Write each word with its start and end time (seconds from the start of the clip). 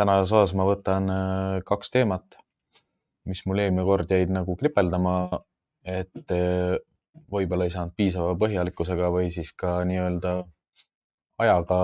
tänases 0.00 0.32
osas 0.32 0.54
ma 0.56 0.66
võtan 0.68 1.10
äh, 1.12 1.58
kaks 1.66 1.92
teemat, 1.92 2.38
mis 3.28 3.42
mul 3.46 3.60
eelmine 3.62 3.84
kord 3.86 4.10
jäid 4.10 4.32
nagu 4.32 4.56
kripeldama, 4.60 5.42
et 5.84 6.34
äh, 6.34 6.78
võib-olla 7.30 7.66
ei 7.66 7.74
saanud 7.74 7.96
piisava 7.98 8.34
põhjalikkusega 8.40 9.10
või 9.12 9.30
siis 9.34 9.52
ka 9.58 9.80
nii-öelda 9.88 10.34
ajaga 11.42 11.80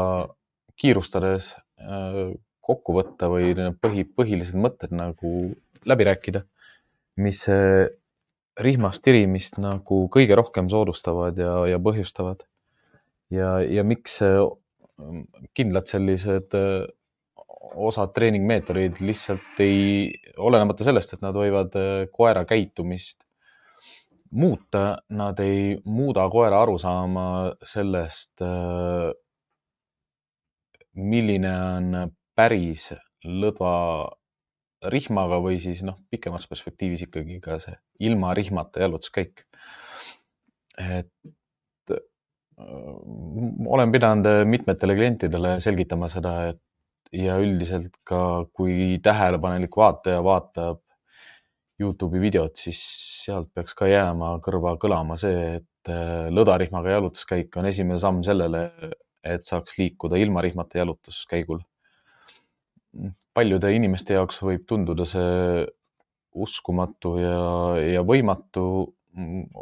kiirustades 0.80 1.52
äh, 1.80 2.34
kokku 2.66 2.97
võtta 2.97 3.30
või 3.30 3.52
põhi, 3.83 4.07
põhilised 4.09 4.59
mõtted 4.59 4.95
nagu 4.96 5.37
läbi 5.87 6.07
rääkida, 6.09 6.43
mis 7.23 7.45
rihmast 8.59 9.05
tirimist 9.07 9.60
nagu 9.62 10.01
kõige 10.10 10.35
rohkem 10.35 10.66
soodustavad 10.73 11.38
ja, 11.38 11.52
ja 11.71 11.79
põhjustavad. 11.79 12.43
ja, 13.30 13.60
ja 13.62 13.85
miks 13.87 14.19
kindlad 15.55 15.87
sellised 15.87 16.57
osad 17.77 18.12
treeningmeetodid 18.16 19.01
lihtsalt 19.05 19.61
ei, 19.61 20.11
olenemata 20.39 20.85
sellest, 20.87 21.16
et 21.16 21.24
nad 21.24 21.37
võivad 21.37 21.77
koera 22.13 22.45
käitumist 22.49 23.27
muuta, 24.37 24.99
nad 25.10 25.38
ei 25.45 25.77
muuda 25.85 26.27
koera 26.33 26.60
arusaama 26.65 27.27
sellest, 27.65 28.43
milline 30.96 31.52
on 31.52 31.96
päris 32.37 32.91
lõdva 33.27 33.74
rihmaga 34.93 35.38
või 35.43 35.59
siis 35.61 35.83
noh, 35.87 35.99
pikemas 36.11 36.46
perspektiivis 36.49 37.07
ikkagi 37.07 37.40
ka 37.43 37.59
see 37.63 37.74
ilma 38.07 38.35
rihmata 38.37 38.85
jalutuskäik. 38.85 39.46
et 40.77 41.13
olen 43.66 43.93
pidanud 43.93 44.27
mitmetele 44.49 44.95
klientidele 44.96 45.57
selgitama 45.61 46.09
seda, 46.09 46.33
et 46.52 46.61
ja 47.12 47.37
üldiselt 47.43 47.95
ka, 48.04 48.46
kui 48.57 48.99
tähelepanelik 49.02 49.76
vaataja 49.76 50.23
vaatab 50.24 50.82
Youtube'i 51.80 52.23
videot, 52.23 52.57
siis 52.57 52.80
sealt 53.26 53.51
peaks 53.54 53.76
ka 53.76 53.88
jääma 53.90 54.38
kõrva 54.45 54.79
kõlama 54.80 55.18
see, 55.21 55.59
et 55.60 55.90
lõdarihmaga 56.32 56.95
jalutuskäik 56.96 57.57
on 57.60 57.68
esimene 57.68 58.01
samm 58.01 58.23
sellele, 58.27 58.71
et 59.23 59.45
saaks 59.45 59.77
liikuda 59.79 60.16
ilma 60.18 60.43
rihmata 60.43 60.80
jalutuskäigul 60.80 61.60
paljude 63.37 63.73
inimeste 63.77 64.16
jaoks 64.16 64.41
võib 64.44 64.65
tunduda 64.69 65.04
see 65.09 65.65
uskumatu 66.37 67.16
ja, 67.21 67.41
ja 67.81 68.04
võimatu. 68.06 68.93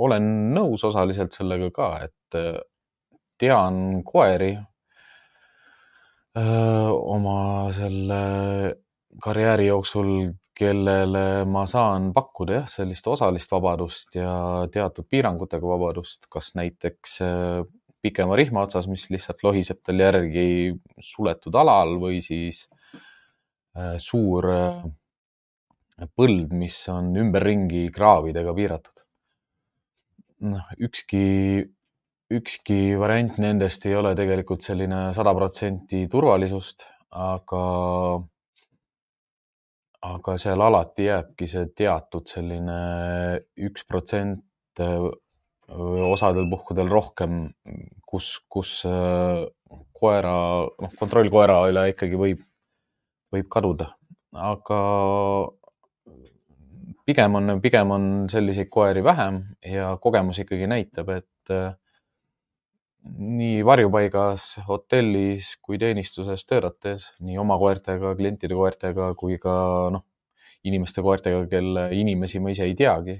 olen 0.04 0.24
nõus 0.54 0.82
osaliselt 0.82 1.34
sellega 1.34 1.68
ka, 1.74 1.88
et 2.08 2.36
äh, 2.38 2.56
tean 3.38 4.02
koeri 4.02 4.56
äh, 4.56 4.64
oma 6.34 7.70
selle 7.74 8.22
karjääri 9.22 9.68
jooksul, 9.68 10.08
kellele 10.54 11.44
ma 11.50 11.64
saan 11.70 12.12
pakkuda 12.14 12.60
jah, 12.60 12.66
sellist 12.70 13.06
osalist 13.10 13.50
vabadust 13.50 14.14
ja 14.18 14.34
teatud 14.70 15.06
piirangutega 15.10 15.66
vabadust, 15.66 16.26
kas 16.30 16.52
näiteks 16.58 17.16
äh, 17.26 17.62
pikema 18.02 18.36
rihma 18.38 18.62
otsas, 18.66 18.86
mis 18.90 19.08
lihtsalt 19.10 19.42
lohiseb 19.46 19.80
tal 19.82 20.02
järgi 20.02 20.74
suletud 21.02 21.54
alal 21.58 21.96
või 22.02 22.20
siis 22.22 22.64
Äh, 23.74 23.96
suur 23.98 24.46
äh, 24.54 24.82
põld, 26.14 26.52
mis 26.54 26.76
on 26.92 27.08
ümberringi 27.18 27.88
kraavidega 27.94 28.52
piiratud. 28.54 29.00
noh, 30.44 30.68
ükski, 30.86 31.22
ükski 32.32 32.96
variant 32.98 33.36
nendest 33.42 33.84
ei 33.86 33.96
ole 33.98 34.14
tegelikult 34.16 34.64
selline 34.64 35.10
sada 35.16 35.34
protsenti 35.36 36.04
turvalisust, 36.10 36.86
aga, 37.14 37.64
aga 40.08 40.36
seal 40.40 40.64
alati 40.64 41.08
jääbki 41.10 41.48
see 41.50 41.68
teatud 41.76 42.28
selline 42.30 42.78
üks 43.68 43.84
protsent 43.88 44.80
osadel 45.64 46.48
puhkudel 46.50 46.88
rohkem, 46.92 47.44
kus, 48.08 48.38
kus 48.48 48.80
koera, 49.96 50.34
noh, 50.64 50.96
kontroll 50.98 51.30
koera 51.32 51.62
üle 51.70 51.88
ikkagi 51.92 52.18
võib 52.20 52.42
võib 53.34 53.48
kaduda, 53.50 53.88
aga 54.38 54.80
pigem 57.08 57.38
on, 57.40 57.56
pigem 57.64 57.94
on 57.94 58.04
selliseid 58.30 58.70
koeri 58.72 59.02
vähem 59.04 59.40
ja 59.66 59.94
kogemus 60.02 60.38
ikkagi 60.44 60.68
näitab, 60.70 61.10
et 61.16 61.54
nii 63.04 63.60
varjupaigas, 63.66 64.46
hotellis 64.68 65.54
kui 65.62 65.78
teenistuses 65.80 66.46
töötades, 66.48 67.10
nii 67.24 67.36
oma 67.40 67.58
koertega, 67.60 68.14
klientide 68.16 68.56
koertega 68.56 69.10
kui 69.18 69.36
ka 69.42 69.54
noh, 69.92 70.04
inimeste 70.64 71.04
koertega, 71.04 71.44
kelle 71.50 71.88
inimesi 71.96 72.40
ma 72.40 72.54
ise 72.54 72.64
ei 72.68 72.76
teagi. 72.78 73.18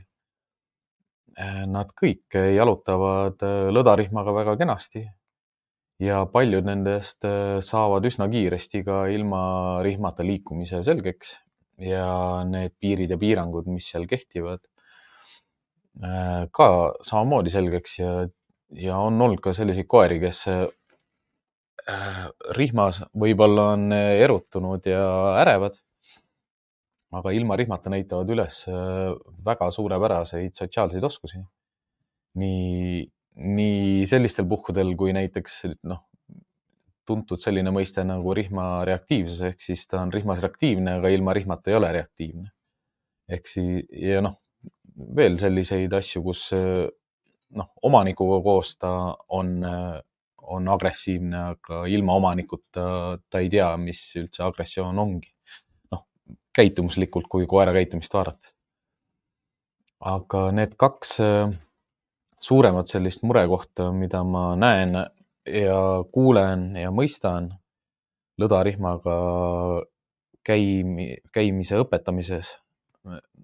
Äh, 1.34 1.64
nad 1.66 1.90
kõik 1.98 2.36
jalutavad 2.54 3.42
äh, 3.42 3.68
lõdarihmaga 3.74 4.34
väga 4.36 4.52
kenasti 4.60 5.02
ja 6.02 6.20
paljud 6.30 6.66
nendest 6.66 7.26
äh, 7.26 7.58
saavad 7.64 8.06
üsna 8.06 8.28
kiiresti 8.30 8.84
ka 8.86 9.04
ilma 9.10 9.82
rihmata 9.82 10.22
liikumise 10.26 10.84
selgeks 10.86 11.34
ja 11.82 12.06
need 12.46 12.76
piirid 12.78 13.10
ja 13.10 13.18
piirangud, 13.18 13.66
mis 13.66 13.88
seal 13.90 14.06
kehtivad, 14.06 14.62
ka 16.54 16.66
samamoodi 17.06 17.50
selgeks 17.50 17.98
ja, 17.98 18.12
ja 18.80 18.98
on 18.98 19.20
olnud 19.22 19.40
ka 19.44 19.52
selliseid 19.56 19.86
koeri, 19.90 20.20
kes 20.22 20.44
äh, 20.50 20.66
rihmas 22.58 23.02
võib-olla 23.20 23.72
on 23.74 23.92
erutunud 23.92 24.86
ja 24.88 25.04
ärevad, 25.42 25.76
aga 27.14 27.34
ilma 27.36 27.56
rihmata 27.60 27.92
näitavad 27.92 28.30
üles 28.34 28.64
väga 29.46 29.70
suurepäraseid 29.70 30.54
sotsiaalseid 30.58 31.04
oskusi. 31.04 31.38
nii 32.34 33.04
nii 33.34 34.06
sellistel 34.06 34.46
puhkudel, 34.48 34.94
kui 34.98 35.14
näiteks 35.14 35.64
noh, 35.90 36.04
tuntud 37.08 37.42
selline 37.42 37.72
mõiste 37.74 38.04
nagu 38.06 38.34
rihma 38.36 38.84
reaktiivsus 38.88 39.42
ehk 39.50 39.60
siis 39.60 39.84
ta 39.90 40.00
on 40.02 40.12
rihmas 40.14 40.40
reaktiivne, 40.44 40.98
aga 41.00 41.10
ilma 41.12 41.34
rihmata 41.36 41.72
ei 41.72 41.78
ole 41.78 41.90
reaktiivne. 41.98 42.50
ehk 43.28 43.48
siis 43.48 43.84
ja 43.90 44.20
noh, 44.24 44.38
veel 45.16 45.38
selliseid 45.40 45.92
asju, 45.92 46.22
kus 46.22 46.46
noh, 47.54 47.70
omanikuga 47.82 48.40
koos 48.44 48.74
ta 48.78 48.90
on, 49.28 49.54
on 50.42 50.68
agressiivne, 50.68 51.42
aga 51.54 51.84
ilma 51.90 52.16
omanikuta 52.20 52.86
ta 53.30 53.42
ei 53.42 53.50
tea, 53.52 53.68
mis 53.80 54.00
üldse 54.20 54.44
agressioon 54.46 54.98
ongi. 54.98 55.30
noh, 55.92 56.06
käitumuslikult, 56.56 57.28
kui 57.30 57.46
koera 57.46 57.72
käitumist 57.76 58.14
vaadates. 58.14 58.54
aga 60.00 60.50
need 60.52 60.74
kaks 60.76 61.18
suuremat 62.44 62.90
sellist 62.90 63.22
murekohta, 63.24 63.90
mida 63.92 64.24
ma 64.24 64.50
näen 64.56 64.96
ja 65.48 65.80
kuulen 66.12 66.74
ja 66.76 66.90
mõistan 66.92 67.52
lõdarihmaga 68.40 69.16
käimi, 70.44 71.08
käimise 71.32 71.78
õpetamises. 71.80 72.52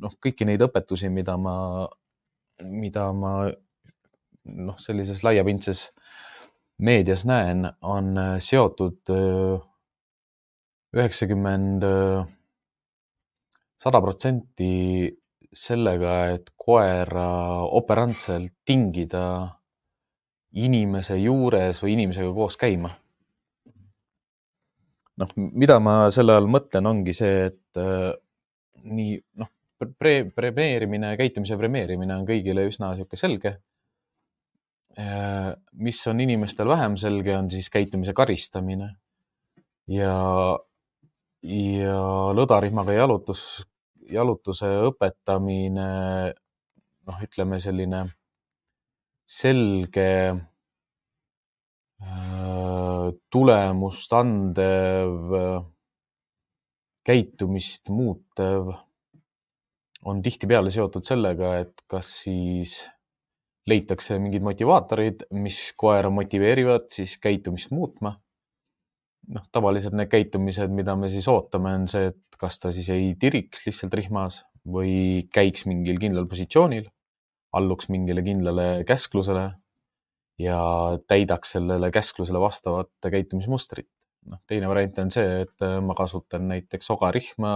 noh, 0.00 0.14
kõiki 0.24 0.46
neid 0.48 0.62
õpetusi, 0.64 1.10
mida 1.12 1.36
ma, 1.36 1.86
mida 2.64 3.10
ma 3.12 3.32
noh, 4.44 4.78
sellises 4.80 5.22
laiapindses 5.26 5.90
meedias 6.80 7.26
näen, 7.28 7.66
on 7.82 8.14
seotud 8.40 9.12
üheksakümmend, 10.96 11.84
sada 13.80 14.00
protsenti 14.02 14.72
sellega, 15.52 16.14
et 16.36 16.50
koera 16.58 17.28
operantselt 17.76 18.52
tingida 18.66 19.24
inimese 20.60 21.16
juures 21.20 21.78
või 21.82 21.94
inimesega 21.96 22.32
koos 22.34 22.58
käima. 22.60 22.90
noh, 25.20 25.32
mida 25.36 25.76
ma 25.84 26.08
selle 26.08 26.32
all 26.32 26.46
mõtlen, 26.48 26.86
ongi 26.88 27.12
see, 27.12 27.50
et 27.50 27.76
äh, 27.76 28.14
nii 28.88 29.18
noh 29.36 29.50
pre, 29.98 30.14
premeerimine, 30.32 31.10
käitumise 31.20 31.58
premeerimine 31.60 32.14
on 32.16 32.24
kõigile 32.28 32.64
üsna 32.70 32.94
niisugune 32.94 33.20
selge 33.20 33.52
äh,. 33.52 33.58
Mis 35.72 36.00
on 36.10 36.20
inimestel 36.20 36.68
vähem 36.68 36.96
selge, 37.00 37.36
on 37.36 37.50
siis 37.50 37.70
käitumise 37.70 38.12
karistamine. 38.16 38.94
Ja, 39.90 40.14
ja 41.42 41.98
lõdarihmaga 42.36 42.94
jalutus 42.94 43.44
jalutuse 44.10 44.68
õpetamine, 44.88 45.88
noh, 47.06 47.22
ütleme 47.24 47.60
selline 47.62 48.04
selge 49.30 50.10
äh, 52.02 53.08
tulemust 53.30 54.14
andev, 54.18 55.34
käitumist 57.06 57.90
muutev 57.94 58.72
on 60.10 60.22
tihtipeale 60.24 60.72
seotud 60.72 61.04
sellega, 61.06 61.58
et 61.62 61.84
kas 61.90 62.08
siis 62.24 62.78
leitakse 63.70 64.18
mingid 64.22 64.44
motivaatorid, 64.44 65.28
mis 65.38 65.60
koera 65.78 66.10
motiveerivad 66.12 66.90
siis 66.94 67.16
käitumist 67.22 67.72
muutma. 67.74 68.16
noh, 69.30 69.44
tavaliselt 69.54 69.94
need 69.94 70.08
käitumised, 70.10 70.72
mida 70.74 70.96
me 70.98 71.06
siis 71.12 71.28
ootame, 71.30 71.70
on 71.78 71.84
see, 71.90 72.08
et 72.10 72.38
kas 72.40 72.56
ta 72.58 72.72
siis 72.74 72.88
ei 72.90 73.12
tiriks 73.20 73.62
lihtsalt 73.66 73.92
rihmas 73.94 74.40
või 74.66 75.28
käiks 75.30 75.68
mingil 75.70 76.00
kindlal 76.02 76.26
positsioonil, 76.26 76.88
alluks 77.54 77.90
mingile 77.92 78.24
kindlale 78.26 78.66
käsklusele 78.88 79.44
ja 80.40 80.58
täidaks 81.06 81.54
sellele 81.56 81.92
käsklusele 81.94 82.40
vastavat 82.42 82.90
käitumismustrit. 83.12 83.88
noh, 84.26 84.40
teine 84.50 84.68
variant 84.68 84.98
on 85.04 85.10
see, 85.14 85.44
et 85.44 85.66
ma 85.84 85.94
kasutan 85.96 86.48
näiteks 86.48 86.90
ogarihma 86.92 87.52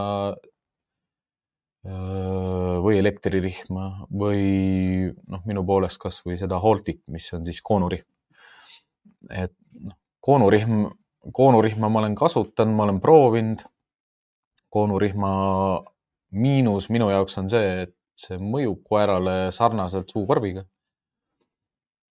või 1.84 2.96
elektririhma 2.98 4.06
või 4.08 5.10
noh, 5.28 5.42
minu 5.44 5.64
poolest 5.68 6.00
kasvõi 6.00 6.38
seda 6.40 6.58
Holtit, 6.60 7.02
mis 7.12 7.26
on 7.36 7.44
siis 7.44 7.60
koonurihm. 7.62 8.06
et 9.30 9.52
noh, 9.80 9.96
koonurihm, 10.24 10.86
koonurihma 11.32 11.88
ma 11.88 12.00
olen 12.00 12.14
kasutanud, 12.14 12.74
ma 12.76 12.86
olen 12.88 13.00
proovinud. 13.00 13.64
koonurihma 14.74 15.30
miinus 16.30 16.88
minu 16.90 17.10
jaoks 17.10 17.38
on 17.38 17.48
see, 17.50 17.82
et 17.82 17.94
see 18.18 18.38
mõjub 18.38 18.80
koerale 18.82 19.52
sarnaselt 19.52 20.08
suukorviga. 20.10 20.64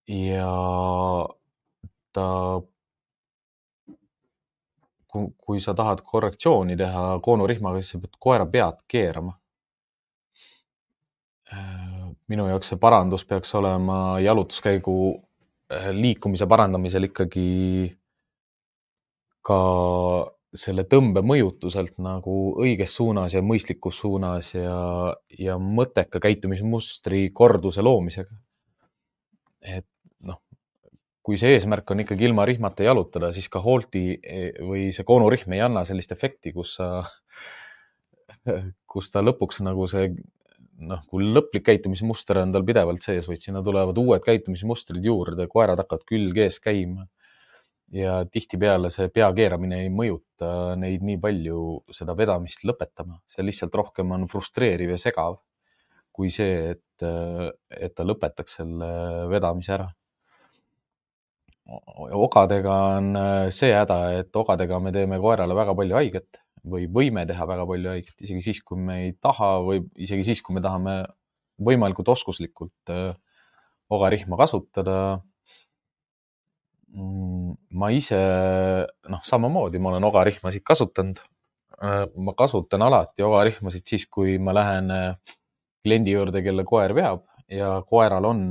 ja 0.08 0.50
ta, 2.14 2.62
kui 5.38 5.60
sa 5.60 5.74
tahad 5.74 6.02
korrektsiooni 6.06 6.78
teha 6.78 7.20
koonurihmaga, 7.24 7.82
siis 7.82 7.96
sa 7.96 8.00
pead 8.00 8.20
koera 8.20 8.46
pead 8.46 8.78
keerama 8.88 9.34
minu 12.32 12.48
jaoks 12.50 12.74
see 12.74 12.80
parandus 12.82 13.26
peaks 13.28 13.54
olema 13.60 14.20
jalutuskäigu 14.24 14.96
äh, 15.74 15.90
liikumise 15.96 16.48
parandamisel 16.50 17.10
ikkagi 17.10 17.50
ka 19.44 19.60
selle 20.54 20.86
tõmbe 20.86 21.24
mõjutuselt 21.26 21.98
nagu 22.04 22.36
õiges 22.62 22.94
suunas 23.00 23.34
ja 23.34 23.42
mõistlikus 23.42 23.98
suunas 24.04 24.54
ja, 24.54 24.78
ja 25.40 25.58
mõtteka 25.58 26.22
käitumismustri 26.22 27.26
korduse 27.34 27.82
loomisega. 27.82 28.36
et 29.64 29.88
noh, 30.22 30.40
kui 31.26 31.40
see 31.42 31.56
eesmärk 31.56 31.90
on 31.92 32.04
ikkagi 32.04 32.28
ilma 32.30 32.46
rihmata 32.46 32.86
jalutada, 32.86 33.32
siis 33.34 33.50
ka 33.50 33.62
Holti 33.64 34.20
e, 34.22 34.52
või 34.62 34.92
see 34.94 35.08
koonurihm 35.08 35.58
ei 35.58 35.64
anna 35.66 35.86
sellist 35.88 36.12
efekti, 36.12 36.54
kus 36.54 36.76
sa, 36.78 36.90
kus 38.94 39.10
ta 39.12 39.24
lõpuks 39.26 39.64
nagu 39.66 39.88
see 39.90 40.12
noh, 40.82 41.02
kui 41.10 41.26
lõplik 41.26 41.66
käitumismuster 41.68 42.40
on 42.42 42.54
tal 42.56 42.66
pidevalt 42.68 43.06
sees, 43.06 43.28
vaid 43.30 43.42
sinna 43.42 43.64
tulevad 43.66 43.98
uued 44.00 44.24
käitumismustrid 44.26 45.06
juurde, 45.06 45.48
koerad 45.52 45.82
hakkavad 45.84 46.06
külg 46.10 46.40
ees 46.46 46.60
käima. 46.64 47.08
ja 47.94 48.24
tihtipeale 48.26 48.90
see 48.90 49.10
pea 49.14 49.28
keeramine 49.38 49.84
ei 49.84 49.90
mõjuta 49.94 50.74
neid 50.82 51.04
nii 51.06 51.20
palju 51.22 51.58
seda 51.94 52.16
vedamist 52.18 52.64
lõpetama, 52.66 53.20
see 53.30 53.46
lihtsalt 53.46 53.76
rohkem 53.76 54.12
on 54.16 54.26
frustreeriv 54.32 54.96
ja 54.96 54.98
segav 54.98 55.38
kui 56.14 56.30
see, 56.30 56.74
et, 56.74 57.06
et 57.74 57.94
ta 57.98 58.06
lõpetaks 58.06 58.60
selle 58.62 58.90
vedamise 59.32 59.74
ära. 59.78 59.90
ogadega 62.14 62.78
on 62.98 63.14
see 63.56 63.72
häda, 63.74 64.00
et 64.20 64.36
ogadega 64.36 64.80
me 64.80 64.92
teeme 64.92 65.20
koerale 65.20 65.56
väga 65.56 65.76
palju 65.80 65.96
haiget 65.96 66.43
või 66.64 66.88
võime 66.92 67.26
teha 67.28 67.46
väga 67.48 67.66
palju 67.68 67.92
haiget, 67.92 68.16
isegi 68.24 68.46
siis, 68.46 68.62
kui 68.64 68.80
me 68.80 69.00
ei 69.08 69.12
taha 69.22 69.58
või 69.66 69.84
isegi 70.00 70.26
siis, 70.30 70.42
kui 70.44 70.56
me 70.56 70.64
tahame 70.64 71.04
võimalikult 71.64 72.10
oskuslikult 72.14 72.94
äh, 72.94 73.12
ogarihma 73.94 74.40
kasutada. 74.40 74.98
Mm, 76.94 77.54
ma 77.80 77.90
ise, 77.94 78.20
noh, 79.10 79.22
samamoodi 79.26 79.82
ma 79.82 79.94
olen 79.94 80.08
ogarihmasid 80.10 80.64
kasutanud. 80.66 81.22
Äh, 81.84 82.06
ma 82.16 82.36
kasutan 82.38 82.86
alati 82.88 83.26
ogarihmasid 83.26 83.88
siis, 83.90 84.08
kui 84.08 84.38
ma 84.40 84.56
lähen 84.56 84.92
äh, 84.94 85.38
kliendi 85.84 86.16
juurde, 86.16 86.44
kelle 86.46 86.64
koer 86.68 86.96
veab 86.96 87.28
ja 87.52 87.76
koeral 87.86 88.24
on 88.26 88.46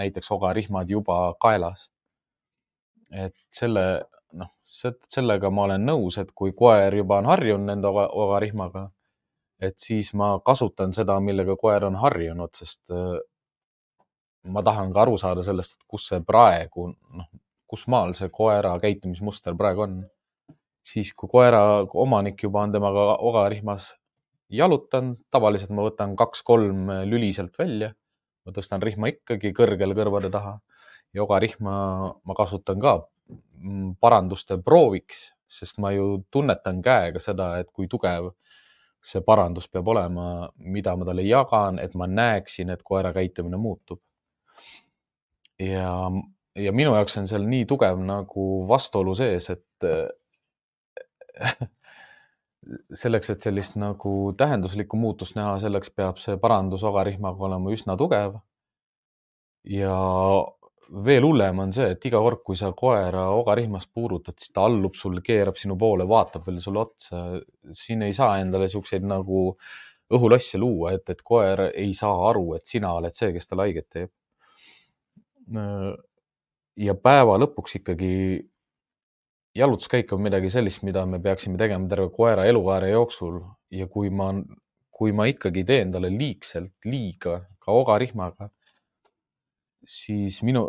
näiteks 0.00 0.30
ogarihmad 0.32 0.88
juba 0.90 1.34
kaelas. 1.38 1.90
et 3.10 3.34
selle 3.52 3.82
noh, 4.38 4.50
sellega 4.62 5.50
ma 5.50 5.66
olen 5.68 5.84
nõus, 5.86 6.18
et 6.20 6.30
kui 6.36 6.52
koer 6.56 6.94
juba 6.94 7.20
on 7.20 7.28
harjunud 7.30 7.66
nende 7.66 7.90
ogarihmaga, 7.90 8.86
et 9.60 9.76
siis 9.78 10.12
ma 10.16 10.32
kasutan 10.44 10.94
seda, 10.96 11.18
millega 11.20 11.56
koer 11.60 11.84
on 11.88 11.98
harjunud, 12.00 12.52
sest 12.56 12.92
äh, 12.94 13.18
ma 14.48 14.64
tahan 14.64 14.92
ka 14.94 15.04
aru 15.04 15.18
saada 15.20 15.44
sellest, 15.46 15.78
et 15.78 15.88
kus 15.90 16.08
see 16.12 16.20
praegu, 16.26 16.90
noh, 17.16 17.28
kus 17.70 17.86
maal 17.92 18.14
see 18.18 18.30
koera 18.34 18.74
käitumismuster 18.82 19.56
praegu 19.58 19.86
on. 19.86 20.00
siis, 20.90 21.12
kui 21.12 21.28
koera 21.28 21.84
omanik 22.02 22.40
juba 22.42 22.62
on 22.64 22.72
temaga 22.72 23.02
ogarihmas 23.28 23.90
jalutanud, 24.50 25.18
tavaliselt 25.30 25.70
ma 25.76 25.84
võtan 25.84 26.16
kaks-kolm 26.18 26.88
lüli 27.06 27.28
sealt 27.36 27.58
välja, 27.60 27.92
ma 28.46 28.54
tõstan 28.56 28.82
rihma 28.82 29.12
ikkagi 29.12 29.52
kõrgele 29.54 29.94
kõrvade 29.94 30.30
taha 30.32 30.56
ja 31.14 31.22
ogarihma 31.26 31.74
ma 32.24 32.36
kasutan 32.38 32.80
ka 32.82 32.96
paranduste 34.00 34.58
prooviks, 34.64 35.30
sest 35.50 35.78
ma 35.82 35.90
ju 35.92 36.22
tunnetan 36.30 36.82
käega 36.82 37.20
seda, 37.22 37.58
et 37.60 37.70
kui 37.72 37.88
tugev 37.90 38.30
see 39.00 39.22
parandus 39.24 39.68
peab 39.68 39.88
olema, 39.88 40.50
mida 40.56 40.94
ma 40.96 41.06
talle 41.08 41.24
jagan, 41.24 41.78
et 41.80 41.94
ma 41.96 42.06
näeksin, 42.06 42.70
et 42.70 42.82
koera 42.84 43.12
käitumine 43.16 43.56
muutub. 43.56 44.00
ja, 45.60 46.10
ja 46.56 46.72
minu 46.72 46.94
jaoks 46.96 47.18
on 47.20 47.28
seal 47.28 47.44
nii 47.48 47.66
tugev 47.68 47.98
nagu 48.04 48.46
vastuolu 48.68 49.14
sees, 49.14 49.50
et 49.50 49.88
selleks, 53.02 53.30
et 53.32 53.42
sellist 53.42 53.76
nagu 53.80 54.14
tähenduslikku 54.36 54.96
muutust 55.00 55.36
näha, 55.36 55.58
selleks 55.62 55.92
peab 55.96 56.20
see 56.20 56.36
parandus 56.40 56.84
ogarihmaga 56.84 57.48
olema 57.48 57.72
üsna 57.72 57.96
tugev. 58.00 58.38
ja 59.64 59.96
veel 60.90 61.24
hullem 61.24 61.60
on 61.62 61.72
see, 61.74 61.92
et 61.94 62.04
iga 62.08 62.18
kord, 62.22 62.42
kui 62.46 62.58
sa 62.58 62.72
koera 62.76 63.28
ogarihmas 63.36 63.86
puurutad, 63.94 64.36
siis 64.38 64.52
ta 64.54 64.64
allub 64.66 64.96
sulle, 64.98 65.22
keerab 65.26 65.58
sinu 65.58 65.76
poole, 65.78 66.06
vaatab 66.08 66.46
veel 66.48 66.58
sulle 66.62 66.82
otsa. 66.82 67.22
siin 67.72 68.02
ei 68.02 68.12
saa 68.16 68.38
endale 68.42 68.68
siukseid 68.68 69.06
nagu 69.06 69.44
õhulosse 70.10 70.58
luua, 70.58 70.94
et, 70.96 71.06
et 71.12 71.22
koer 71.22 71.68
ei 71.70 71.92
saa 71.94 72.16
aru, 72.30 72.54
et 72.56 72.66
sina 72.66 72.92
oled 72.98 73.14
see, 73.14 73.30
kes 73.36 73.46
talle 73.46 73.68
haiget 73.68 73.88
teeb. 73.88 74.10
ja 76.80 76.94
päeva 76.94 77.36
lõpuks 77.38 77.78
ikkagi 77.80 78.12
jalutuskäik 79.54 80.12
on 80.14 80.22
midagi 80.22 80.50
sellist, 80.50 80.82
mida 80.86 81.04
me 81.06 81.18
peaksime 81.22 81.58
tegema 81.58 81.88
terve 81.90 82.10
koera 82.14 82.46
elukaare 82.46 82.90
jooksul 82.90 83.40
ja 83.74 83.86
kui 83.90 84.10
ma, 84.10 84.30
kui 84.90 85.12
ma 85.12 85.26
ikkagi 85.30 85.64
teen 85.66 85.90
talle 85.92 86.10
liigselt 86.14 86.86
liiga 86.86 87.40
ka 87.58 87.74
ogarihmaga 87.74 88.50
siis 89.90 90.40
minu, 90.46 90.66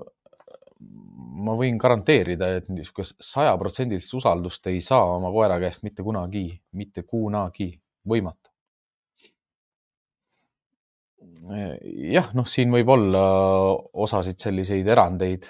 ma 1.45 1.55
võin 1.57 1.77
garanteerida, 1.81 2.49
et 2.57 2.69
niisugust 2.73 3.17
sajaprotsendilist 3.23 4.13
usaldust 4.17 4.67
ei 4.71 4.81
saa 4.83 5.15
oma 5.17 5.31
koera 5.33 5.59
käest 5.61 5.85
mitte 5.87 6.03
kunagi, 6.05 6.45
mitte 6.77 7.05
kunagi, 7.07 7.71
võimatu. 8.07 8.49
jah, 12.11 12.29
noh, 12.37 12.45
siin 12.49 12.71
võib 12.73 12.89
olla 12.93 13.21
osasid 14.05 14.39
selliseid 14.41 14.87
erandeid. 14.87 15.47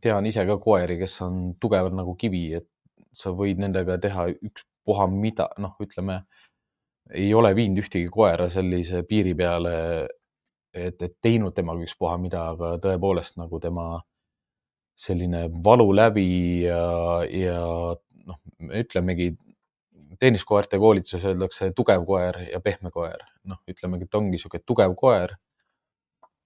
tean 0.00 0.26
ise 0.26 0.44
ka 0.46 0.58
koeri, 0.62 0.98
kes 0.98 1.20
on 1.26 1.38
tugevad 1.60 1.94
nagu 1.94 2.14
kivi, 2.14 2.42
et 2.54 2.68
sa 3.16 3.32
võid 3.34 3.58
nendega 3.58 3.96
teha 3.98 4.28
ükspuha 4.30 5.06
mida, 5.10 5.48
noh, 5.58 5.74
ütleme, 5.82 6.20
ei 7.10 7.32
ole 7.34 7.50
viinud 7.54 7.82
ühtegi 7.82 8.10
koera 8.12 8.48
sellise 8.50 9.02
piiri 9.08 9.34
peale, 9.34 9.74
et, 10.76 11.00
et 11.02 11.16
teinud 11.24 11.54
temaga 11.56 11.84
ükspuha 11.86 12.16
mida, 12.20 12.50
aga 12.54 12.76
tõepoolest 12.82 13.40
nagu 13.40 13.60
tema 13.62 13.88
selline 14.96 15.46
valu 15.64 15.90
läbi 15.96 16.28
ja, 16.64 16.80
ja 17.28 17.60
noh, 18.26 18.38
ütlemegi 18.80 19.34
tenniskoerte 20.20 20.78
koolituses 20.80 21.24
öeldakse 21.28 21.70
tugev 21.76 22.06
koer 22.08 22.38
ja 22.48 22.60
pehme 22.64 22.92
koer, 22.94 23.20
noh, 23.48 23.60
ütlemegi, 23.68 24.06
et 24.08 24.16
ongi 24.16 24.36
niisugune 24.36 24.64
tugev 24.66 24.96
koer. 24.98 25.36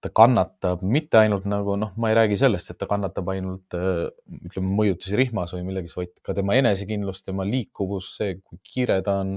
ta 0.01 0.09
kannatab 0.09 0.81
mitte 0.81 1.19
ainult 1.19 1.43
nagu 1.45 1.75
noh, 1.77 1.91
ma 2.01 2.09
ei 2.09 2.15
räägi 2.17 2.39
sellest, 2.41 2.71
et 2.71 2.77
ta 2.81 2.87
kannatab 2.89 3.27
ainult 3.29 3.75
ütleme 3.77 4.71
mõjutusi 4.79 5.13
rihmas 5.19 5.53
või 5.53 5.67
millegi, 5.67 5.91
vaid 5.93 6.15
ka 6.25 6.33
tema 6.33 6.55
enesekindlus, 6.57 7.21
tema 7.21 7.45
liikuvus, 7.45 8.07
see, 8.17 8.39
kui 8.41 8.57
kiire 8.65 8.97
ta 9.05 9.19
on, 9.21 9.35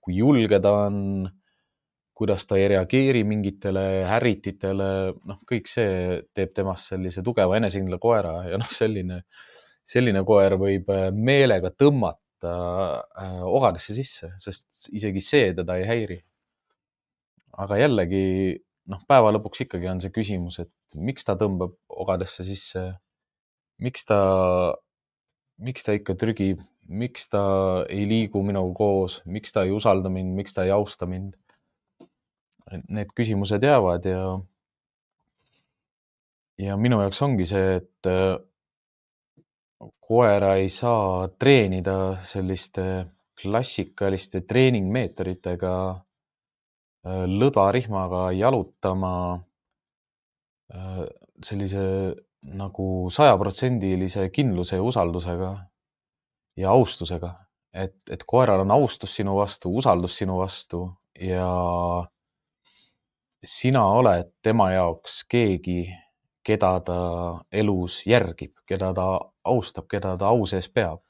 kui 0.00 0.16
julge 0.16 0.56
ta 0.64 0.72
on 0.86 0.96
kuidas 2.16 2.46
ta 2.48 2.56
ei 2.56 2.68
reageeri 2.72 3.24
mingitele 3.28 3.82
ärrititele, 4.16 4.90
noh, 5.28 5.40
kõik 5.48 5.68
see 5.68 6.22
teeb 6.36 6.54
temast 6.56 6.92
sellise 6.92 7.24
tugeva 7.24 7.58
enesekindla 7.58 7.98
koera 8.00 8.38
ja 8.48 8.60
noh, 8.60 8.70
selline, 8.72 9.20
selline 9.84 10.22
koer 10.28 10.56
võib 10.60 10.88
äh, 10.92 11.10
meelega 11.12 11.72
tõmmata 11.76 12.54
äh, 13.20 13.42
ogadesse 13.44 13.96
sisse, 13.96 14.32
sest 14.40 14.88
isegi 14.96 15.24
see 15.24 15.52
teda 15.60 15.76
ei 15.80 15.86
häiri. 15.90 16.18
aga 17.56 17.78
jällegi 17.80 18.24
noh, 18.92 19.02
päeva 19.08 19.32
lõpuks 19.36 19.66
ikkagi 19.66 19.88
on 19.90 20.00
see 20.02 20.14
küsimus, 20.14 20.60
et 20.62 20.72
miks 20.96 21.26
ta 21.26 21.36
tõmbab 21.38 21.76
ogadesse 21.92 22.46
sisse, 22.46 22.84
miks 23.82 24.06
ta, 24.08 24.18
miks 25.60 25.84
ta 25.84 25.96
ikka 25.96 26.16
trügib, 26.20 26.62
miks 26.88 27.28
ta 27.28 27.42
ei 27.92 28.06
liigu 28.08 28.42
minuga 28.46 28.72
koos, 28.78 29.20
miks 29.26 29.52
ta 29.52 29.66
ei 29.66 29.74
usalda 29.74 30.12
mind, 30.12 30.36
miks 30.38 30.56
ta 30.56 30.64
ei 30.64 30.72
austa 30.74 31.08
mind. 31.10 31.34
Need 32.66 33.12
küsimused 33.14 33.62
jäävad 33.62 34.06
ja, 34.10 34.22
ja 36.58 36.76
minu 36.76 36.98
jaoks 37.04 37.20
ongi 37.22 37.46
see, 37.46 37.76
et 37.78 38.08
äh, 38.10 38.34
koera 40.02 40.56
ei 40.58 40.68
saa 40.72 41.28
treenida 41.38 42.16
selliste 42.26 43.06
klassikaliste 43.38 44.42
treeningmeetoditega 44.48 45.74
äh, 45.94 47.22
lõdvarihmaga 47.30 48.30
jalutama 48.34 49.14
äh, 50.74 51.04
sellise 51.44 51.86
nagu 52.46 52.88
sajaprotsendilise 53.10 54.28
kindluse 54.34 54.78
ja 54.78 54.82
usaldusega 54.86 55.50
ja 56.56 56.70
austusega, 56.72 57.32
et, 57.74 57.98
et 58.10 58.22
koeral 58.26 58.62
on 58.64 58.74
austus 58.74 59.16
sinu 59.18 59.36
vastu, 59.36 59.72
usaldus 59.76 60.16
sinu 60.18 60.38
vastu 60.40 60.86
ja 61.20 61.48
sina 63.46 63.84
oled 63.96 64.32
tema 64.42 64.70
jaoks 64.74 65.22
keegi, 65.30 65.86
keda 66.46 66.72
ta 66.86 66.98
elus 67.52 68.02
järgib, 68.06 68.52
keda 68.66 68.92
ta 68.94 69.06
austab, 69.46 69.88
keda 69.90 70.16
ta 70.18 70.30
au 70.34 70.46
sees 70.46 70.68
peab. 70.68 71.00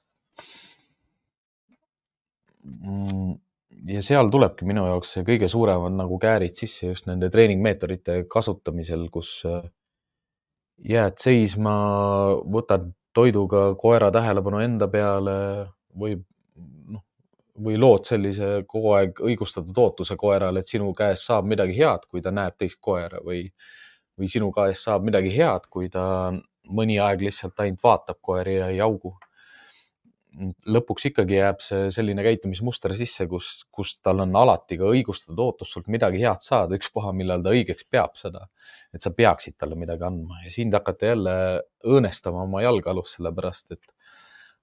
Mm, 2.66 3.36
ja 3.86 4.02
seal 4.02 4.30
tulebki 4.32 4.66
minu 4.66 4.86
jaoks 4.88 5.12
see 5.14 5.26
kõige 5.26 5.48
suuremad 5.50 5.94
nagu 5.94 6.18
käärid 6.22 6.56
sisse 6.58 6.90
just 6.90 7.06
nende 7.06 7.30
treeningmeetodite 7.30 8.24
kasutamisel, 8.32 9.06
kus 9.12 9.38
jääd 10.84 11.20
seisma, 11.22 11.74
võtad 12.52 12.90
toiduga 13.16 13.70
koera 13.80 14.10
tähelepanu 14.12 14.60
enda 14.64 14.88
peale 14.92 15.36
või 15.96 16.16
noh, 16.16 17.04
või 17.62 17.78
lood 17.80 18.06
sellise 18.08 18.62
kogu 18.68 18.92
aeg 18.98 19.20
õigustatud 19.30 19.78
ootuse 19.80 20.16
koerale, 20.20 20.60
et 20.60 20.70
sinu 20.70 20.92
käest 20.96 21.28
saab 21.30 21.48
midagi 21.48 21.76
head, 21.78 22.08
kui 22.10 22.22
ta 22.24 22.32
näeb 22.34 22.56
teist 22.58 22.80
koera 22.84 23.22
või, 23.24 23.46
või 24.18 24.30
sinu 24.32 24.50
käest 24.54 24.88
saab 24.88 25.06
midagi 25.06 25.32
head, 25.34 25.68
kui 25.70 25.88
ta 25.92 26.32
mõni 26.66 26.98
aeg 27.02 27.22
lihtsalt 27.28 27.60
ainult 27.62 27.82
vaatab 27.82 28.20
koeri 28.20 28.58
ja 28.58 28.72
ei 28.74 28.82
augu. 28.84 29.16
lõpuks 30.68 31.06
ikkagi 31.08 31.38
jääb 31.38 31.62
see 31.64 31.86
selline 31.90 32.20
käitumismuster 32.22 32.92
sisse, 32.94 33.24
kus, 33.26 33.64
kus 33.72 33.94
tal 34.04 34.20
on 34.20 34.34
alati 34.36 34.76
ka 34.76 34.90
õigustatud 34.92 35.38
ootus 35.40 35.70
sult 35.72 35.86
midagi 35.88 36.20
head 36.20 36.42
saada, 36.44 36.76
ükspuha, 36.76 37.12
millal 37.16 37.40
ta 37.42 37.54
õigeks 37.56 37.86
peab 37.88 38.18
seda 38.20 38.44
et 38.96 39.04
sa 39.04 39.12
peaksid 39.14 39.56
talle 39.60 39.76
midagi 39.78 40.06
andma 40.06 40.40
ja 40.44 40.52
sind 40.52 40.74
hakata 40.76 41.12
jälle 41.12 41.36
õõnestama 41.86 42.44
oma 42.46 42.62
jalgealust, 42.64 43.16
sellepärast 43.18 43.76
et 43.76 43.92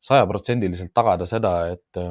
sajaprotsendiliselt 0.03 0.93
tagada 0.95 1.27
seda, 1.29 1.53
et 1.75 2.01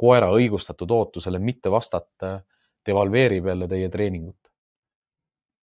koera 0.00 0.30
õigustatud 0.36 0.90
ootusele 0.96 1.40
mitte 1.42 1.72
vastata 1.72 2.38
devalveerib 2.86 3.50
jälle 3.52 3.68
teie 3.68 3.88
treeningut. 3.88 4.38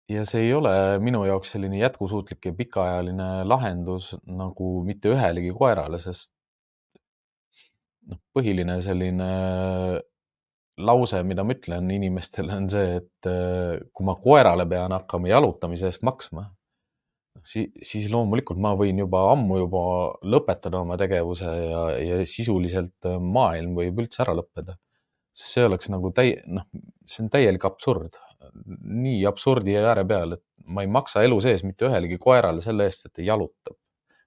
ja 0.09 0.21
see 0.29 0.43
ei 0.45 0.53
ole 0.53 0.71
minu 1.01 1.23
jaoks 1.25 1.55
selline 1.55 1.79
jätkusuutlik 1.79 2.45
ja 2.45 2.53
pikaajaline 2.53 3.29
lahendus 3.49 4.11
nagu 4.25 4.83
mitte 4.85 5.09
ühelegi 5.09 5.53
koerale, 5.57 5.97
sest 5.99 6.33
noh, 8.09 8.19
põhiline 8.37 8.75
selline 8.85 9.29
lause, 10.77 11.21
mida 11.23 11.43
ma 11.43 11.55
ütlen 11.55 11.89
inimestele, 11.95 12.53
on 12.59 12.69
see, 12.69 12.99
et 12.99 13.29
äh, 13.31 13.79
kui 13.95 14.05
ma 14.07 14.17
koerale 14.21 14.67
pean 14.69 14.93
hakkama 14.95 15.31
jalutamise 15.31 15.89
eest 15.89 16.05
maksma, 16.05 16.49
siis, 17.45 17.71
siis 17.85 18.07
loomulikult 18.13 18.59
ma 18.61 18.73
võin 18.77 18.99
juba 19.03 19.21
ammu 19.31 19.59
juba 19.61 19.83
lõpetada 20.25 20.81
oma 20.81 20.97
tegevuse 20.99 21.45
ja, 21.45 21.85
ja 22.01 22.19
sisuliselt 22.29 23.07
äh, 23.09 23.19
maailm 23.21 23.77
võib 23.77 24.03
üldse 24.05 24.23
ära 24.25 24.35
lõppeda. 24.37 24.77
sest 25.35 25.57
see 25.57 25.65
oleks 25.67 25.91
nagu 25.91 26.11
täi-, 26.15 26.39
noh, 26.47 26.67
see 27.09 27.25
on 27.25 27.31
täielik 27.33 27.65
absurd, 27.67 28.15
nii 28.55 29.25
absurdi 29.27 29.75
ääre 29.79 30.05
peal, 30.07 30.37
et 30.37 30.43
ma 30.65 30.85
ei 30.85 30.91
maksa 30.91 31.23
elu 31.25 31.41
sees 31.43 31.65
mitte 31.67 31.89
ühelegi 31.89 32.17
koerale 32.21 32.63
selle 32.63 32.87
eest, 32.89 33.05
et 33.05 33.17
ta 33.17 33.25
jalutab 33.25 33.77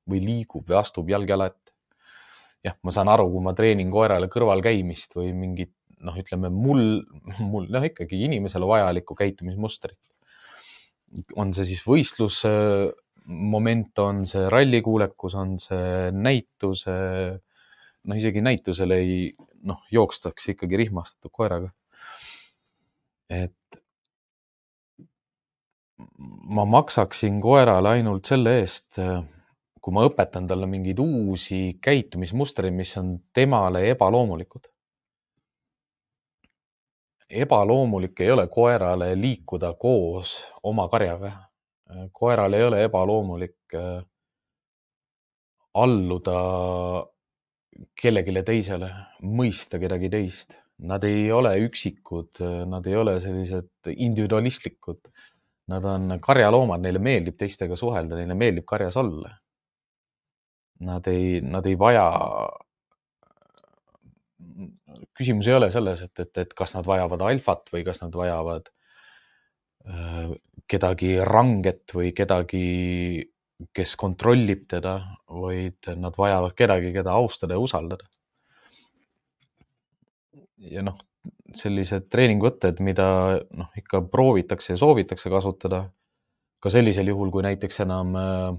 või 0.08 0.20
liigub 0.25 0.68
või 0.68 0.78
astub 0.80 1.08
jalg 1.10 1.28
jala 1.28 1.48
ette. 1.50 1.72
jah, 2.64 2.76
ma 2.82 2.92
saan 2.94 3.08
aru, 3.08 3.28
kui 3.32 3.42
ma 3.44 3.54
treenin 3.56 3.90
koerale 3.90 4.28
kõrvalkäimist 4.32 5.14
või 5.16 5.32
mingit 5.37 5.72
noh, 6.04 6.14
ütleme 6.18 6.50
mul, 6.52 7.02
mul 7.52 7.66
noh, 7.72 7.84
ikkagi 7.88 8.20
inimesele 8.28 8.68
vajalikku 8.68 9.16
käitumismustrit. 9.18 9.98
on 11.40 11.54
see 11.56 11.64
siis 11.70 11.82
võistluse 11.87 12.50
moment, 13.28 13.99
on 13.99 14.25
see 14.26 14.49
rallikuulekus, 14.50 15.35
on 15.37 15.56
see 15.61 16.11
näituse, 16.16 16.94
noh, 18.08 18.16
isegi 18.16 18.42
näitusel 18.44 18.94
ei 18.97 19.18
noh, 19.68 19.82
jookstakse 19.92 20.54
ikkagi 20.54 20.85
rihmastatud 20.85 21.32
koeraga. 21.32 21.73
et 23.28 23.52
ma 26.56 26.64
maksaksin 26.64 27.42
koerale 27.44 27.90
ainult 27.99 28.25
selle 28.25 28.54
eest, 28.62 28.97
kui 29.82 29.92
ma 29.92 30.06
õpetan 30.08 30.49
talle 30.49 30.66
mingeid 30.66 30.99
uusi 31.02 31.61
käitumismustreid, 31.85 32.73
mis 32.73 32.94
on 32.97 33.18
temale 33.37 33.85
ebaloomulikud 33.90 34.70
ebaloomulik 37.30 38.20
ei 38.20 38.30
ole 38.30 38.47
koerale 38.47 39.20
liikuda 39.20 39.73
koos 39.75 40.44
oma 40.62 40.88
karjaga. 40.88 41.48
Koeral 42.12 42.52
ei 42.54 42.64
ole 42.64 42.83
ebaloomulik 42.85 43.76
äh, 43.76 44.02
alluda 45.78 46.38
kellelegi 47.99 48.42
teisele, 48.47 48.88
mõista 49.23 49.78
kedagi 49.80 50.11
teist. 50.12 50.57
Nad 50.88 51.02
ei 51.07 51.26
ole 51.35 51.57
üksikud, 51.64 52.38
nad 52.71 52.87
ei 52.87 52.95
ole 52.97 53.16
sellised 53.23 53.90
individualistlikud. 53.90 55.11
Nad 55.68 55.85
on 55.85 56.14
karjaloomad, 56.23 56.80
neile 56.80 57.02
meeldib 57.02 57.37
teistega 57.38 57.76
suhelda, 57.76 58.16
neile 58.16 58.37
meeldib 58.38 58.66
karjas 58.66 58.97
olla. 58.97 59.33
Nad 60.87 61.07
ei, 61.11 61.40
nad 61.42 61.66
ei 61.66 61.75
vaja 61.78 62.07
küsimus 65.18 65.50
ei 65.50 65.59
ole 65.59 65.68
selles, 65.75 66.02
et, 66.07 66.14
et, 66.23 66.45
et 66.45 66.54
kas 66.57 66.76
nad 66.76 66.87
vajavad 66.87 67.26
alfat 67.26 67.73
või 67.75 67.83
kas 67.87 68.00
nad 68.04 68.14
vajavad 68.14 68.71
äh, 68.71 68.77
kedagi 70.68 71.16
ranget 71.25 71.95
või 71.97 72.12
kedagi, 72.16 72.62
kes 73.75 73.95
kontrollib 73.99 74.66
teda, 74.71 74.99
vaid 75.33 75.88
nad 75.99 76.16
vajavad 76.18 76.54
kedagi, 76.59 76.92
keda 76.95 77.16
austada 77.16 77.57
ja 77.57 77.64
usaldada. 77.64 78.04
ja 80.59 80.83
noh, 80.83 80.97
sellised 81.54 82.09
treeningvõtted, 82.11 82.80
mida 82.85 83.38
noh, 83.54 83.68
ikka 83.78 84.02
proovitakse 84.11 84.75
ja 84.75 84.80
soovitakse 84.80 85.30
kasutada 85.30 85.85
ka 86.59 86.73
sellisel 86.75 87.09
juhul, 87.12 87.30
kui 87.30 87.45
näiteks 87.47 87.85
enam 87.85 88.16
äh, 88.18 88.57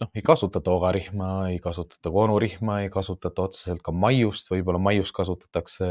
noh, 0.00 0.10
ei 0.14 0.24
kasutata 0.24 0.72
ogarihma, 0.72 1.48
ei 1.52 1.58
kasutata 1.62 2.12
koonurihma, 2.12 2.80
ei 2.84 2.90
kasutata 2.92 3.46
otseselt 3.48 3.82
ka 3.84 3.92
maiust, 3.92 4.50
võib-olla 4.52 4.80
maiust 4.82 5.14
kasutatakse 5.16 5.88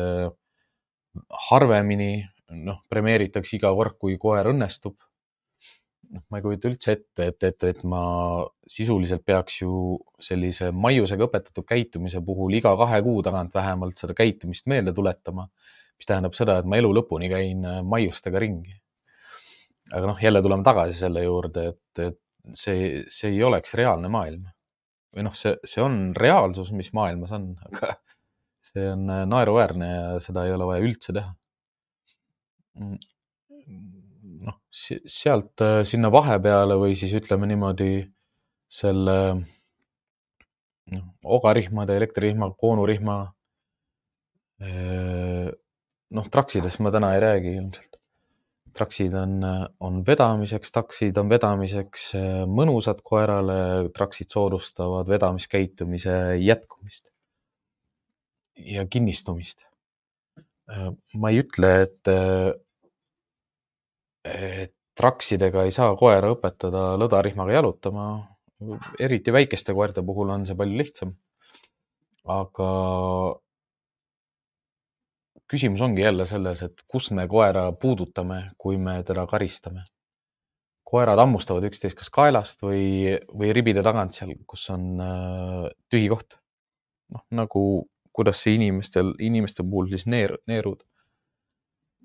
harvemini, 1.49 2.25
noh, 2.53 2.81
premeeritakse 2.89 3.57
iga 3.57 3.71
kord, 3.75 3.97
kui 4.01 4.17
koer 4.21 4.51
õnnestub. 4.51 4.95
noh, 6.15 6.21
ma 6.29 6.37
ei 6.37 6.43
kujuta 6.45 6.69
üldse 6.69 6.93
ette, 6.93 7.29
et, 7.31 7.43
et, 7.43 7.63
et 7.65 7.79
ma 7.89 8.01
sisuliselt 8.69 9.23
peaks 9.25 9.61
ju 9.63 9.95
sellise 10.21 10.69
maiusega 10.71 11.25
õpetatud 11.25 11.65
käitumise 11.65 12.21
puhul 12.25 12.53
iga 12.53 12.75
kahe 12.77 13.01
kuu 13.05 13.23
tagant 13.25 13.53
vähemalt 13.53 13.97
seda 13.97 14.13
käitumist 14.17 14.69
meelde 14.69 14.93
tuletama, 14.93 15.47
mis 15.97 16.09
tähendab 16.09 16.37
seda, 16.37 16.59
et 16.59 16.69
ma 16.69 16.77
elu 16.77 16.91
lõpuni 16.99 17.31
käin 17.31 17.65
maiustega 17.89 18.39
ringi. 18.43 18.77
aga 19.93 20.05
noh, 20.11 20.21
jälle 20.21 20.41
tuleme 20.41 20.63
tagasi 20.65 20.97
selle 20.97 21.23
juurde, 21.25 21.67
et, 21.73 22.05
et 22.05 22.21
see, 22.53 23.03
see 23.09 23.33
ei 23.33 23.43
oleks 23.43 23.73
reaalne 23.77 24.09
maailm. 24.11 24.45
või 25.15 25.25
noh, 25.25 25.35
see, 25.37 25.55
see 25.63 25.81
on 25.81 26.11
reaalsus, 26.17 26.73
mis 26.75 26.91
maailmas 26.93 27.31
on, 27.37 27.53
aga 27.69 27.95
see 28.69 28.85
on 28.91 29.09
äh, 29.09 29.23
naeruväärne 29.29 29.89
ja 29.89 30.07
seda 30.23 30.45
ei 30.45 30.53
ole 30.55 30.67
vaja 30.67 30.83
üldse 30.83 31.15
teha. 31.15 31.31
Mm, 32.75 32.97
noh, 34.45 34.57
sealt 34.71 35.63
äh, 35.63 35.81
sinna 35.87 36.11
vahepeale 36.13 36.77
või 36.81 36.95
siis 36.99 37.13
ütleme 37.17 37.47
niimoodi 37.49 38.05
selle 38.71 39.17
noh, 40.91 41.05
ogarihmade, 41.37 41.95
elektririhma, 42.01 42.51
koonurihma. 42.59 43.19
Äh, 44.63 45.51
noh, 46.15 46.31
traksidest 46.31 46.83
ma 46.83 46.91
täna 46.95 47.15
ei 47.15 47.23
räägi 47.23 47.55
ilmselt 47.59 47.95
traksid 48.75 49.13
on, 49.15 49.39
on 49.79 50.01
vedamiseks, 50.07 50.71
taksid 50.75 51.17
on 51.19 51.29
vedamiseks 51.31 52.09
äh, 52.19 52.41
mõnusad 52.49 52.99
koerale, 53.07 53.87
traksid 53.95 54.33
soodustavad 54.33 55.07
vedamiskäitumise 55.07 56.35
jätkumist 56.43 57.07
ja 58.55 58.85
kinnistumist. 58.87 59.65
Ma 61.13 61.29
ei 61.29 61.43
ütle, 61.43 61.69
et, 61.85 62.09
et 64.25 64.73
traksidega 64.95 65.65
ei 65.67 65.73
saa 65.75 65.93
koera 65.99 66.31
õpetada 66.33 66.93
lõdarihmaga 66.99 67.59
jalutama. 67.59 68.05
eriti 68.99 69.33
väikeste 69.35 69.73
koerte 69.73 70.01
puhul 70.01 70.29
on 70.29 70.45
see 70.45 70.55
palju 70.55 70.77
lihtsam. 70.79 71.15
aga 72.25 72.69
küsimus 75.51 75.81
ongi 75.81 76.01
jälle 76.01 76.25
selles, 76.25 76.63
et 76.65 76.81
kus 76.87 77.11
me 77.11 77.27
koera 77.27 77.71
puudutame, 77.71 78.51
kui 78.57 78.77
me 78.77 79.03
teda 79.03 79.27
karistame. 79.27 79.83
koerad 80.85 81.17
hammustavad 81.17 81.65
üksteist 81.65 81.97
kas 81.97 82.09
kaelast 82.13 82.61
või, 82.61 83.17
või 83.33 83.51
ribide 83.57 83.81
tagant 83.83 84.13
seal, 84.13 84.35
kus 84.47 84.69
on 84.69 85.01
äh, 85.01 85.69
tühi 85.89 86.09
koht. 86.09 86.37
noh, 87.13 87.25
nagu 87.31 87.61
kuidas 88.15 88.41
see 88.41 88.55
inimestel, 88.55 89.13
inimeste 89.19 89.63
puhul 89.63 89.89
siis 89.91 90.05
neer, 90.07 90.37
neerud, 90.47 90.85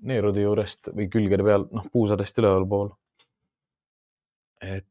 neerude 0.07 0.41
juurest 0.45 0.91
või 0.95 1.09
külgede 1.11 1.45
peal, 1.45 1.67
noh, 1.71 1.85
puusadest 1.93 2.39
ülevalpool. 2.41 2.91
et 4.61 4.85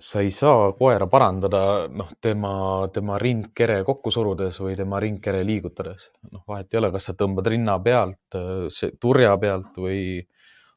sa 0.00 0.20
ei 0.24 0.30
saa 0.34 0.72
koera 0.78 1.06
parandada, 1.10 1.60
noh, 1.88 2.10
tema, 2.20 2.88
tema 2.92 3.18
rindkere 3.20 3.82
kokku 3.86 4.10
surudes 4.10 4.58
või 4.60 4.74
tema 4.76 5.00
rindkere 5.00 5.44
liigutades. 5.46 6.10
noh, 6.32 6.42
vahet 6.48 6.72
ei 6.74 6.80
ole, 6.80 6.90
kas 6.92 7.10
sa 7.10 7.14
tõmbad 7.18 7.46
rinna 7.52 7.78
pealt, 7.82 8.38
turja 9.00 9.36
pealt 9.38 9.78
või 9.78 10.00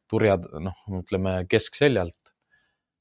turja, 0.09 0.37
noh, 0.37 0.77
ütleme 1.01 1.39
keskseljalt. 1.49 2.15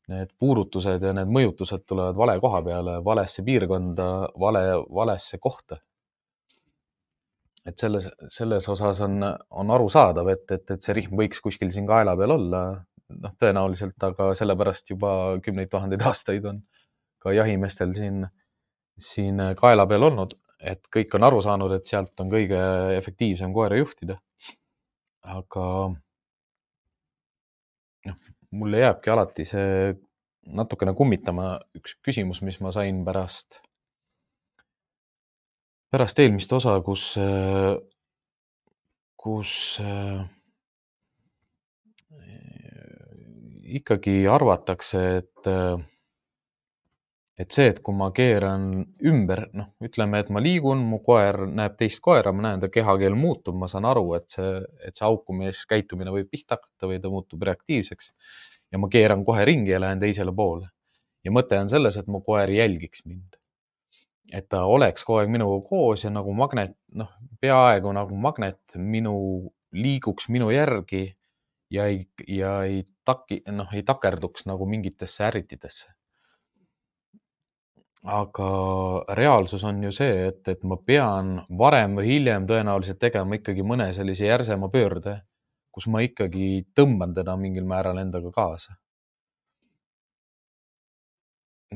Need 0.08 0.30
puudutused 0.38 1.02
ja 1.02 1.12
need 1.16 1.30
mõjutused 1.35 1.82
tulevad 1.87 2.16
vale 2.16 2.37
koha 2.40 2.61
peale, 2.62 3.00
valesse 3.04 3.42
piirkonda, 3.42 4.06
vale, 4.38 4.62
valesse 4.94 5.38
kohta. 5.42 5.80
Et 7.66 7.78
selles, 7.82 8.08
selles 8.30 8.68
osas 8.70 9.00
on, 9.04 9.23
on 9.50 9.70
arusaadav, 9.75 10.28
et, 10.32 10.44
et, 10.54 10.70
et 10.76 10.87
see 10.87 10.94
rihm 10.96 11.16
võiks 11.18 11.42
kuskil 11.42 11.73
siin 11.75 11.87
kaela 11.88 12.14
peal 12.18 12.37
olla 12.37 12.62
noh, 12.76 13.35
tõenäoliselt, 13.40 13.99
aga 14.08 14.30
sellepärast 14.38 14.90
juba 14.92 15.11
kümneid 15.44 15.70
tuhandeid 15.73 16.04
aastaid 16.06 16.46
on 16.50 16.62
ka 17.23 17.35
jahimeestel 17.35 17.94
siin, 17.96 18.25
siin 18.99 19.42
kaela 19.58 19.87
peal 19.90 20.06
olnud, 20.11 20.37
et 20.62 20.87
kõik 20.92 21.14
on 21.18 21.26
aru 21.26 21.42
saanud, 21.44 21.75
et 21.76 21.88
sealt 21.88 22.23
on 22.23 22.30
kõige 22.32 22.61
efektiivsem 22.96 23.54
koera 23.56 23.78
juhtida. 23.80 24.18
aga 25.26 25.66
noh, 28.06 28.18
mulle 28.54 28.82
jääbki 28.85 29.11
alati 29.11 29.46
see 29.49 29.94
natukene 30.46 30.94
kummitama 30.94 31.56
üks 31.75 31.96
küsimus, 32.06 32.42
mis 32.46 32.61
ma 32.62 32.70
sain 32.75 33.02
pärast, 33.04 33.61
pärast 35.90 36.18
eelmist 36.18 36.52
osa, 36.52 36.78
kus, 36.84 37.12
kus 39.16 39.52
ikkagi 43.76 44.24
arvatakse, 44.30 45.02
et, 45.20 45.48
et 47.42 47.56
see, 47.56 47.68
et 47.72 47.80
kui 47.84 47.96
ma 47.96 48.10
keeran 48.16 48.68
ümber, 49.10 49.46
noh, 49.56 49.72
ütleme, 49.84 50.20
et 50.22 50.30
ma 50.34 50.42
liigun, 50.42 50.84
mu 50.90 51.00
koer 51.06 51.42
näeb 51.50 51.76
teist 51.80 52.02
koera, 52.04 52.32
ma 52.34 52.48
näen, 52.48 52.62
ta 52.62 52.70
kehakeel 52.72 53.16
muutub, 53.18 53.58
ma 53.58 53.68
saan 53.70 53.88
aru, 53.88 54.06
et 54.18 54.28
see, 54.36 54.52
et 54.86 54.96
see 54.96 55.06
haukumiskäitumine 55.06 56.14
võib 56.14 56.30
pihta 56.32 56.58
hakata 56.58 56.90
või 56.90 57.02
ta 57.02 57.12
muutub 57.12 57.46
reaktiivseks. 57.49 58.12
ja 58.75 58.78
ma 58.82 58.88
keeran 58.90 59.22
kohe 59.25 59.44
ringi 59.46 59.70
ja 59.70 59.80
lähen 59.80 60.00
teisele 60.02 60.34
poole. 60.34 60.70
ja 61.25 61.32
mõte 61.34 61.58
on 61.58 61.68
selles, 61.68 61.96
et 61.99 62.06
mu 62.06 62.20
koer 62.22 62.50
jälgiks 62.50 63.04
mind. 63.04 63.35
Et 64.32 64.49
ta 64.49 64.65
oleks 64.67 65.04
kogu 65.04 65.21
aeg 65.21 65.30
minuga 65.30 65.60
koos 65.69 66.04
ja 66.04 66.10
nagu 66.10 66.32
magnet, 66.34 66.75
noh, 66.95 67.12
peaaegu 67.41 67.93
nagu 67.95 68.17
magnet 68.19 68.58
minu, 68.75 69.17
liiguks 69.73 70.28
minu 70.32 70.50
järgi 70.50 71.04
ja 71.71 71.86
ei, 71.86 72.08
ja 72.28 72.62
ei 72.65 72.82
taki-, 73.04 73.43
noh, 73.52 73.71
ei 73.75 73.82
takerduks 73.86 74.47
nagu 74.50 74.67
mingitesse 74.67 75.25
ärrititesse. 75.30 75.93
aga 78.06 78.49
reaalsus 79.19 79.65
on 79.67 79.80
ju 79.82 79.91
see, 79.91 80.28
et, 80.28 80.45
et 80.49 80.60
ma 80.62 80.76
pean 80.78 81.41
varem 81.58 81.97
või 81.99 82.12
hiljem 82.12 82.45
tõenäoliselt 82.47 83.00
tegema 83.02 83.34
ikkagi 83.34 83.65
mõne 83.67 83.89
sellise 83.97 84.28
järsema 84.28 84.69
pöörde, 84.71 85.17
kus 85.75 85.89
ma 85.91 86.04
ikkagi 86.04 86.69
tõmban 86.78 87.17
teda 87.17 87.34
mingil 87.41 87.67
määral 87.67 87.99
endaga 87.99 88.30
kaasa. 88.36 88.76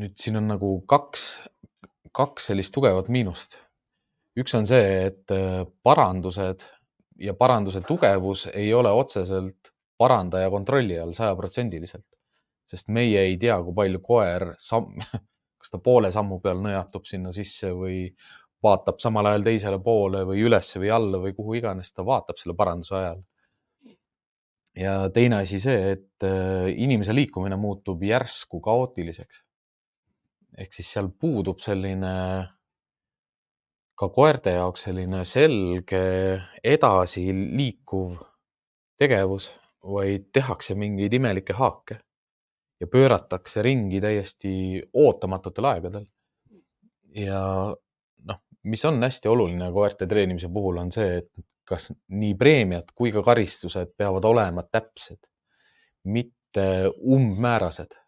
nüüd 0.01 0.15
siin 0.17 0.39
on 0.39 0.47
nagu 0.49 0.69
kaks, 0.89 1.25
kaks 2.12 2.51
sellist 2.51 2.75
tugevat 2.75 3.09
miinust. 3.09 3.59
üks 4.38 4.55
on 4.55 4.66
see, 4.66 5.07
et 5.11 5.33
äh, 5.35 5.64
parandused 5.83 6.62
ja 7.20 7.35
paranduse 7.35 7.83
tugevus 7.87 8.46
ei 8.55 8.73
ole 8.75 8.90
otseselt 8.90 9.73
parandaja 10.01 10.51
kontrolli 10.51 10.96
all 10.99 11.12
sajaprotsendiliselt, 11.12 12.07
sest 12.70 12.88
meie 12.88 13.27
ei 13.29 13.37
tea, 13.40 13.59
kui 13.62 13.75
palju 13.77 14.01
koer 14.05 14.46
samm, 14.59 15.01
kas 15.61 15.75
ta 15.75 15.81
poole 15.85 16.12
sammu 16.14 16.40
peal 16.40 16.62
nõjatub 16.64 17.05
sinna 17.09 17.33
sisse 17.37 17.73
või 17.77 18.07
vaatab 18.64 19.01
samal 19.01 19.29
ajal 19.31 19.44
teisele 19.44 19.81
poole 19.83 20.23
või 20.29 20.44
ülesse 20.46 20.81
või 20.81 20.92
alla 20.92 21.20
või 21.20 21.35
kuhu 21.37 21.59
iganes 21.61 21.92
ta 21.92 22.05
vaatab 22.07 22.40
selle 22.40 22.57
paranduse 22.57 22.96
ajal. 22.96 23.20
ja 24.81 24.94
teine 25.12 25.42
asi 25.44 25.61
see, 25.61 25.94
et 25.96 26.27
äh, 26.27 26.70
inimese 26.77 27.14
liikumine 27.16 27.57
muutub 27.61 28.03
järsku 28.05 28.61
kaootiliseks. 28.64 29.44
Ehk 30.61 30.75
siis 30.77 30.90
seal 30.92 31.09
puudub 31.20 31.61
selline 31.64 32.14
ka 34.01 34.09
koerte 34.09 34.55
jaoks 34.57 34.87
selline 34.88 35.25
selge 35.29 36.05
edasi 36.64 37.27
liikuv 37.33 38.16
tegevus 39.01 39.51
vaid 39.96 40.29
tehakse 40.33 40.77
mingeid 40.77 41.12
imelikke 41.16 41.57
haake 41.57 41.99
ja 42.81 42.88
pööratakse 42.88 43.62
ringi 43.64 44.01
täiesti 44.01 44.53
ootamatutel 45.05 45.68
aegadel. 45.73 46.07
ja 47.16 47.42
noh, 48.29 48.40
mis 48.62 48.85
on 48.88 49.03
hästi 49.03 49.29
oluline 49.29 49.70
koerte 49.73 50.07
treenimise 50.09 50.49
puhul, 50.53 50.79
on 50.81 50.92
see, 50.92 51.16
et 51.20 51.31
kas 51.70 51.90
nii 52.09 52.35
preemiad 52.38 52.92
kui 52.94 53.12
ka 53.14 53.23
karistused 53.27 53.92
peavad 53.99 54.25
olema 54.27 54.64
täpsed, 54.66 55.20
mitte 56.05 56.66
umbmäärased. 57.05 58.00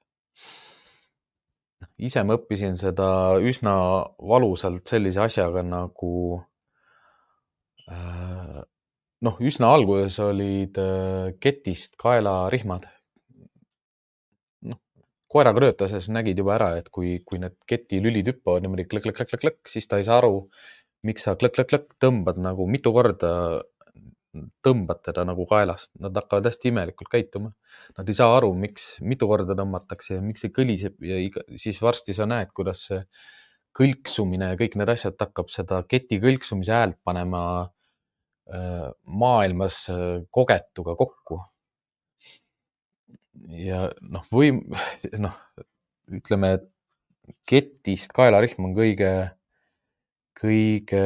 Ise 2.03 2.23
ma 2.27 2.37
õppisin 2.39 2.77
seda 2.81 3.39
üsna 3.43 3.75
valusalt 4.19 4.89
sellise 4.91 5.23
asjaga 5.25 5.63
nagu 5.67 6.13
äh, 7.91 8.61
noh, 9.23 9.39
üsna 9.41 9.71
alguses 9.77 10.19
olid 10.23 10.79
äh, 10.83 11.33
ketist 11.43 11.97
kaelarihmad. 12.01 12.89
noh, 14.69 14.81
koeraga 15.31 15.65
töötades 15.67 16.11
nägid 16.13 16.39
juba 16.43 16.57
ära, 16.59 16.71
et 16.81 16.91
kui, 16.95 17.19
kui 17.27 17.41
need 17.43 17.57
keti 17.69 18.03
lülid 18.05 18.31
hüppavad 18.33 18.65
niimoodi 18.65 18.89
klõkk-klõkk-klõkk-klõkk, 18.91 19.71
siis 19.71 19.89
ta 19.91 20.01
ei 20.01 20.09
saa 20.09 20.21
aru, 20.23 20.49
miks 21.07 21.27
sa 21.27 21.37
klõkk-klõkk-klõkk 21.39 21.99
tõmbad 22.03 22.41
nagu 22.43 22.67
mitu 22.71 22.95
korda, 22.95 23.33
tõmbad 24.65 25.03
teda 25.05 25.27
nagu 25.29 25.45
kaelast, 25.49 25.91
nad 26.01 26.17
hakkavad 26.17 26.49
hästi 26.49 26.71
imelikult 26.73 27.11
käituma. 27.13 27.53
Nad 27.99 28.09
ei 28.09 28.17
saa 28.17 28.37
aru, 28.37 28.55
miks, 28.57 28.97
mitu 29.05 29.29
korda 29.29 29.57
tõmmatakse 29.59 30.17
ja 30.17 30.25
miks 30.25 30.45
see 30.45 30.55
kõliseb 30.57 30.97
ja 31.05 31.21
iga, 31.21 31.45
siis 31.61 31.81
varsti 31.85 32.17
sa 32.17 32.29
näed, 32.31 32.53
kuidas 32.57 32.87
see 32.89 33.03
kõlksumine 33.77 34.53
ja 34.53 34.59
kõik 34.61 34.75
need 34.81 34.91
asjad 34.93 35.21
hakkab 35.21 35.53
seda 35.53 35.81
keti 35.89 36.19
kõlksumise 36.21 36.75
häält 36.77 36.99
panema 37.05 37.43
Äh, 38.51 38.91
maailmas 39.07 39.89
äh, 39.89 40.25
kogetuga 40.31 40.97
kokku. 40.99 41.39
ja 43.49 43.87
noh, 44.03 44.25
või 44.35 44.51
noh, 45.25 45.37
ütleme, 46.11 46.51
et 46.59 46.67
ketist 47.49 48.13
kaelarihm 48.13 48.67
on 48.67 48.75
kõige, 48.77 49.13
kõige 50.39 51.05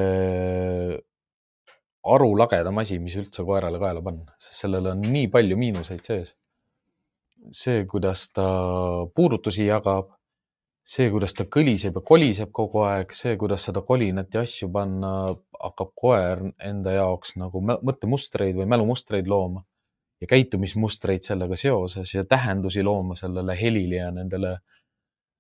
arulagedam 2.15 2.79
asi, 2.83 2.99
mis 3.03 3.17
üldse 3.21 3.45
koerale 3.47 3.81
kaela 3.83 4.03
panna, 4.05 4.35
sest 4.43 4.65
sellel 4.65 4.93
on 4.93 5.01
nii 5.05 5.31
palju 5.33 5.57
miinuseid 5.61 6.05
sees. 6.07 6.35
see, 7.55 7.85
kuidas 7.87 8.25
ta 8.35 8.45
puudutusi 9.15 9.69
jagab, 9.69 10.09
see, 10.83 11.11
kuidas 11.13 11.35
ta 11.37 11.45
kõliseb 11.57 11.99
ja 11.99 12.03
koliseb 12.11 12.51
kogu 12.55 12.83
aeg, 12.87 13.13
see, 13.15 13.37
kuidas 13.39 13.69
seda 13.69 13.83
kolinat 13.87 14.35
ja 14.35 14.43
asju 14.47 14.69
panna, 14.73 15.13
hakkab 15.61 15.93
koer 15.95 16.43
enda 16.71 16.97
jaoks 16.97 17.37
nagu 17.39 17.63
mõttemustreid 17.63 18.57
või 18.59 18.67
mälumustreid 18.73 19.31
looma 19.31 19.63
ja 20.21 20.27
käitumismustreid 20.31 21.23
sellega 21.27 21.57
seoses 21.61 22.15
ja 22.15 22.25
tähendusi 22.25 22.83
looma 22.83 23.15
sellele 23.15 23.57
helile 23.61 23.97
ja 24.01 24.11
nendele 24.15 24.53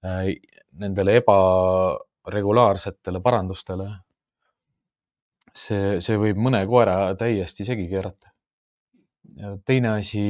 äh,, 0.05 0.35
nendele 0.79 1.17
ebaregulaarsetele 1.23 3.21
parandustele. 3.25 3.89
See, 5.57 5.99
see 6.05 6.21
võib 6.21 6.39
mõne 6.49 6.63
koera 6.69 7.15
täiesti 7.19 7.67
segi 7.69 7.89
keerata. 7.91 8.33
teine 9.67 9.97
asi, 9.97 10.23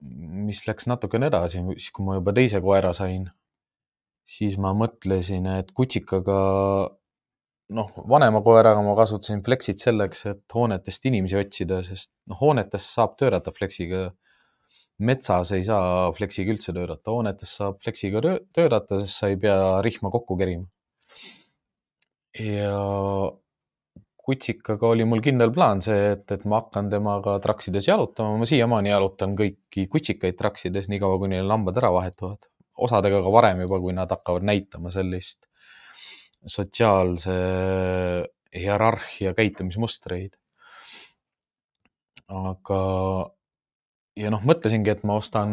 mis 0.00 0.66
läks 0.66 0.86
natukene 0.86 1.30
edasi, 1.30 1.62
siis 1.78 1.90
kui 1.94 2.04
ma 2.06 2.18
juba 2.18 2.34
teise 2.36 2.60
koera 2.62 2.92
sain 2.94 3.26
siis 4.26 4.58
ma 4.60 4.72
mõtlesin, 4.76 5.46
et 5.60 5.70
kutsikaga, 5.76 6.36
noh, 7.78 7.90
vanema 8.10 8.42
koeraga 8.46 8.82
ma 8.84 8.96
kasutasin 8.98 9.42
Flexit 9.46 9.82
selleks, 9.82 10.24
et 10.32 10.56
hoonetest 10.58 11.06
inimesi 11.10 11.38
otsida, 11.40 11.80
sest 11.86 12.10
noh, 12.30 12.40
hoonetes 12.42 12.90
saab 12.98 13.16
töötada 13.20 13.54
Flexiga. 13.54 14.08
metsas 14.98 15.50
ei 15.52 15.64
saa 15.64 16.12
Flexiga 16.16 16.54
üldse 16.54 16.72
töötada, 16.72 17.12
hoonetes 17.12 17.50
saab 17.58 17.80
Flexiga 17.84 18.22
töötada, 18.56 19.00
sest 19.04 19.20
sa 19.20 19.28
ei 19.28 19.36
pea 19.40 19.82
rihma 19.84 20.10
kokku 20.10 20.38
kerima. 20.40 20.66
ja 22.36 22.72
kutsikaga 24.26 24.90
oli 24.90 25.06
mul 25.06 25.22
kindel 25.22 25.52
plaan 25.54 25.80
see, 25.84 26.12
et, 26.16 26.26
et 26.34 26.44
ma 26.50 26.60
hakkan 26.60 26.90
temaga 26.90 27.36
traksides 27.42 27.86
jalutama, 27.86 28.40
ma 28.40 28.48
siiamaani 28.48 28.90
jalutan 28.90 29.36
kõiki 29.38 29.86
kutsikaid 29.92 30.38
traksides, 30.38 30.88
niikaua 30.90 31.20
kuni 31.22 31.38
neil 31.38 31.50
lambad 31.50 31.78
ära 31.78 31.92
vahetuvad. 31.94 32.50
osadega 32.76 33.22
ka 33.24 33.30
varem 33.32 33.62
juba, 33.64 33.78
kui 33.80 33.94
nad 33.96 34.10
hakkavad 34.12 34.44
näitama 34.44 34.90
sellist 34.92 35.46
sotsiaalse 36.46 37.36
hierarhia 38.56 39.32
käitumismustreid. 39.34 40.34
aga, 42.26 42.80
ja 44.18 44.30
noh, 44.34 44.42
mõtlesingi, 44.42 44.90
et 44.90 45.04
ma 45.06 45.20
ostan 45.20 45.50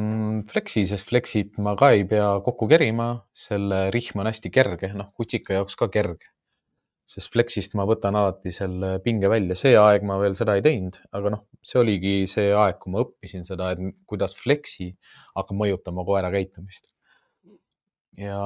Flexi, 0.50 0.88
sest 0.90 1.12
Flexit 1.12 1.60
ma 1.62 1.76
ka 1.78 1.92
ei 1.94 2.06
pea 2.10 2.32
kokku 2.46 2.68
kerima, 2.72 3.10
selle 3.30 3.86
rihm 3.94 4.24
on 4.24 4.32
hästi 4.32 4.50
kerge, 4.54 4.90
noh, 4.98 5.12
kutsika 5.14 5.60
jaoks 5.60 5.78
ka 5.78 5.92
kerge. 5.94 6.33
Sest 7.10 7.34
Flexist 7.34 7.76
ma 7.78 7.86
võtan 7.90 8.16
alati 8.16 8.52
selle 8.56 8.96
pinge 9.04 9.30
välja, 9.32 9.58
see 9.60 9.76
aeg 9.78 10.06
ma 10.08 10.18
veel 10.22 10.38
seda 10.40 10.56
ei 10.58 10.64
teinud, 10.66 10.98
aga 11.12 11.34
noh, 11.36 11.42
see 11.66 11.80
oligi 11.82 12.14
see 12.32 12.52
aeg, 12.56 12.78
kui 12.82 12.94
ma 12.94 13.04
õppisin 13.04 13.44
seda, 13.48 13.74
et 13.74 13.82
kuidas 14.10 14.38
Flexi 14.40 14.94
hakkab 15.34 15.60
mõjutama 15.60 16.06
koera 16.08 16.32
käitumist. 16.34 16.88
ja 18.18 18.38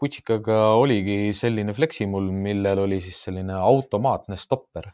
kutsikaga 0.00 0.74
oligi 0.80 1.32
selline 1.36 1.74
Flexi 1.76 2.06
mul, 2.08 2.28
millel 2.32 2.84
oli 2.84 3.00
siis 3.04 3.20
selline 3.26 3.56
automaatne 3.56 4.36
stopper 4.40 4.92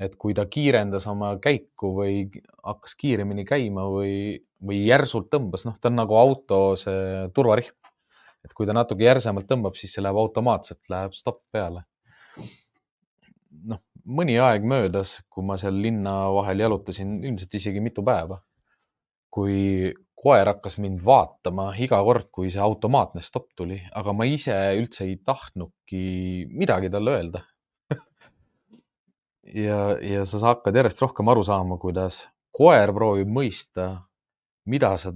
et 0.00 0.16
kui 0.20 0.34
ta 0.36 0.44
kiirendas 0.50 1.06
oma 1.08 1.32
käiku 1.42 1.92
või 1.96 2.26
hakkas 2.64 2.96
kiiremini 3.00 3.46
käima 3.48 3.86
või, 3.88 4.36
või 4.60 4.82
järsult 4.84 5.30
tõmbas, 5.32 5.64
noh, 5.68 5.76
ta 5.80 5.90
on 5.90 6.00
nagu 6.02 6.16
auto 6.20 6.60
see 6.80 7.26
turvarihm. 7.36 7.74
et 8.44 8.52
kui 8.54 8.66
ta 8.68 8.76
natuke 8.76 9.02
järsemalt 9.02 9.48
tõmbab, 9.50 9.74
siis 9.74 9.96
see 9.96 10.04
läheb 10.04 10.18
automaatselt, 10.20 10.78
läheb 10.92 11.16
stopp 11.16 11.42
peale. 11.52 11.82
Noh, 13.66 13.82
mõni 14.06 14.36
aeg 14.40 14.66
möödas, 14.68 15.16
kui 15.30 15.44
ma 15.46 15.58
seal 15.60 15.78
linna 15.82 16.26
vahel 16.36 16.64
jalutasin, 16.64 17.18
ilmselt 17.24 17.54
isegi 17.60 17.82
mitu 17.82 18.04
päeva. 18.06 18.42
kui 19.36 19.92
koer 20.16 20.48
hakkas 20.48 20.78
mind 20.80 21.02
vaatama 21.04 21.66
iga 21.84 21.98
kord, 22.06 22.30
kui 22.32 22.48
see 22.50 22.62
automaatne 22.62 23.20
stopp 23.20 23.50
tuli, 23.58 23.76
aga 24.00 24.14
ma 24.16 24.24
ise 24.24 24.54
üldse 24.78 25.04
ei 25.04 25.18
tahtnudki 25.20 26.46
midagi 26.56 26.88
talle 26.90 27.18
öelda 27.18 27.42
ja, 29.66 29.80
ja 30.00 30.24
sa 30.24 30.40
hakkad 30.46 30.80
järjest 30.80 31.04
rohkem 31.04 31.28
aru 31.28 31.44
saama, 31.44 31.76
kuidas 31.82 32.22
koer 32.56 32.94
proovib 32.96 33.28
mõista, 33.28 33.90
mida 34.72 34.94
sa, 34.98 35.12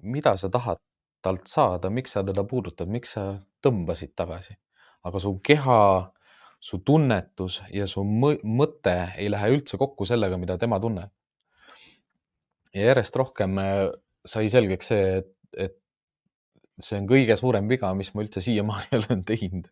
mida 0.00 0.32
sa 0.40 0.48
tahad 0.48 0.80
talt 1.22 1.46
saada, 1.46 1.90
miks 1.92 2.16
sa 2.16 2.24
teda 2.26 2.46
puudutad, 2.48 2.88
miks 2.90 3.14
sa 3.18 3.26
tõmbasid 3.62 4.16
tagasi. 4.18 4.56
aga 5.04 5.20
su 5.20 5.34
keha, 5.44 5.78
su 6.62 6.78
tunnetus 6.86 7.58
ja 7.74 7.88
su 7.90 8.04
mõte 8.06 8.94
ei 9.18 9.28
lähe 9.32 9.50
üldse 9.56 9.78
kokku 9.80 10.06
sellega, 10.06 10.38
mida 10.38 10.58
tema 10.62 10.78
tunneb. 10.82 11.10
ja 12.72 12.92
järjest 12.92 13.16
rohkem 13.18 13.58
äh, 13.60 13.88
sai 14.24 14.48
selgeks 14.52 14.92
see, 14.92 15.08
et, 15.20 15.32
et 15.58 15.74
see 16.82 17.00
on 17.00 17.08
kõige 17.10 17.34
suurem 17.36 17.66
viga, 17.70 17.90
mis 17.98 18.12
ma 18.14 18.22
üldse 18.24 18.40
siiamaani 18.44 18.96
olen 19.00 19.24
teinud 19.28 19.68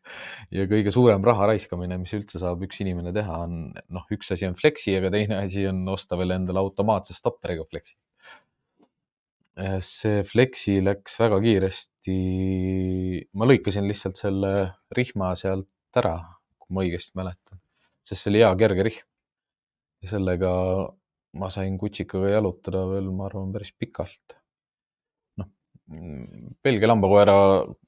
ja 0.55 0.67
kõige 0.71 0.93
suurem 0.95 1.25
raha 1.27 1.53
raiskamine, 1.53 1.99
mis 2.03 2.13
üldse 2.17 2.43
saab 2.43 2.67
üks 2.67 2.83
inimene 2.83 3.15
teha, 3.17 3.39
on 3.47 3.71
noh, 3.71 4.07
üks 4.13 4.35
asi 4.35 4.49
on 4.49 4.59
Flexi, 4.59 4.97
aga 4.99 5.13
teine 5.15 5.41
asi 5.45 5.67
on 5.71 5.85
osta 5.95 6.19
veel 6.21 6.37
endale 6.37 6.63
automaatse 6.63 7.17
stopperiga 7.17 7.67
Flexi. 7.71 7.97
see 9.87 10.27
Flexi 10.27 10.81
läks 10.83 11.17
väga 11.21 11.41
kiiresti. 11.47 12.19
ma 13.39 13.49
lõikasin 13.49 13.87
lihtsalt 13.87 14.19
selle 14.19 14.53
rihma 14.97 15.35
sealt 15.39 15.71
ära, 15.97 16.19
kui 16.71 16.79
ma 16.79 16.87
õigesti 16.87 17.19
mäletan, 17.19 17.61
sest 18.07 18.23
see 18.23 18.33
oli 18.33 18.45
hea 18.45 18.51
kerge 18.63 18.87
rihm. 18.87 19.07
ja 20.01 20.15
sellega 20.15 20.51
ma 21.41 21.51
sain 21.53 21.77
kutsikaga 21.79 22.31
jalutada 22.33 22.87
veel, 22.91 23.11
ma 23.15 23.27
arvan, 23.29 23.51
päris 23.55 23.75
pikalt 23.79 24.41
Belgia 26.63 26.87
lambakoera 26.87 27.35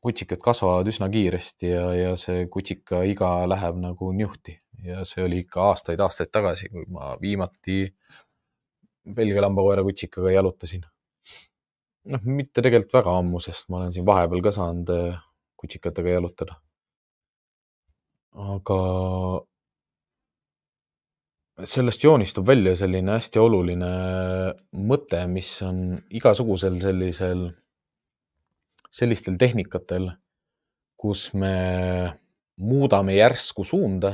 kutsikad 0.02 0.40
kasvavad 0.42 0.88
üsna 0.90 1.06
kiiresti 1.10 1.68
ja, 1.70 1.84
ja 1.94 2.14
see 2.18 2.48
kutsika 2.50 3.04
iga 3.06 3.28
läheb 3.46 3.78
nagu 3.78 4.08
niuhti 4.16 4.56
ja 4.82 5.04
see 5.06 5.22
oli 5.22 5.42
ikka 5.44 5.68
aastaid-aastaid 5.68 6.32
tagasi, 6.34 6.70
kui 6.72 6.82
ma 6.90 7.12
viimati 7.20 7.84
Belgia 9.06 9.44
lambakoera 9.44 9.84
kutsikaga 9.86 10.34
jalutasin. 10.34 10.82
noh, 12.10 12.24
mitte 12.26 12.62
tegelikult 12.64 12.96
väga 12.98 13.14
ammu, 13.20 13.40
sest 13.44 13.68
ma 13.70 13.78
olen 13.78 13.94
siin 13.94 14.06
vahepeal 14.06 14.42
ka 14.42 14.52
saanud 14.56 14.90
äh, 14.90 15.20
kutsikatega 15.62 16.16
jalutada. 16.16 16.58
Aga 18.32 18.80
sellest 21.68 22.04
joonistub 22.04 22.46
välja 22.46 22.74
selline 22.76 23.18
hästi 23.18 23.38
oluline 23.38 23.90
mõte, 24.88 25.20
mis 25.28 25.50
on 25.66 26.00
igasugusel 26.10 26.80
sellisel 26.82 27.50
sellistel 28.92 29.38
tehnikatel, 29.40 30.10
kus 31.00 31.30
me 31.34 31.54
muudame 32.60 33.16
järsku 33.16 33.64
suunda 33.64 34.12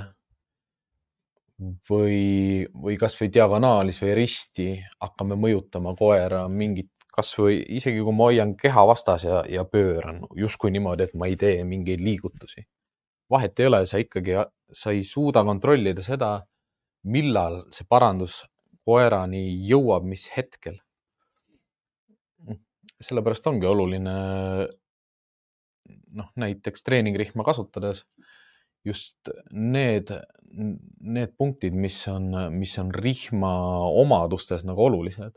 või, 1.90 2.66
või 2.70 2.96
kasvõi 3.00 3.30
diagonaalis 3.34 3.98
või 4.04 4.14
risti 4.20 4.68
hakkame 5.02 5.38
mõjutama 5.40 5.94
koera 5.98 6.46
mingit, 6.48 6.90
kasvõi 7.14 7.58
isegi 7.80 8.02
kui 8.06 8.14
ma 8.14 8.30
hoian 8.30 8.54
keha 8.56 8.86
vastas 8.86 9.26
ja, 9.26 9.42
ja 9.50 9.64
pööran 9.66 10.22
justkui 10.38 10.70
niimoodi, 10.70 11.08
et 11.08 11.18
ma 11.18 11.26
ei 11.26 11.36
tee 11.36 11.64
mingeid 11.66 12.04
liigutusi. 12.04 12.62
Vahet 13.30 13.60
ei 13.60 13.68
ole, 13.68 13.84
sa 13.86 14.00
ikkagi, 14.00 14.36
sa 14.72 14.92
ei 14.94 15.04
suuda 15.04 15.44
kontrollida 15.44 16.04
seda, 16.04 16.32
millal 17.08 17.62
see 17.74 17.86
parandus 17.88 18.42
koerani 18.88 19.42
jõuab, 19.68 20.06
mis 20.08 20.28
hetkel 20.34 20.78
sellepärast 23.02 23.46
ongi 23.46 23.66
oluline 23.68 24.14
noh, 26.18 26.30
näiteks 26.40 26.84
treeningrihma 26.86 27.46
kasutades 27.46 28.04
just 28.86 29.30
need, 29.52 30.10
need 31.00 31.34
punktid, 31.38 31.76
mis 31.76 31.98
on, 32.10 32.30
mis 32.54 32.74
on 32.80 32.92
rihma 32.94 33.52
omadustes 34.00 34.64
nagu 34.66 34.86
olulised. 34.88 35.36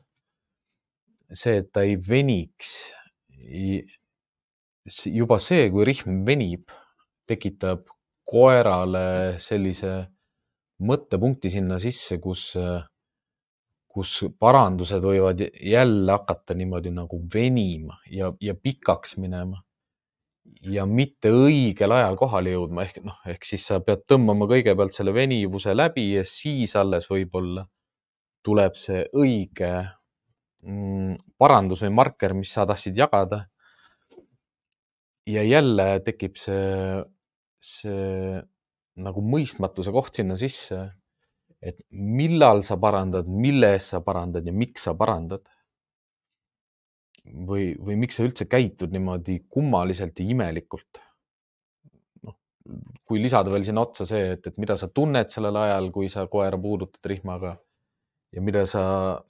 see, 1.33 1.61
et 1.61 1.71
ta 1.71 1.83
ei 1.87 1.95
veniks. 1.95 2.93
juba 5.05 5.37
see, 5.39 5.69
kui 5.71 5.85
rihm 5.87 6.23
venib, 6.27 6.71
tekitab 7.31 7.87
koerale 8.31 9.39
sellise 9.41 9.95
mõttepunkti 10.87 11.51
sinna 11.53 11.79
sisse, 11.81 12.19
kus 12.21 12.51
kus 13.91 14.21
parandused 14.39 15.03
võivad 15.03 15.41
jälle 15.67 16.13
hakata 16.15 16.55
niimoodi 16.55 16.93
nagu 16.95 17.19
venima 17.33 17.97
ja, 18.07 18.31
ja 18.39 18.55
pikaks 18.55 19.17
minema 19.19 19.59
ja 20.61 20.85
mitte 20.85 21.31
õigel 21.33 21.93
ajal 21.95 22.17
kohale 22.19 22.53
jõudma, 22.53 22.85
ehk 22.85 23.01
noh, 23.05 23.17
ehk 23.29 23.45
siis 23.47 23.65
sa 23.67 23.79
pead 23.83 24.05
tõmbama 24.09 24.47
kõigepealt 24.49 24.95
selle 24.95 25.13
venivuse 25.15 25.75
läbi 25.75 26.11
ja 26.15 26.23
siis 26.27 26.75
alles 26.79 27.07
võib-olla 27.11 27.65
tuleb 28.45 28.77
see 28.79 29.03
õige 29.17 29.71
mm, 30.65 31.15
parandus 31.41 31.83
või 31.85 31.93
marker, 32.01 32.35
mis 32.37 32.53
sa 32.53 32.65
tahtsid 32.69 32.97
jagada. 32.97 33.45
ja 35.27 35.43
jälle 35.43 36.01
tekib 36.05 36.35
see, 36.37 37.03
see 37.61 38.41
nagu 39.01 39.21
mõistmatuse 39.23 39.93
koht 39.93 40.17
sinna 40.17 40.35
sisse 40.39 40.81
et 41.61 41.77
millal 41.93 42.63
sa 42.65 42.77
parandad, 42.81 43.29
mille 43.29 43.75
eest 43.75 43.93
sa 43.93 44.01
parandad 44.05 44.45
ja 44.45 44.53
miks 44.53 44.89
sa 44.89 44.95
parandad. 44.97 45.45
või, 47.21 47.75
või 47.77 47.95
miks 48.01 48.15
sa 48.17 48.23
üldse 48.25 48.47
käitud 48.49 48.89
niimoodi 48.89 49.43
kummaliselt 49.47 50.19
ja 50.19 50.25
imelikult. 50.25 50.97
noh, 52.25 52.35
kui 53.05 53.21
lisada 53.21 53.51
veel 53.53 53.63
sinna 53.67 53.83
otsa 53.85 54.07
see, 54.09 54.31
et, 54.33 54.47
et 54.47 54.57
mida 54.57 54.75
sa 54.75 54.87
tunned 54.89 55.29
sellel 55.29 55.55
ajal, 55.55 55.91
kui 55.93 56.09
sa 56.09 56.25
koera 56.27 56.57
puudutad 56.57 57.05
rihmaga 57.05 57.53
ja 58.33 58.41
mida 58.41 58.65
sa, 58.65 58.83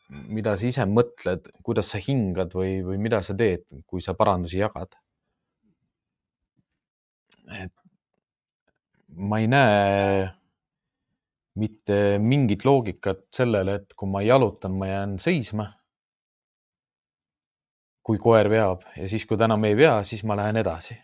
mida 0.10 0.56
sa 0.56 0.68
ise 0.68 0.86
mõtled, 0.88 1.52
kuidas 1.68 1.92
sa 1.92 2.00
hingad 2.00 2.56
või, 2.56 2.80
või 2.86 2.98
mida 2.98 3.20
sa 3.28 3.36
teed, 3.36 3.68
kui 3.86 4.00
sa 4.02 4.16
parandusi 4.16 4.64
jagad. 4.64 4.96
et 7.52 7.81
ma 9.16 9.40
ei 9.40 9.48
näe 9.48 10.30
mitte 11.60 12.18
mingit 12.20 12.66
loogikat 12.66 13.26
sellele, 13.36 13.82
et 13.82 13.96
kui 13.98 14.10
ma 14.10 14.22
jalutan, 14.24 14.74
ma 14.78 14.88
jään 14.88 15.20
seisma. 15.20 15.72
kui 18.02 18.18
koer 18.18 18.48
veab 18.50 18.82
ja 18.98 19.06
siis, 19.08 19.28
kui 19.30 19.38
ta 19.38 19.46
enam 19.46 19.62
ei 19.68 19.76
vea, 19.78 20.00
siis 20.04 20.24
ma 20.26 20.36
lähen 20.36 20.58
edasi. 20.58 20.98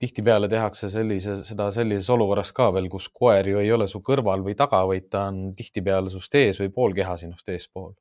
tihtipeale 0.00 0.48
tehakse 0.48 0.88
sellise, 0.88 1.36
seda 1.44 1.66
sellises 1.72 2.08
olukorras 2.10 2.52
ka 2.56 2.70
veel, 2.72 2.88
kus 2.88 3.08
koer 3.08 3.48
ju 3.48 3.58
ei 3.60 3.72
ole 3.72 3.88
su 3.88 4.00
kõrval 4.00 4.40
või 4.46 4.54
taga, 4.56 4.80
vaid 4.88 5.10
ta 5.10 5.26
on 5.28 5.54
tihtipeale 5.56 6.08
sinust 6.08 6.34
ees 6.34 6.60
või 6.62 6.72
pool 6.72 6.94
keha 6.96 7.16
sinust 7.16 7.48
eespool. 7.48 7.92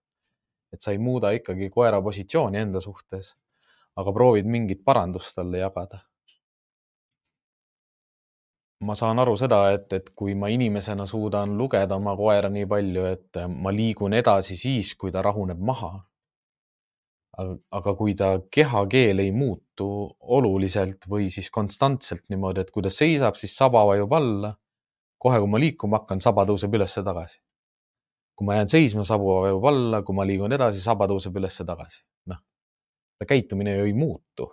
et 0.74 0.82
sa 0.82 0.92
ei 0.92 0.98
muuda 1.02 1.32
ikkagi 1.36 1.70
koera 1.70 2.02
positsiooni 2.02 2.58
enda 2.58 2.80
suhtes, 2.80 3.36
aga 3.98 4.14
proovid 4.14 4.46
mingit 4.46 4.86
parandust 4.86 5.36
talle 5.36 5.58
jagada 5.58 6.00
ma 8.80 8.96
saan 8.96 9.20
aru 9.20 9.36
seda, 9.38 9.60
et, 9.76 9.92
et 9.94 10.12
kui 10.16 10.36
ma 10.40 10.50
inimesena 10.52 11.06
suudan 11.08 11.56
lugeda 11.60 11.98
oma 12.00 12.16
koera 12.18 12.50
nii 12.52 12.68
palju, 12.70 13.08
et 13.12 13.42
ma 13.52 13.74
liigun 13.76 14.16
edasi 14.16 14.56
siis, 14.60 14.94
kui 14.96 15.12
ta 15.12 15.24
rahuneb 15.26 15.60
maha. 15.72 15.98
aga, 17.40 17.94
kui 17.96 18.16
ta 18.20 18.34
kehakeel 18.52 19.22
ei 19.24 19.30
muutu 19.32 19.86
oluliselt 20.38 21.06
või 21.08 21.30
siis 21.32 21.48
konstantselt 21.56 22.26
niimoodi, 22.30 22.66
et 22.66 22.72
kui 22.72 22.84
ta 22.84 22.92
seisab, 22.92 23.38
siis 23.40 23.56
saba 23.56 23.86
vajub 23.88 24.14
alla. 24.14 24.56
kohe, 25.20 25.40
kui 25.40 25.52
ma 25.52 25.60
liikuma 25.60 26.00
hakkan, 26.00 26.22
saba 26.24 26.46
tõuseb 26.48 26.76
ülesse 26.76 27.04
tagasi. 27.04 27.40
kui 28.36 28.48
ma 28.48 28.56
jään 28.56 28.70
seisma, 28.70 29.04
sabu 29.04 29.28
vajub 29.42 29.66
alla, 29.66 30.02
kui 30.04 30.16
ma 30.16 30.24
liigun 30.24 30.56
edasi, 30.56 30.80
saba 30.82 31.08
tõuseb 31.08 31.36
ülesse 31.36 31.66
tagasi. 31.66 32.04
noh, 32.32 32.40
ta 33.20 33.26
käitumine 33.26 33.76
ju 33.76 33.86
ei 33.86 33.94
muutu. 33.94 34.52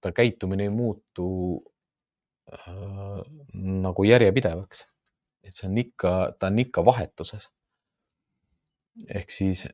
ta 0.00 0.12
käitumine 0.12 0.68
ei 0.68 0.70
muutu 0.70 1.64
nagu 3.54 4.04
järjepidevaks. 4.04 4.86
et 5.44 5.56
see 5.56 5.68
on 5.68 5.78
ikka, 5.80 6.10
ta 6.38 6.50
on 6.50 6.58
ikka 6.58 6.84
vahetuses. 6.84 7.48
ehk 9.08 9.30
siis 9.30 9.68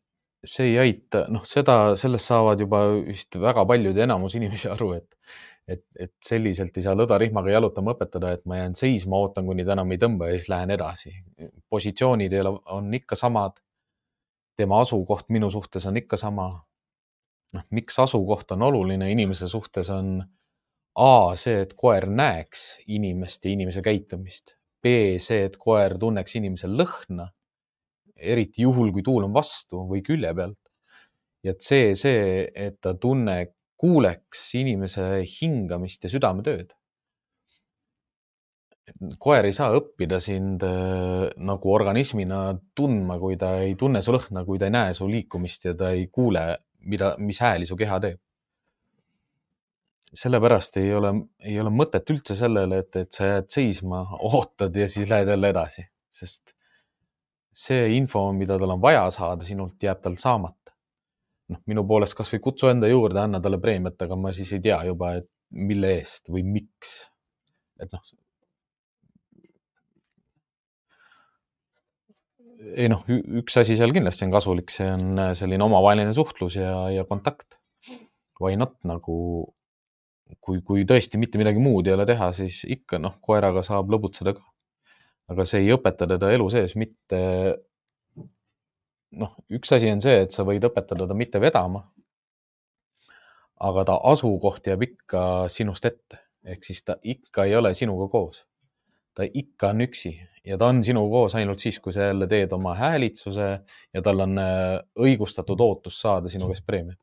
see 0.46 0.70
ei 0.72 0.78
aita, 0.78 1.24
noh, 1.32 1.44
seda, 1.48 1.96
sellest 1.98 2.30
saavad 2.30 2.60
juba 2.60 2.82
vist 3.06 3.34
väga 3.40 3.64
paljud 3.68 3.96
ja 3.96 4.06
enamus 4.06 4.36
inimesi 4.38 4.68
aru, 4.70 4.92
et, 4.98 5.16
et, 5.66 5.82
et 5.98 6.12
selliselt 6.24 6.76
ei 6.76 6.84
saa 6.86 6.94
lõdarihmaga 6.98 7.50
jalutama 7.50 7.96
õpetada, 7.96 8.32
et 8.36 8.44
ma 8.46 8.60
jään 8.60 8.76
seisma, 8.78 9.18
ootan, 9.24 9.46
kuni 9.48 9.66
ta 9.66 9.74
enam 9.74 9.92
ei 9.94 10.00
tõmba 10.02 10.30
ja 10.30 10.38
siis 10.38 10.50
lähen 10.52 10.72
edasi. 10.76 11.14
positsioonid 11.72 12.32
ei 12.32 12.44
ole, 12.44 12.54
on 12.76 12.94
ikka 12.94 13.18
samad. 13.18 13.62
tema 14.56 14.80
asukoht 14.80 15.28
minu 15.28 15.50
suhtes 15.50 15.86
on 15.86 15.96
ikka 15.96 16.16
sama. 16.16 16.48
noh, 17.52 17.64
miks 17.70 17.98
asukoht 17.98 18.50
on 18.52 18.62
oluline 18.62 19.10
inimese 19.10 19.48
suhtes 19.48 19.90
on 19.90 20.24
A 20.96 21.36
see, 21.36 21.60
et 21.66 21.74
koer 21.76 22.06
näeks 22.08 22.62
inimest 22.88 23.44
ja 23.44 23.50
inimese 23.52 23.82
käitumist. 23.84 24.54
B 24.80 25.18
see, 25.20 25.44
et 25.50 25.58
koer 25.60 25.96
tunneks 26.00 26.38
inimese 26.38 26.70
lõhna, 26.72 27.26
eriti 28.16 28.64
juhul, 28.64 28.94
kui 28.94 29.04
tuul 29.04 29.26
on 29.26 29.34
vastu 29.34 29.82
või 29.90 30.00
külje 30.06 30.32
pealt. 30.34 30.58
ja 31.44 31.52
C 31.54 31.92
see, 31.94 32.48
et 32.54 32.80
ta 32.80 32.94
tunne, 32.98 33.36
kuuleks 33.76 34.48
inimese 34.56 35.04
hingamist 35.36 36.04
ja 36.04 36.10
südametööd. 36.10 36.72
koer 39.18 39.44
ei 39.44 39.52
saa 39.52 39.74
õppida 39.76 40.20
sind 40.22 40.62
äh, 40.62 41.28
nagu 41.36 41.72
organismina 41.74 42.54
tundma, 42.74 43.18
kui 43.18 43.36
ta 43.36 43.58
ei 43.60 43.74
tunne 43.74 44.00
su 44.02 44.14
lõhna, 44.14 44.44
kui 44.46 44.58
ta 44.58 44.70
ei 44.70 44.74
näe 44.78 44.94
su 44.94 45.08
liikumist 45.10 45.64
ja 45.66 45.74
ta 45.74 45.90
ei 45.90 46.06
kuule, 46.06 46.46
mida, 46.86 47.16
mis 47.18 47.40
hääli 47.42 47.66
su 47.66 47.76
keha 47.76 47.98
teeb 48.00 48.20
sellepärast 50.14 50.76
ei 50.80 50.92
ole, 50.94 51.12
ei 51.44 51.58
ole 51.60 51.72
mõtet 51.74 52.10
üldse 52.12 52.36
sellele, 52.38 52.82
et, 52.84 52.96
et 52.96 53.12
sa 53.12 53.32
jääd 53.32 53.48
seisma, 53.52 54.02
ootad 54.30 54.76
ja 54.76 54.88
siis 54.90 55.08
lähed 55.10 55.32
jälle 55.32 55.50
edasi, 55.54 55.86
sest 56.10 56.54
see 57.56 57.88
info, 57.96 58.28
mida 58.36 58.58
tal 58.60 58.74
on 58.74 58.82
vaja 58.82 59.06
saada 59.14 59.46
sinult, 59.46 59.78
jääb 59.82 60.02
tal 60.04 60.18
saamata. 60.20 60.74
noh, 61.46 61.60
minu 61.70 61.84
poolest 61.86 62.16
kasvõi 62.18 62.40
kutsu 62.42 62.68
enda 62.68 62.88
juurde, 62.90 63.20
anna 63.22 63.38
talle 63.40 63.60
preemiat, 63.62 64.00
aga 64.02 64.16
ma 64.18 64.32
siis 64.34 64.50
ei 64.56 64.62
tea 64.64 64.80
juba, 64.88 65.12
et 65.20 65.28
mille 65.54 65.92
eest 66.00 66.30
või 66.32 66.42
miks. 66.42 66.94
et 67.80 67.92
noh. 67.92 68.02
ei 72.76 72.88
noh, 72.90 73.04
üks 73.40 73.56
asi 73.62 73.76
seal 73.78 73.94
kindlasti 73.94 74.26
on 74.26 74.34
kasulik, 74.34 74.72
see 74.74 74.88
on 74.90 75.22
selline 75.38 75.64
omavaheline 75.64 76.12
suhtlus 76.16 76.58
ja, 76.58 76.88
ja 76.90 77.06
kontakt. 77.08 77.60
Why 78.40 78.58
not 78.58 78.74
nagu 78.84 79.14
kui, 80.40 80.60
kui 80.66 80.84
tõesti 80.88 81.20
mitte 81.20 81.38
midagi 81.40 81.62
muud 81.62 81.86
ei 81.86 81.94
ole 81.96 82.06
teha, 82.08 82.30
siis 82.36 82.62
ikka 82.68 83.00
noh, 83.02 83.16
koeraga 83.22 83.62
saab 83.66 83.90
lõbutseda 83.94 84.34
ka. 84.36 84.44
aga 85.32 85.44
see 85.48 85.64
ei 85.64 85.72
õpeta 85.74 86.06
teda 86.06 86.30
elu 86.34 86.48
sees 86.50 86.76
mitte. 86.78 87.20
noh, 89.16 89.36
üks 89.50 89.72
asi 89.72 89.90
on 89.90 90.02
see, 90.02 90.24
et 90.26 90.34
sa 90.34 90.44
võid 90.46 90.64
õpetada 90.68 91.06
ta 91.06 91.14
mitte 91.14 91.40
vedama. 91.42 91.86
aga 93.56 93.84
ta 93.88 94.00
asukoht 94.12 94.66
jääb 94.66 94.82
ikka 94.84 95.22
sinust 95.48 95.86
ette, 95.88 96.20
ehk 96.44 96.64
siis 96.64 96.82
ta 96.84 96.98
ikka 97.02 97.46
ei 97.46 97.56
ole 97.56 97.74
sinuga 97.74 98.10
koos. 98.12 98.44
ta 99.14 99.24
ikka 99.24 99.70
on 99.72 99.80
üksi 99.86 100.12
ja 100.44 100.58
ta 100.58 100.68
on 100.68 100.82
sinuga 100.84 101.10
koos 101.14 101.34
ainult 101.34 101.62
siis, 101.62 101.78
kui 101.80 101.92
sa 101.92 102.10
jälle 102.10 102.26
teed 102.28 102.52
oma 102.52 102.74
häälitsuse 102.76 103.48
ja 103.94 104.02
tal 104.02 104.20
on 104.20 104.38
äh, 104.38 104.82
õigustatud 104.98 105.60
ootus 105.60 106.00
saada 106.02 106.28
sinu 106.28 106.50
käest 106.50 106.66
preemiat 106.66 107.00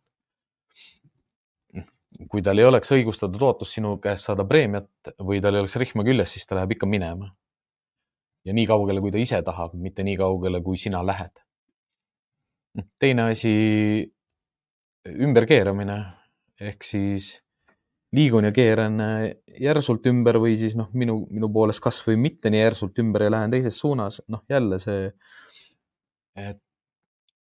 kui 2.30 2.42
tal 2.46 2.60
ei 2.60 2.68
oleks 2.68 2.92
õigustatud 2.96 3.42
ootus 3.42 3.74
sinu 3.76 3.96
käest 4.04 4.30
saada 4.30 4.46
preemiat 4.48 5.14
või 5.20 5.42
tal 5.42 5.56
ei 5.56 5.64
oleks 5.64 5.78
rihma 5.82 6.06
küljes, 6.06 6.36
siis 6.36 6.48
ta 6.48 6.58
läheb 6.58 6.76
ikka 6.78 6.90
minema. 6.90 7.32
ja 8.46 8.54
nii 8.54 8.66
kaugele, 8.68 9.00
kui 9.00 9.12
ta 9.12 9.18
ise 9.18 9.40
tahab, 9.42 9.74
mitte 9.80 10.04
nii 10.04 10.18
kaugele, 10.20 10.62
kui 10.62 10.78
sina 10.78 11.06
lähed. 11.06 11.40
teine 13.00 13.30
asi, 13.32 14.12
ümberkeeramine 15.08 15.98
ehk 16.60 16.84
siis 16.84 17.40
liigun 18.14 18.46
ja 18.46 18.52
keeran 18.52 19.00
järsult 19.60 20.06
ümber 20.06 20.38
või 20.38 20.58
siis 20.58 20.76
noh, 20.76 20.90
minu, 20.94 21.26
minu 21.30 21.50
poolest 21.54 21.82
kasvõi 21.82 22.16
mitte 22.18 22.50
nii 22.50 22.62
järsult 22.62 23.00
ümber 23.00 23.24
ja 23.24 23.32
lähen 23.32 23.52
teises 23.52 23.80
suunas, 23.80 24.22
noh 24.28 24.44
jälle 24.50 24.80
see, 24.80 25.10
et 26.36 26.62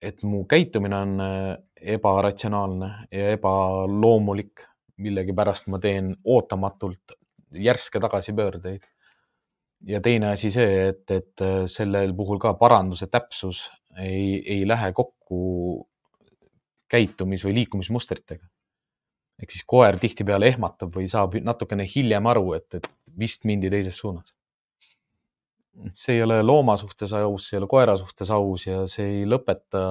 et 0.00 0.22
mu 0.24 0.44
käitumine 0.48 0.96
on 0.96 1.20
äh, 1.20 1.56
ebaratsionaalne 1.96 2.90
ja 3.12 3.30
ebaloomulik. 3.36 4.66
Millegipärast 5.00 5.68
ma 5.72 5.80
teen 5.82 6.14
ootamatult 6.24 7.16
järske 7.56 8.00
tagasipöördeid. 8.00 8.82
ja 9.88 10.00
teine 10.00 10.34
asi 10.34 10.50
see, 10.52 10.88
et, 10.88 11.04
et 11.10 11.44
äh, 11.44 11.64
sellel 11.66 12.12
puhul 12.14 12.38
ka 12.38 12.54
paranduse 12.54 13.06
täpsus 13.06 13.70
ei, 13.96 14.42
ei 14.44 14.68
lähe 14.68 14.92
kokku 14.92 15.86
käitumis- 16.94 17.46
või 17.46 17.54
liikumismustritega. 17.60 18.46
ehk 19.42 19.50
siis 19.50 19.64
koer 19.66 19.98
tihtipeale 19.98 20.52
ehmatab 20.52 20.92
või 20.96 21.08
saab 21.08 21.38
natukene 21.40 21.86
hiljem 21.94 22.26
aru, 22.26 22.52
et, 22.58 22.74
et 22.74 22.90
vist 23.18 23.44
mindi 23.48 23.70
teises 23.72 23.96
suunas 23.96 24.34
see 25.94 26.18
ei 26.18 26.22
ole 26.22 26.42
looma 26.42 26.76
suhtes 26.76 27.12
aus, 27.16 27.48
see 27.48 27.56
ei 27.56 27.60
ole 27.62 27.68
koera 27.70 27.96
suhtes 27.96 28.30
aus 28.34 28.66
ja 28.66 28.82
see 28.90 29.20
ei 29.20 29.28
lõpeta, 29.28 29.82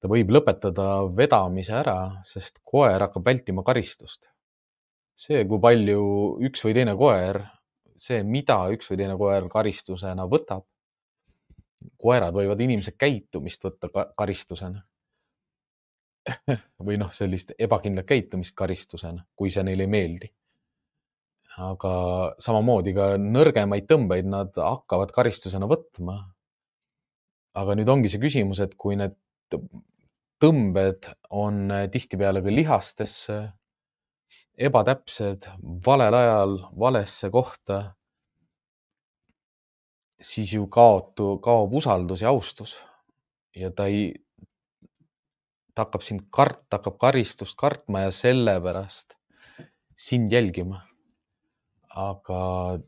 ta 0.00 0.10
võib 0.10 0.30
lõpetada 0.34 0.86
vedamise 1.16 1.74
ära, 1.76 1.98
sest 2.26 2.60
koer 2.64 3.00
hakkab 3.06 3.24
vältima 3.26 3.64
karistust. 3.66 4.30
see, 5.16 5.44
kui 5.48 5.60
palju 5.60 6.00
üks 6.44 6.64
või 6.64 6.74
teine 6.76 6.92
koer, 6.96 7.40
see, 7.96 8.22
mida 8.22 8.58
üks 8.74 8.90
või 8.90 8.98
teine 9.00 9.16
koer 9.16 9.48
karistusena 9.52 10.26
võtab. 10.28 10.66
koerad 11.96 12.34
võivad 12.34 12.60
inimese 12.60 12.92
käitumist 12.98 13.64
võtta 13.64 13.88
karistusena 14.16 14.82
või 16.86 16.96
noh, 16.98 17.12
sellist 17.12 17.52
ebakindlat 17.58 18.06
käitumist 18.06 18.56
karistusena, 18.56 19.24
kui 19.36 19.50
see 19.50 19.62
neile 19.62 19.86
ei 19.86 19.90
meeldi 19.90 20.32
aga 21.56 21.92
samamoodi 22.42 22.92
ka 22.96 23.14
nõrgemaid 23.20 23.86
tõmbeid 23.88 24.28
nad 24.28 24.56
hakkavad 24.60 25.12
karistusena 25.16 25.68
võtma. 25.70 26.18
aga 27.56 27.74
nüüd 27.78 27.88
ongi 27.88 28.10
see 28.12 28.20
küsimus, 28.20 28.60
et 28.60 28.74
kui 28.76 28.98
need 29.00 29.14
tõmbed 30.42 31.08
on 31.30 31.70
tihtipeale 31.92 32.42
ka 32.44 32.52
lihastesse, 32.52 33.38
ebatäpsed, 34.68 35.46
valel 35.86 36.16
ajal, 36.18 36.56
valesse 36.78 37.30
kohta, 37.32 37.80
siis 40.20 40.52
ju 40.56 40.66
kaotu, 40.72 41.36
kaob 41.44 41.74
usaldus 41.76 42.24
ja 42.24 42.32
austus. 42.32 42.76
Ja 43.56 43.70
ta 43.72 43.86
ei, 43.88 44.10
ta 45.74 45.86
hakkab 45.86 46.04
sind 46.04 46.26
kart-, 46.32 46.66
hakkab 46.72 46.98
karistust 47.00 47.56
kartma 47.60 48.06
ja 48.06 48.12
sellepärast 48.12 49.16
sind 49.96 50.32
jälgima. 50.32 50.82
Aga 51.96 52.78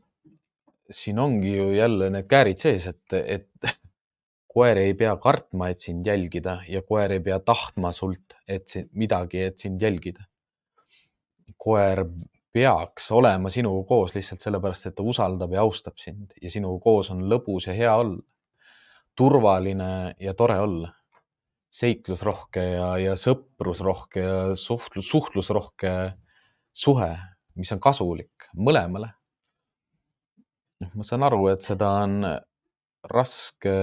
siin 0.91 1.19
ongi 1.19 1.55
ju 1.55 1.71
jälle 1.73 2.09
need 2.13 2.27
käärid 2.29 2.61
sees, 2.61 2.87
et, 2.89 3.13
et 3.13 3.49
koer 4.49 4.81
ei 4.81 4.95
pea 4.97 5.13
kartma, 5.21 5.69
et 5.69 5.79
sind 5.83 6.07
jälgida 6.07 6.59
ja 6.67 6.81
koer 6.81 7.13
ei 7.13 7.21
pea 7.23 7.39
tahtma 7.39 7.91
sult, 7.93 8.35
et 8.47 8.73
midagi, 8.97 9.43
et 9.45 9.57
sind 9.57 9.81
jälgida. 9.81 10.25
koer 11.59 12.05
peaks 12.53 13.11
olema 13.11 13.49
sinuga 13.51 13.87
koos 13.87 14.13
lihtsalt 14.15 14.41
sellepärast, 14.41 14.85
et 14.87 14.95
ta 14.95 15.03
usaldab 15.03 15.51
ja 15.53 15.61
austab 15.61 15.97
sind 15.99 16.31
ja 16.41 16.51
sinuga 16.51 16.81
koos 16.83 17.09
on 17.11 17.25
lõbus 17.29 17.67
ja 17.67 17.73
hea 17.73 17.95
olla. 17.95 18.23
turvaline 19.15 20.15
ja 20.19 20.33
tore 20.33 20.59
olla. 20.59 20.93
seiklusrohke 21.69 22.63
ja, 22.63 22.97
ja 22.97 23.13
sõprusrohke 23.13 24.19
ja 24.19 24.55
suhtlus, 24.55 25.09
suhtlusrohke 25.09 26.13
suhe 26.73 27.11
mis 27.59 27.71
on 27.75 27.81
kasulik 27.83 28.47
mõlemale. 28.55 29.11
noh, 30.79 30.91
ma 30.95 31.03
saan 31.03 31.25
aru, 31.27 31.41
et 31.51 31.65
seda 31.65 31.89
on 32.05 32.21
raske 33.03 33.73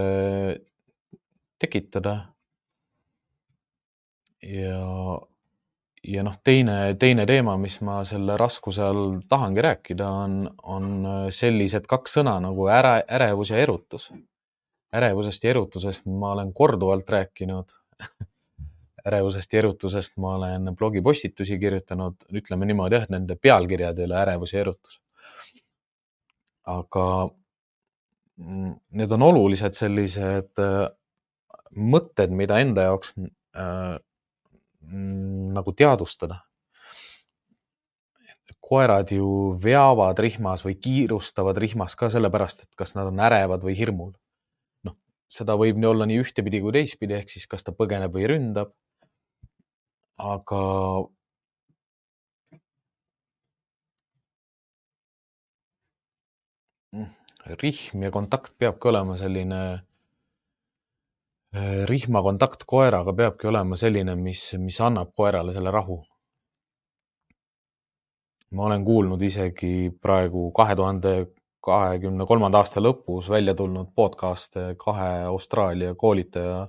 tekitada. 1.59 2.17
ja, 4.43 5.19
ja 6.05 6.23
noh, 6.23 6.37
teine, 6.45 6.95
teine 7.01 7.27
teema, 7.27 7.57
mis 7.59 7.81
ma 7.81 8.03
selle 8.05 8.37
raskuse 8.39 8.83
all 8.85 9.21
tahangi 9.29 9.65
rääkida, 9.65 10.09
on, 10.09 10.39
on 10.63 11.09
sellised 11.35 11.89
kaks 11.91 12.19
sõna 12.19 12.37
nagu 12.45 12.69
äre, 12.71 13.01
ärevus 13.09 13.51
ja 13.51 13.59
erutus. 13.65 14.13
ärevusest 14.95 15.45
ja 15.45 15.51
erutusest 15.51 16.07
ma 16.07 16.33
olen 16.37 16.53
korduvalt 16.55 17.11
rääkinud 17.11 17.73
ärevusest 19.07 19.53
ja 19.53 19.59
erutusest 19.59 20.17
ma 20.23 20.35
olen 20.35 20.71
blogipostitusi 20.77 21.59
kirjutanud, 21.59 22.27
ütleme 22.35 22.67
niimoodi 22.67 22.99
jah, 22.99 23.09
nende 23.13 23.37
pealkirjad 23.39 23.99
ei 23.99 24.09
ole 24.09 24.17
ärevus 24.23 24.55
ja 24.55 24.63
erutus. 24.65 25.01
aga 26.67 27.07
need 28.37 29.13
on 29.17 29.25
olulised 29.25 29.79
sellised 29.79 30.61
äh, 30.63 30.89
mõtted, 31.77 32.33
mida 32.37 32.61
enda 32.61 32.89
jaoks 32.91 33.15
äh, 33.17 33.97
nagu 35.57 35.77
teadvustada. 35.77 36.43
koerad 38.67 39.13
ju 39.15 39.55
veavad 39.63 40.19
rihmas 40.19 40.65
või 40.67 40.75
kiirustavad 40.83 41.55
rihmas 41.63 41.93
ka 41.95 42.09
sellepärast, 42.11 42.65
et 42.65 42.73
kas 42.75 42.97
nad 42.97 43.07
on 43.07 43.21
ärevad 43.23 43.63
või 43.63 43.77
hirmul. 43.79 44.11
noh, 44.83 44.97
seda 45.31 45.55
võib 45.55 45.79
nii 45.79 45.87
olla 45.87 46.07
nii 46.07 46.19
ühtepidi 46.25 46.61
kui 46.61 46.75
teistpidi, 46.75 47.15
ehk 47.15 47.31
siis 47.31 47.47
kas 47.47 47.63
ta 47.63 47.71
põgeneb 47.73 48.11
või 48.11 48.27
ründab 48.27 48.75
aga 50.17 50.61
rihm 57.63 58.03
ja 58.03 58.11
kontakt 58.11 58.57
peabki 58.59 58.89
olema 58.89 59.17
selline, 59.17 59.61
äh, 61.55 61.85
rihma 61.91 62.23
kontakt 62.23 62.67
koeraga 62.67 63.15
peabki 63.15 63.49
olema 63.51 63.77
selline, 63.77 64.17
mis, 64.19 64.53
mis 64.59 64.81
annab 64.81 65.15
koerale 65.17 65.53
selle 65.57 65.71
rahu. 65.71 66.03
ma 68.57 68.63
olen 68.69 68.85
kuulnud 68.87 69.23
isegi 69.27 69.91
praegu 70.01 70.53
kahe 70.55 70.77
tuhande 70.79 71.11
kahekümne 71.67 72.25
kolmanda 72.31 72.61
aasta 72.63 72.81
lõpus 72.81 73.27
välja 73.29 73.55
tulnud 73.59 73.91
podcast'e 73.95 74.77
kahe 74.79 75.09
Austraalia 75.27 75.97
koolitaja 75.99 76.61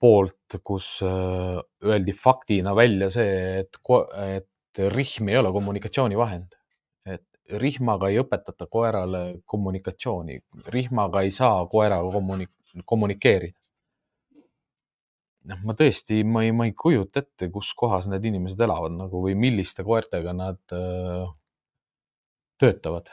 poolt, 0.00 0.58
kus 0.64 1.00
äh, 1.02 1.56
öeldi 1.84 2.12
faktina 2.12 2.76
välja 2.76 3.10
see, 3.10 3.64
et, 3.64 3.80
et 4.26 4.84
rihm 4.94 5.32
ei 5.32 5.40
ole 5.40 5.52
kommunikatsioonivahend. 5.52 6.57
Rihmaga 7.48 8.10
ei 8.12 8.18
õpetata 8.20 8.66
koerale 8.70 9.22
kommunikatsiooni, 9.46 10.38
rihmaga 10.74 11.22
ei 11.24 11.32
saa 11.34 11.64
koeraga 11.70 12.10
kommunik-, 12.12 12.82
kommunikeerida. 12.84 13.56
noh, 15.48 15.62
ma 15.64 15.72
tõesti, 15.72 16.20
ma 16.28 16.42
ei, 16.44 16.52
ma 16.52 16.66
ei 16.68 16.74
kujuta 16.76 17.22
ette, 17.22 17.48
kus 17.52 17.70
kohas 17.78 18.08
need 18.10 18.26
inimesed 18.28 18.60
elavad 18.60 18.92
nagu 18.92 19.22
või 19.24 19.32
milliste 19.38 19.84
koertega 19.86 20.34
nad 20.36 20.60
öö, 20.76 21.22
äh, 21.24 21.30
töötavad 22.60 23.08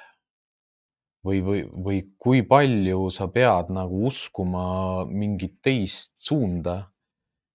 või, 1.26 1.42
või, 1.46 1.64
või 1.88 2.02
kui 2.22 2.44
palju 2.46 3.10
sa 3.14 3.30
pead 3.32 3.72
nagu 3.74 4.06
uskuma 4.10 5.06
mingit 5.10 5.58
teist 5.64 6.14
suunda. 6.22 6.92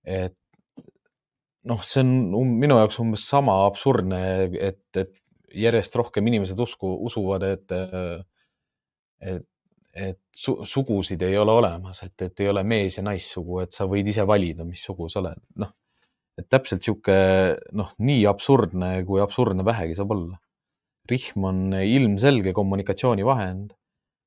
et 0.04 0.36
noh, 1.68 1.82
see 1.84 2.00
on 2.02 2.34
um, 2.34 2.52
minu 2.62 2.78
jaoks 2.80 2.98
umbes 3.02 3.26
sama 3.28 3.58
absurdne, 3.66 4.20
et, 4.56 4.82
et 4.96 5.12
järjest 5.54 5.96
rohkem 5.96 6.26
inimesed 6.30 6.58
usku, 6.60 6.92
usuvad, 7.06 7.46
et, 7.48 7.74
et, 9.20 9.46
et 9.94 10.20
su, 10.36 10.56
sugusid 10.66 11.22
ei 11.26 11.38
ole 11.38 11.52
olemas, 11.52 12.02
et, 12.06 12.16
et 12.22 12.44
ei 12.44 12.50
ole 12.52 12.62
mees 12.62 12.98
ja 12.98 13.04
naissugu, 13.06 13.60
et 13.64 13.74
sa 13.76 13.88
võid 13.90 14.08
ise 14.12 14.26
valida, 14.26 14.66
mis 14.66 14.82
sugu 14.86 15.08
sa 15.10 15.22
oled, 15.22 15.40
noh. 15.62 15.72
et 16.38 16.46
täpselt 16.50 16.86
sihuke 16.86 17.16
noh, 17.76 17.90
nii 17.98 18.22
absurdne, 18.30 18.92
kui 19.08 19.22
absurdne 19.24 19.66
vähegi 19.66 19.98
saab 19.98 20.14
olla 20.16 20.38
rihm 21.10 21.44
on 21.44 21.60
ilmselge 21.74 22.54
kommunikatsioonivahend. 22.56 23.74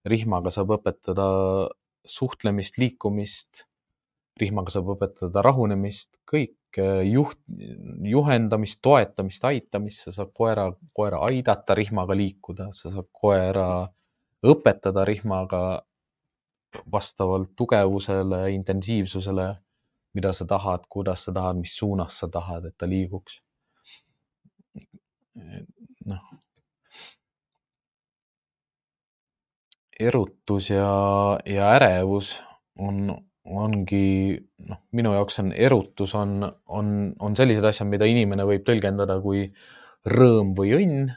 rihmaga 0.03 0.51
saab 0.51 0.73
õpetada 0.77 1.27
suhtlemist, 2.05 2.77
liikumist. 2.77 3.63
rihmaga 4.41 4.73
saab 4.73 4.89
õpetada 4.95 5.43
rahunemist, 5.45 6.17
kõik 6.27 6.55
juht, 6.77 7.39
juhendamist, 8.09 8.79
toetamist, 8.81 9.43
aitamist, 9.45 10.05
sa 10.05 10.11
saad 10.11 10.31
koera, 10.33 10.67
koera 10.93 11.19
aidata 11.27 11.75
rihmaga 11.77 12.17
liikuda, 12.17 12.69
sa 12.73 12.91
saad 12.93 13.09
koera 13.11 13.67
õpetada 14.43 15.05
rihmaga 15.07 15.63
vastavalt 16.91 17.53
tugevusele, 17.55 18.51
intensiivsusele, 18.55 19.47
mida 20.13 20.33
sa 20.33 20.45
tahad, 20.49 20.85
kuidas 20.89 21.25
sa 21.25 21.33
tahad, 21.33 21.59
mis 21.61 21.75
suunas 21.77 22.19
sa 22.19 22.27
tahad, 22.27 22.65
et 22.69 22.77
ta 22.77 22.89
liiguks. 22.89 23.41
noh, 26.05 26.23
erutus 29.99 30.69
ja, 30.69 31.39
ja 31.45 31.73
ärevus 31.77 32.35
on, 32.75 33.17
ongi 33.43 34.37
noh, 34.69 34.79
minu 34.95 35.13
jaoks 35.17 35.39
on 35.43 35.51
erutus 35.51 36.13
on, 36.15 36.37
on, 36.67 36.91
on 37.19 37.35
sellised 37.35 37.65
asjad, 37.67 37.89
mida 37.91 38.07
inimene 38.07 38.45
võib 38.47 38.63
tõlgendada 38.67 39.19
kui 39.23 39.49
rõõm 40.07 40.53
või 40.57 40.71
õnn. 40.77 41.11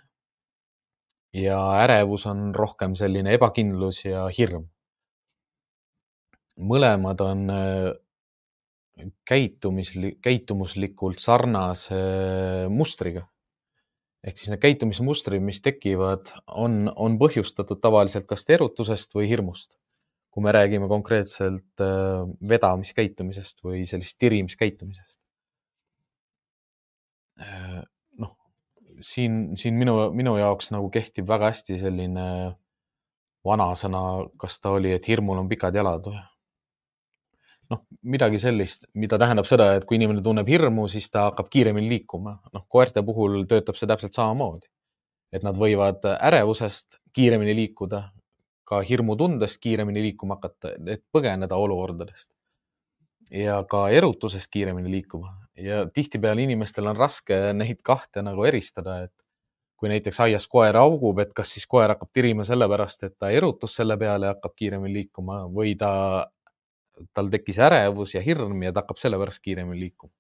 ja 1.37 1.59
ärevus 1.83 2.27
on 2.27 2.55
rohkem 2.55 2.95
selline 2.97 3.35
ebakindlus 3.37 4.05
ja 4.05 4.27
hirm. 4.39 4.67
mõlemad 6.57 7.21
on 7.21 7.51
äh, 7.51 7.93
käitumisli-, 9.31 10.17
käitumuslikult 10.23 11.21
sarnase 11.21 11.97
mustriga 12.73 13.27
ehk 14.27 14.41
siis 14.41 14.51
need 14.51 14.63
käitumismustrid, 14.63 15.43
mis 15.43 15.61
tekivad, 15.63 16.33
on, 16.51 16.87
on 16.97 17.19
põhjustatud 17.21 17.79
tavaliselt 17.83 18.27
kas 18.27 18.43
erutusest 18.51 19.15
või 19.15 19.29
hirmust. 19.31 19.77
Kui 20.37 20.45
me 20.45 20.53
räägime 20.53 20.85
konkreetselt 20.89 21.81
äh, 21.81 22.27
vedamiskäitumisest 22.49 23.63
või 23.65 23.87
sellist 23.89 24.19
tirimiskäitumisest. 24.21 25.17
Äh, 27.41 27.79
noh, 28.21 28.35
siin, 29.01 29.57
siin 29.57 29.79
minu, 29.81 29.95
minu 30.13 30.35
jaoks 30.37 30.69
nagu 30.75 30.91
kehtib 30.93 31.25
väga 31.31 31.55
hästi 31.55 31.79
selline 31.81 32.27
vanasõna, 33.49 34.03
kas 34.37 34.61
ta 34.61 34.75
oli, 34.77 34.93
et 34.93 35.09
hirmul 35.09 35.41
on 35.41 35.49
pikad 35.49 35.81
jalad 35.81 36.05
või 36.05 36.21
noh, 37.73 37.81
midagi 38.05 38.37
sellist, 38.43 38.85
mida 38.93 39.17
tähendab 39.17 39.49
seda, 39.49 39.71
et 39.79 39.89
kui 39.89 39.97
inimene 39.97 40.21
tunneb 40.25 40.53
hirmu, 40.53 40.85
siis 40.93 41.09
ta 41.09 41.31
hakkab 41.31 41.49
kiiremini 41.49 41.89
liikuma. 41.95 42.37
noh, 42.53 42.67
koerte 42.69 43.01
puhul 43.09 43.47
töötab 43.49 43.81
see 43.81 43.89
täpselt 43.89 44.21
samamoodi. 44.21 44.69
et 45.33 45.43
nad 45.43 45.57
võivad 45.57 46.05
ärevusest 46.05 47.01
kiiremini 47.17 47.57
liikuda, 47.57 48.05
ka 48.67 48.81
hirmutundest 48.83 49.61
kiiremini 49.63 50.03
liikuma 50.09 50.37
hakata, 50.41 50.75
et 50.93 51.05
põgeneda 51.13 51.57
olukordadest. 51.57 52.29
ja 53.31 53.65
ka 53.71 53.89
erutusest 53.91 54.51
kiiremini 54.51 54.91
liikuma 54.91 55.33
ja 55.59 55.87
tihtipeale 55.91 56.43
inimestel 56.43 56.87
on 56.87 56.97
raske 56.97 57.39
neid 57.53 57.81
kahte 57.83 58.23
nagu 58.23 58.45
eristada, 58.47 59.01
et 59.07 59.13
kui 59.77 59.91
näiteks 59.93 60.21
aias 60.25 60.47
koer 60.49 60.77
augub, 60.81 61.19
et 61.21 61.33
kas 61.37 61.51
siis 61.53 61.67
koer 61.69 61.91
hakkab 61.93 62.11
tirima 62.13 62.45
sellepärast, 62.49 63.03
et 63.05 63.17
ta 63.19 63.31
erutus 63.31 63.75
selle 63.77 63.97
peale 64.01 64.29
ja 64.29 64.37
hakkab 64.37 64.55
kiiremini 64.57 64.95
liikuma 64.95 65.43
või 65.53 65.75
ta 65.79 65.91
tal 67.13 67.29
tekkis 67.33 67.59
ärevus 67.61 68.15
ja 68.15 68.23
hirm 68.25 68.63
ja 68.65 68.73
ta 68.73 68.85
hakkab 68.85 69.01
sellepärast 69.01 69.43
kiiremini 69.45 69.81
liikuma. 69.81 70.13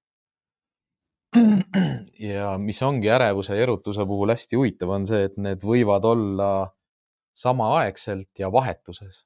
ja 2.30 2.56
mis 2.58 2.82
ongi 2.82 3.10
ärevuse 3.12 3.56
ja 3.56 3.62
erutuse 3.64 4.04
puhul 4.06 4.32
hästi 4.34 4.56
huvitav, 4.56 4.92
on 4.92 5.06
see, 5.08 5.24
et 5.30 5.36
need 5.40 5.64
võivad 5.64 6.04
olla 6.04 6.50
samaaegselt 7.36 8.38
ja 8.38 8.50
vahetuses. 8.52 9.24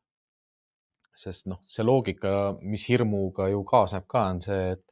sest 1.20 1.50
noh, 1.52 1.58
see 1.68 1.84
loogika, 1.84 2.54
mis 2.64 2.86
hirmuga 2.88 3.50
ju 3.52 3.60
kaasneb 3.68 4.06
ka, 4.08 4.22
on 4.32 4.38
see, 4.40 4.70
et, 4.72 4.84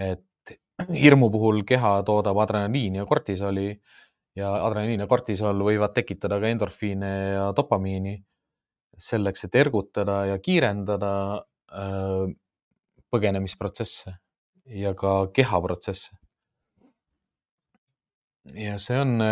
et 0.00 0.54
hirmu 1.04 1.28
puhul 1.30 1.60
keha 1.68 1.98
toodab 2.08 2.38
adrenaliini 2.40 3.02
ja 3.02 3.04
kortisoli 3.06 3.68
ja 4.40 4.54
adrenaliin 4.64 5.04
ja 5.04 5.08
kortisol 5.10 5.60
võivad 5.66 5.92
tekitada 5.92 6.40
ka 6.40 6.48
endorfiine 6.48 7.12
ja 7.34 7.44
dopamiini 7.56 8.16
selleks, 9.00 9.44
et 9.44 9.58
ergutada 9.60 10.22
ja 10.30 10.38
kiirendada 10.40 11.12
Äh, 11.70 12.30
põgenemisprotsesse 13.14 14.16
ja 14.74 14.90
ka 14.94 15.12
kehaprotsesse. 15.34 16.16
ja 18.54 18.76
see 18.82 18.98
on, 18.98 19.22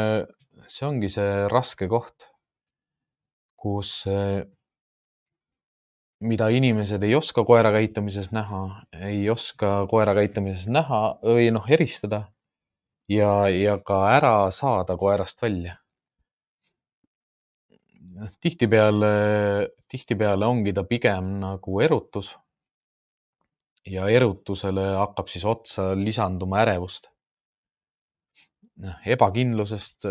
see 0.70 0.86
ongi 0.86 1.10
see 1.10 1.46
raske 1.50 1.88
koht, 1.90 2.28
kus, 3.58 4.04
mida 6.20 6.48
inimesed 6.54 7.02
ei 7.02 7.14
oska 7.18 7.44
koera 7.46 7.72
käitumises 7.74 8.30
näha, 8.34 8.62
ei 9.10 9.26
oska 9.30 9.86
koera 9.90 10.14
käitumises 10.18 10.66
näha 10.70 11.02
või 11.22 11.50
noh, 11.54 11.66
eristada 11.70 12.24
ja, 13.10 13.48
ja 13.50 13.78
ka 13.82 14.00
ära 14.14 14.34
saada 14.54 14.96
koerast 14.98 15.42
välja 15.42 15.78
tihtipeale, 18.40 19.10
tihtipeale 19.88 20.46
ongi 20.46 20.72
ta 20.74 20.84
pigem 20.84 21.38
nagu 21.42 21.80
erutus. 21.80 22.36
ja 23.88 24.04
erutusele 24.12 24.82
hakkab 24.98 25.30
siis 25.32 25.44
otsa 25.48 25.94
lisanduma 25.96 26.58
ärevust. 26.60 27.06
Noh, 28.84 28.96
ebakindlusest, 29.06 30.06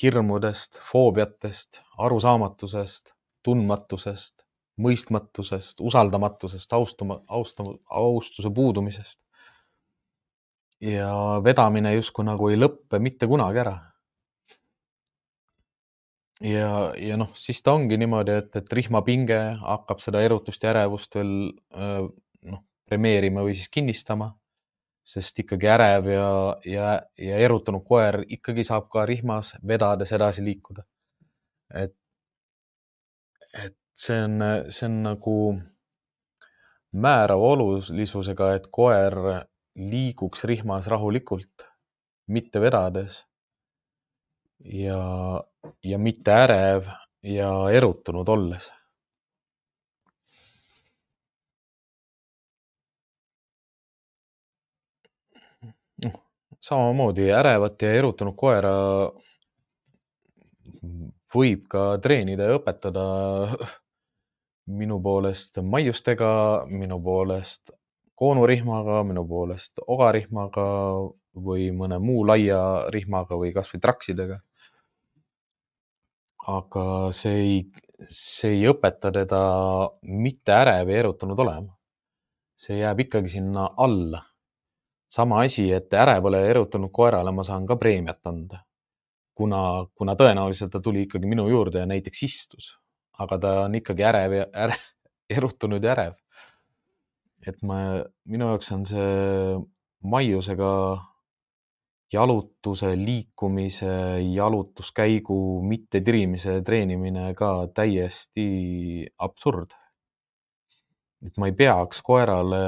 hirmudest, 0.00 0.80
foobiatest, 0.90 1.82
arusaamatusest, 2.04 3.14
tundmatusest, 3.44 4.44
mõistmatusest, 4.84 5.80
usaldamatusest, 5.80 6.72
austama, 6.72 7.20
austama, 7.28 7.76
austuse 7.90 8.50
puudumisest. 8.50 9.20
ja 10.84 11.40
vedamine 11.44 11.94
justkui 11.94 12.26
nagu 12.26 12.48
ei 12.50 12.58
lõppe 12.58 12.98
mitte 13.00 13.26
kunagi 13.30 13.60
ära 13.62 13.76
ja, 16.42 16.70
ja 16.98 17.16
noh, 17.16 17.30
siis 17.38 17.62
ta 17.62 17.74
ongi 17.78 17.96
niimoodi, 18.00 18.34
et, 18.42 18.50
et 18.58 18.72
rihmapinge 18.78 19.38
hakkab 19.62 20.02
seda 20.04 20.22
erutust 20.26 20.62
ja 20.64 20.72
ärevust 20.74 21.14
veel 21.16 21.32
noh, 21.70 22.62
premeerima 22.88 23.44
või 23.46 23.54
siis 23.56 23.70
kinnistama, 23.72 24.32
sest 25.04 25.38
ikkagi 25.44 25.68
ärev 25.68 26.08
ja, 26.08 26.28
ja, 26.64 26.88
ja 27.20 27.38
erutunud 27.44 27.84
koer 27.84 28.22
ikkagi 28.28 28.64
saab 28.64 28.88
ka 28.92 29.04
rihmas 29.06 29.54
vedades 29.68 30.12
edasi 30.16 30.44
liikuda. 30.44 30.84
et, 31.74 31.94
et 33.64 33.76
see 33.94 34.22
on, 34.24 34.40
see 34.68 34.88
on 34.88 35.02
nagu 35.04 35.36
määrava 36.94 37.52
olulisusega, 37.54 38.54
et 38.54 38.66
koer 38.70 39.16
liiguks 39.74 40.44
rihmas 40.48 40.86
rahulikult, 40.90 41.66
mitte 42.30 42.60
vedades 42.62 43.24
ja, 44.64 45.00
ja 45.84 45.98
mitte 45.98 46.32
ärev 46.32 46.88
ja 47.22 47.50
erutunud 47.70 48.28
olles. 48.28 48.70
Noh, 56.04 56.20
samamoodi 56.64 57.30
ärevat 57.32 57.82
ja 57.82 57.92
erutunud 57.98 58.36
koera 58.36 58.74
võib 61.34 61.66
ka 61.70 61.86
treenida 62.02 62.48
ja 62.48 62.58
õpetada 62.58 63.04
minu 64.80 65.00
poolest 65.02 65.58
maiustega, 65.62 66.30
minu 66.70 67.00
poolest 67.02 67.74
koonurihmaga, 68.14 69.02
minu 69.04 69.26
poolest 69.28 69.82
ogarihmaga 69.86 70.66
või 71.34 71.70
mõne 71.74 71.98
muu 71.98 72.22
laia 72.26 72.60
rihmaga 72.94 73.36
või 73.40 73.50
kasvõi 73.56 73.82
traksidega 73.82 74.38
aga 76.46 77.12
see 77.16 77.36
ei, 77.40 77.56
see 78.10 78.58
ei 78.58 78.66
õpeta 78.68 79.12
teda 79.14 79.40
mitte 80.02 80.52
ärev 80.52 80.90
ja 80.92 81.00
erutunud 81.04 81.40
olema. 81.40 81.72
see 82.54 82.76
jääb 82.78 83.00
ikkagi 83.02 83.32
sinna 83.32 83.66
alla. 83.76 84.20
Sama 85.08 85.42
asi, 85.44 85.68
et 85.72 85.92
ärevale 85.94 86.40
ja 86.42 86.50
erutunud 86.54 86.92
koerale 86.92 87.32
ma 87.32 87.44
saan 87.44 87.66
ka 87.66 87.76
preemiat 87.76 88.20
anda. 88.26 88.64
kuna, 89.34 89.86
kuna 89.98 90.14
tõenäoliselt 90.14 90.70
ta 90.70 90.78
tuli 90.80 91.08
ikkagi 91.08 91.26
minu 91.26 91.48
juurde 91.50 91.80
ja 91.82 91.86
näiteks 91.90 92.22
istus, 92.22 92.68
aga 93.18 93.38
ta 93.38 93.54
on 93.64 93.74
ikkagi 93.74 94.04
ärev 94.06 94.32
ja 94.32 94.44
ärev, 94.64 94.84
erutunud 95.30 95.84
ja 95.84 95.90
ärev. 95.96 96.14
et 97.46 97.62
ma, 97.62 98.04
minu 98.24 98.46
jaoks 98.52 98.70
on 98.72 98.86
see 98.86 99.58
maiusega 100.04 100.70
jalutuse, 102.14 102.94
liikumise, 102.96 104.20
jalutuskäigu 104.34 105.38
mittetirimise 105.62 106.60
treenimine 106.62 107.32
ka 107.34 107.66
täiesti 107.74 108.46
absurd. 109.18 109.74
Et 111.24 111.36
ma 111.40 111.48
ei 111.48 111.54
peaks 111.56 112.02
koerale, 112.04 112.60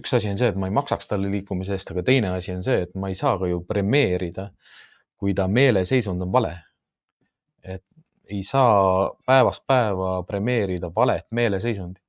üks 0.00 0.14
asi 0.16 0.30
on 0.30 0.38
see, 0.40 0.48
et 0.52 0.58
ma 0.60 0.70
ei 0.70 0.74
maksaks 0.74 1.10
talle 1.10 1.30
liikumise 1.32 1.74
eest, 1.76 1.92
aga 1.92 2.04
teine 2.06 2.32
asi 2.32 2.54
on 2.54 2.62
see, 2.64 2.86
et 2.86 2.94
ma 2.96 3.10
ei 3.10 3.16
saa 3.18 3.36
ka 3.40 3.48
ju 3.50 3.60
premeerida, 3.68 4.48
kui 5.20 5.34
ta 5.36 5.48
meeleseisund 5.48 6.24
on 6.24 6.32
vale. 6.32 6.56
et 7.60 7.84
ei 8.30 8.42
saa 8.46 9.10
päevast 9.26 9.66
päeva 9.68 10.22
premeerida 10.22 10.88
valet 10.94 11.26
meeleseisundit 11.30 12.02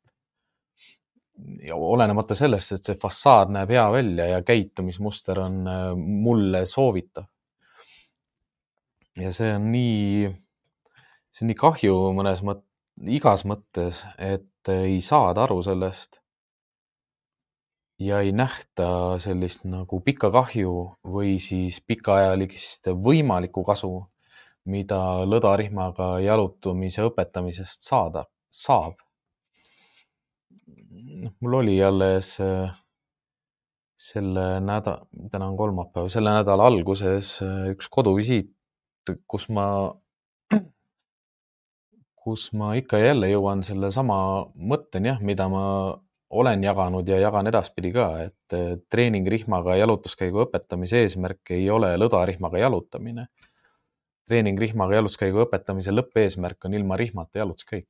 ja 1.67 1.75
olenemata 1.75 2.35
sellest, 2.35 2.71
et 2.71 2.87
see 2.87 2.99
fassaad 3.01 3.51
näeb 3.51 3.73
hea 3.73 3.85
välja 3.91 4.27
ja 4.29 4.41
käitumismuster 4.45 5.39
on 5.41 5.67
äh, 5.67 5.81
mulle 5.97 6.65
soovitav. 6.65 7.25
ja 9.17 9.33
see 9.35 9.49
on 9.55 9.67
nii, 9.73 10.29
see 11.33 11.45
on 11.45 11.51
nii 11.51 11.59
kahju 11.59 11.97
mõnes 12.15 12.43
mõttes, 12.47 12.67
igas 13.17 13.43
mõttes, 13.49 14.05
et 14.21 14.50
ei 14.69 15.01
saada 15.01 15.43
aru 15.43 15.61
sellest. 15.63 16.19
ja 18.01 18.19
ei 18.25 18.31
nähta 18.31 19.19
sellist 19.21 19.65
nagu 19.69 19.99
pikka 20.01 20.31
kahju 20.33 20.71
või 21.15 21.35
siis 21.39 21.77
pikaajalist 21.85 22.89
võimalikku 22.97 23.61
kasu, 23.63 23.91
mida 24.65 25.21
lõdarihmaga 25.25 26.15
jalutamise 26.23 27.05
õpetamisest 27.05 27.85
saada, 27.85 28.25
saab 28.49 28.97
noh, 31.21 31.33
mul 31.39 31.57
oli 31.61 31.77
alles 31.83 32.33
äh, 32.41 32.71
selle 34.01 34.45
nädala, 34.63 35.05
täna 35.31 35.49
on 35.51 35.57
kolmapäev, 35.59 36.09
selle 36.13 36.33
nädala 36.35 36.67
alguses 36.69 37.35
äh, 37.45 37.71
üks 37.75 37.89
koduvisiit, 37.93 38.51
kus 39.29 39.47
ma, 39.53 39.65
kus 42.21 42.51
ma 42.53 42.73
ikka 42.77 42.99
ja 43.01 43.11
jälle 43.11 43.31
jõuan 43.31 43.63
sellesama 43.65 44.17
mõtteni 44.55 45.09
jah, 45.11 45.21
mida 45.25 45.47
ma 45.49 45.63
olen 46.31 46.63
jaganud 46.63 47.07
ja 47.09 47.19
jagan 47.19 47.49
edaspidi 47.51 47.91
ka, 47.95 48.07
et 48.27 48.55
äh, 48.55 48.75
treeningrihmaga 48.93 49.75
jalutuskäigu 49.81 50.45
õpetamise 50.45 51.01
eesmärk 51.05 51.51
ei 51.57 51.69
ole 51.69 51.95
lõdarihmaga 51.97 52.61
jalutamine. 52.61 53.27
treeningrihmaga 54.29 54.95
jalutuskäigu 54.95 55.41
õpetamise 55.43 55.91
lõppeesmärk 55.91 56.69
on 56.69 56.73
ilma 56.77 56.97
rihmata 56.97 57.41
jalutuskäik 57.41 57.89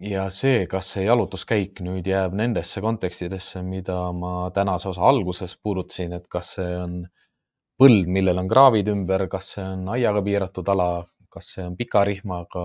ja 0.00 0.28
see, 0.30 0.66
kas 0.70 0.92
see 0.94 1.04
jalutuskäik 1.04 1.82
nüüd 1.82 2.06
jääb 2.06 2.34
nendesse 2.38 2.80
kontekstidesse, 2.80 3.62
mida 3.66 3.98
ma 4.14 4.50
tänase 4.54 4.88
osa 4.92 5.02
alguses 5.08 5.56
puudutasin, 5.62 6.14
et 6.14 6.28
kas 6.30 6.54
see 6.56 6.76
on 6.78 7.00
põld, 7.78 8.06
millel 8.10 8.38
on 8.38 8.48
kraavid 8.50 8.90
ümber, 8.94 9.26
kas 9.30 9.54
see 9.56 9.64
on 9.64 9.88
aiaga 9.94 10.22
piiratud 10.22 10.68
ala, 10.74 10.88
kas 11.38 11.54
see 11.54 11.64
on 11.64 11.76
pika 11.78 12.02
rihmaga, 12.06 12.64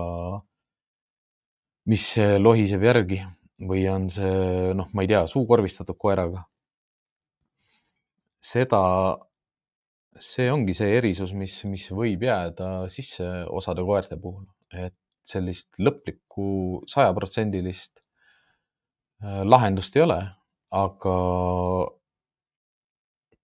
mis 1.90 2.08
lohiseb 2.42 2.82
järgi 2.82 3.20
või 3.70 3.84
on 3.90 4.08
see, 4.10 4.72
noh, 4.74 4.90
ma 4.92 5.04
ei 5.04 5.10
tea, 5.12 5.24
suukorvistatud 5.30 5.98
koeraga. 6.00 6.44
seda, 8.44 8.80
see 10.20 10.50
ongi 10.52 10.74
see 10.76 10.90
erisus, 10.98 11.32
mis, 11.32 11.54
mis 11.70 11.86
võib 11.96 12.26
jääda 12.26 12.90
sisse 12.92 13.24
osade 13.48 13.84
koerte 13.86 14.18
puhul, 14.20 14.44
et 14.68 14.96
sellist 15.24 15.78
lõplikku 15.80 16.84
sajaprotsendilist 16.90 18.02
äh, 18.02 19.40
lahendust 19.48 19.96
ei 19.96 20.04
ole, 20.04 20.20
aga 20.76 21.16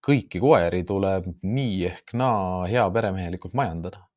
kõiki 0.04 0.42
koeri 0.42 0.84
tuleb 0.84 1.32
nii 1.42 1.80
ehk 1.88 2.14
naa 2.20 2.68
hea 2.68 2.84
peremehelikult 2.92 3.56
majandada. 3.56 4.09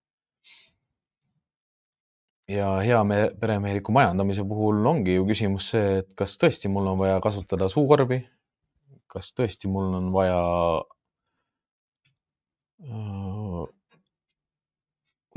Ja 2.48 2.68
hea 2.84 3.00
peremeheliku 3.39 3.91
majandamise 3.96 4.44
puhul 4.48 4.86
ongi 4.86 5.16
ju 5.16 5.26
küsimus 5.28 5.70
see, 5.74 6.00
et 6.02 6.14
kas 6.20 6.36
tõesti 6.41 6.72
mul 6.72 6.88
on 6.91 7.00
vaja 7.00 7.22
kasutada 7.24 7.70
suukorvi, 7.72 8.20
kas 9.08 9.32
tõesti 9.38 9.72
mul 9.72 9.94
on 10.00 10.12
vaja 10.16 10.41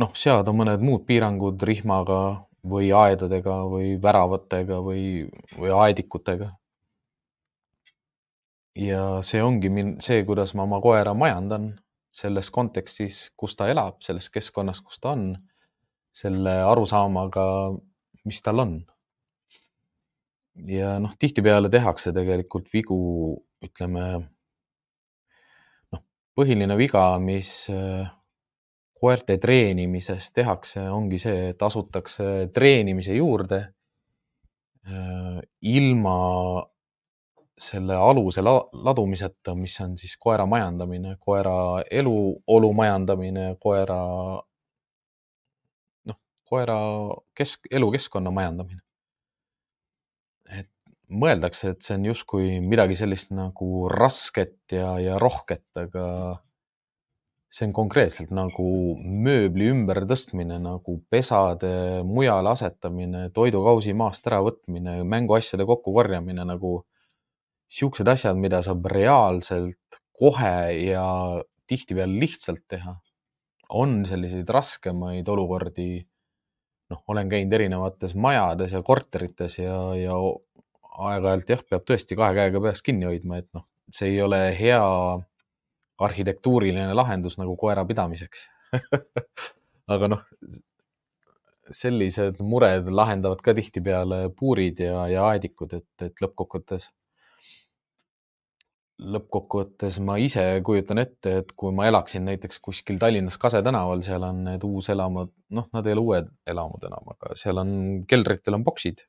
noh, 0.02 0.12
seada 0.18 0.52
mõned 0.52 0.82
muud 0.82 1.06
piirangud 1.08 1.62
rihmaga 1.70 2.20
või 2.66 2.90
aedadega 2.90 3.56
või 3.70 3.94
väravatega 4.02 4.80
või, 4.82 5.02
või 5.58 5.74
aedikutega. 5.80 6.50
ja 8.76 9.02
see 9.24 9.40
ongi 9.42 9.70
min-, 9.72 9.96
see, 10.04 10.24
kuidas 10.28 10.52
ma 10.54 10.66
oma 10.66 10.80
koera 10.84 11.14
majandan 11.14 11.70
selles 12.12 12.50
kontekstis, 12.52 13.30
kus 13.36 13.56
ta 13.56 13.68
elab, 13.72 14.00
selles 14.04 14.28
keskkonnas, 14.32 14.82
kus 14.84 15.00
ta 15.00 15.14
on, 15.16 15.30
selle 16.16 16.54
arusaamaga, 16.64 17.46
mis 18.24 18.42
tal 18.42 18.62
on. 18.64 18.76
ja 20.66 20.94
noh, 21.02 21.12
tihtipeale 21.20 21.68
tehakse 21.68 22.14
tegelikult 22.16 22.70
vigu, 22.72 22.98
ütleme 23.64 24.04
noh, 25.92 26.02
põhiline 26.38 26.78
viga, 26.80 27.10
mis 27.20 27.50
koerte 28.96 29.36
treenimises 29.38 30.30
tehakse, 30.32 30.86
ongi 30.90 31.20
see, 31.20 31.50
et 31.52 31.62
asutakse 31.62 32.48
treenimise 32.54 33.16
juurde 33.18 33.60
äh, 34.88 35.42
ilma 35.60 36.16
selle 37.56 37.96
aluse 37.96 38.42
ladumiseta, 38.44 39.54
mis 39.56 39.76
on 39.80 39.96
siis 39.96 40.16
koera 40.20 40.44
majandamine, 40.48 41.16
koera 41.20 41.82
eluolu 41.90 42.72
majandamine, 42.76 43.46
koera, 43.60 44.00
koera 46.46 46.78
kesk, 47.36 47.66
elukeskkonna 47.70 48.32
majandamine. 48.34 48.80
et 50.46 50.70
mõeldakse, 51.10 51.72
et 51.74 51.82
see 51.82 51.96
on 51.98 52.04
justkui 52.06 52.48
midagi 52.62 52.96
sellist 52.98 53.32
nagu 53.34 53.88
rasket 53.90 54.74
ja, 54.74 54.96
ja 55.02 55.18
rohket, 55.22 55.66
aga 55.78 56.06
see 57.50 57.66
on 57.68 57.72
konkreetselt 57.74 58.32
nagu 58.34 58.66
mööbli 59.00 59.70
ümbertõstmine, 59.72 60.58
nagu 60.62 60.98
pesade 61.10 62.02
mujale 62.06 62.52
asetamine, 62.52 63.28
toidukausi 63.34 63.94
maast 63.96 64.26
äravõtmine, 64.28 64.98
mänguasjade 65.06 65.66
kokkukorjamine 65.68 66.46
nagu 66.46 66.80
siuksed 67.70 68.08
asjad, 68.10 68.38
mida 68.38 68.62
saab 68.66 68.86
reaalselt 68.90 70.00
kohe 70.16 70.56
ja 70.86 71.06
tihtipeale 71.66 72.20
lihtsalt 72.20 72.64
teha. 72.68 73.00
on 73.68 74.04
selliseid 74.06 74.46
raskemaid 74.54 75.26
olukordi. 75.26 76.06
Noh, 76.92 77.02
olen 77.08 77.30
käinud 77.30 77.54
erinevates 77.58 78.14
majades 78.14 78.74
ja 78.76 78.82
korterites 78.86 79.58
ja, 79.58 79.78
ja 79.98 80.16
aeg-ajalt 80.96 81.50
jah, 81.52 81.64
peab 81.70 81.86
tõesti 81.88 82.18
kahe 82.18 82.36
käega 82.36 82.62
peast 82.62 82.84
kinni 82.86 83.08
hoidma, 83.08 83.40
et 83.42 83.48
noh, 83.56 83.66
see 83.92 84.14
ei 84.14 84.20
ole 84.24 84.40
hea 84.58 84.82
arhitektuuriline 86.06 86.94
lahendus 86.94 87.38
nagu 87.40 87.56
koera 87.60 87.84
pidamiseks. 87.88 88.46
Aga 89.94 90.10
noh, 90.12 90.22
sellised 91.74 92.40
mured 92.44 92.88
lahendavad 92.92 93.42
ka 93.42 93.54
tihtipeale 93.56 94.26
puurid 94.36 94.80
ja, 94.82 95.06
ja 95.10 95.26
aedikud, 95.32 95.72
et, 95.78 95.88
et 96.04 96.22
lõppkokkuvõttes, 96.22 96.90
lõppkokkuvõttes 98.96 99.98
ma 100.00 100.16
ise 100.22 100.42
kujutan 100.64 101.02
ette, 101.02 101.32
et 101.42 101.50
kui 101.58 101.74
ma 101.76 101.84
elaksin 101.90 102.24
näiteks 102.24 102.62
kuskil 102.64 102.96
Tallinnas 102.98 103.36
Kase 103.38 103.60
tänaval, 103.62 104.00
seal 104.06 104.24
on 104.24 104.40
need 104.46 104.64
uuselamud, 104.64 105.34
noh, 105.58 105.68
nad 105.76 105.86
ei 105.86 105.96
ole 105.96 106.04
uued 106.06 106.30
elamud 106.48 106.86
enam, 106.88 107.12
aga 107.12 107.36
seal 107.36 107.60
on 107.60 107.76
keldritel 108.08 108.56
on 108.56 108.64
boksid 108.64 109.04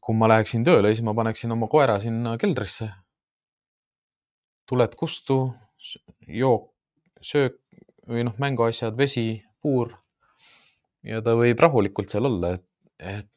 kui 0.00 0.16
ma 0.16 0.28
läheksin 0.30 0.64
tööle, 0.66 0.92
siis 0.92 1.04
ma 1.04 1.14
paneksin 1.16 1.52
oma 1.54 1.68
koera 1.70 1.98
sinna 2.00 2.36
keldrisse. 2.40 2.90
tuled 4.64 4.94
kustu, 4.96 5.34
jook, 6.24 6.70
söök 7.20 7.58
või 8.08 8.22
noh, 8.24 8.36
mänguasjad, 8.40 8.96
vesi, 8.96 9.42
puur. 9.60 9.92
ja 11.04 11.20
ta 11.20 11.34
võib 11.36 11.60
rahulikult 11.60 12.08
seal 12.10 12.24
olla, 12.24 12.54
et, 12.56 12.64
et 12.98 13.28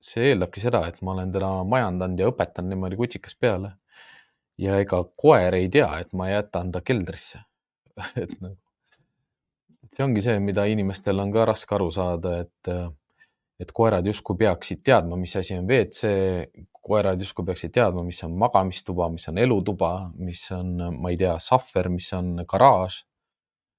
see 0.00 0.30
eeldabki 0.30 0.62
seda, 0.62 0.84
et 0.88 1.00
ma 1.02 1.14
olen 1.16 1.32
teda 1.34 1.50
majandanud 1.66 2.20
ja 2.20 2.30
õpetanud 2.30 2.74
niimoodi 2.74 2.98
kutsikast 3.00 3.38
peale. 3.40 3.74
ja 4.58 4.78
ega 4.82 5.02
koer 5.16 5.54
ei 5.54 5.68
tea, 5.70 5.88
et 6.02 6.12
ma 6.18 6.28
jätan 6.30 6.72
ta 6.74 6.80
keldrisse 6.82 7.38
et 8.22 8.32
nagu, 8.42 8.56
see 9.94 10.04
ongi 10.04 10.22
see, 10.22 10.38
mida 10.42 10.64
inimestel 10.70 11.18
on 11.22 11.32
ka 11.34 11.44
raske 11.48 11.74
aru 11.74 11.90
saada, 11.94 12.38
et 12.44 12.72
et 13.58 13.72
koerad 13.74 14.06
justkui 14.06 14.38
peaksid 14.38 14.84
teadma, 14.86 15.16
mis 15.18 15.32
asi 15.36 15.56
on 15.58 15.66
WC, 15.66 16.10
koerad 16.88 17.18
justkui 17.18 17.46
peaksid 17.48 17.72
teadma, 17.74 18.04
mis 18.06 18.20
on 18.22 18.36
magamistuba, 18.38 19.08
mis 19.10 19.26
on 19.28 19.40
elutuba, 19.42 19.90
mis 20.14 20.44
on, 20.54 20.76
ma 20.94 21.10
ei 21.10 21.18
tea, 21.18 21.34
sahver, 21.42 21.90
mis 21.90 22.12
on 22.14 22.36
garaaž. 22.48 23.02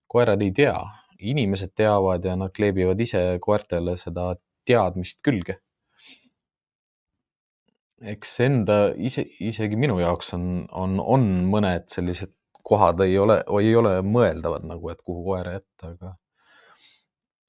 koerad 0.10 0.42
ei 0.42 0.52
tea, 0.52 0.76
inimesed 1.20 1.72
teavad 1.78 2.26
ja 2.26 2.36
nad 2.36 2.52
kleebivad 2.56 3.00
ise 3.00 3.22
koertele 3.42 3.96
seda 3.98 4.34
teadmist 4.66 5.22
külge. 5.24 5.60
Eks 8.02 8.40
enda 8.46 8.80
ise, 8.96 9.26
isegi 9.44 9.76
minu 9.80 10.00
jaoks 10.00 10.34
on, 10.38 10.46
on, 10.72 11.00
on 11.00 11.26
mõned 11.52 11.90
sellised 11.92 12.34
kohad 12.70 13.02
ei 13.04 13.18
ole, 13.18 13.40
ei 13.60 13.76
ole 13.76 14.00
mõeldavad 14.06 14.66
nagu, 14.70 14.92
et 14.92 15.02
kuhu 15.02 15.24
koera 15.26 15.58
jätta, 15.58 15.94
aga 15.96 16.16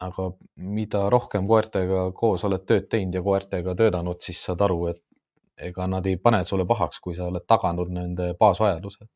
aga 0.00 0.30
mida 0.56 1.02
rohkem 1.12 1.44
koertega 1.48 2.06
koos 2.16 2.44
oled 2.48 2.64
tööd 2.68 2.86
teinud 2.92 3.18
ja 3.18 3.22
koertega 3.24 3.74
töötanud, 3.76 4.20
siis 4.24 4.40
saad 4.46 4.62
aru, 4.64 4.86
et 4.94 5.02
ega 5.70 5.86
nad 5.92 6.06
ei 6.08 6.16
pane 6.16 6.40
sulle 6.48 6.64
pahaks, 6.68 7.02
kui 7.04 7.16
sa 7.18 7.26
oled 7.28 7.44
taganud 7.48 7.92
nende 7.92 8.32
baasvajadused. 8.40 9.08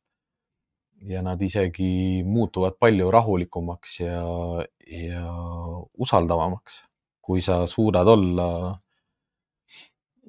ja 1.04 1.20
nad 1.22 1.40
isegi 1.42 2.22
muutuvad 2.24 2.76
palju 2.80 3.10
rahulikumaks 3.10 3.98
ja, 4.00 4.20
ja 4.86 5.24
usaldavamaks, 5.98 6.78
kui 7.20 7.40
sa 7.44 7.66
suudad 7.66 8.08
olla 8.08 8.46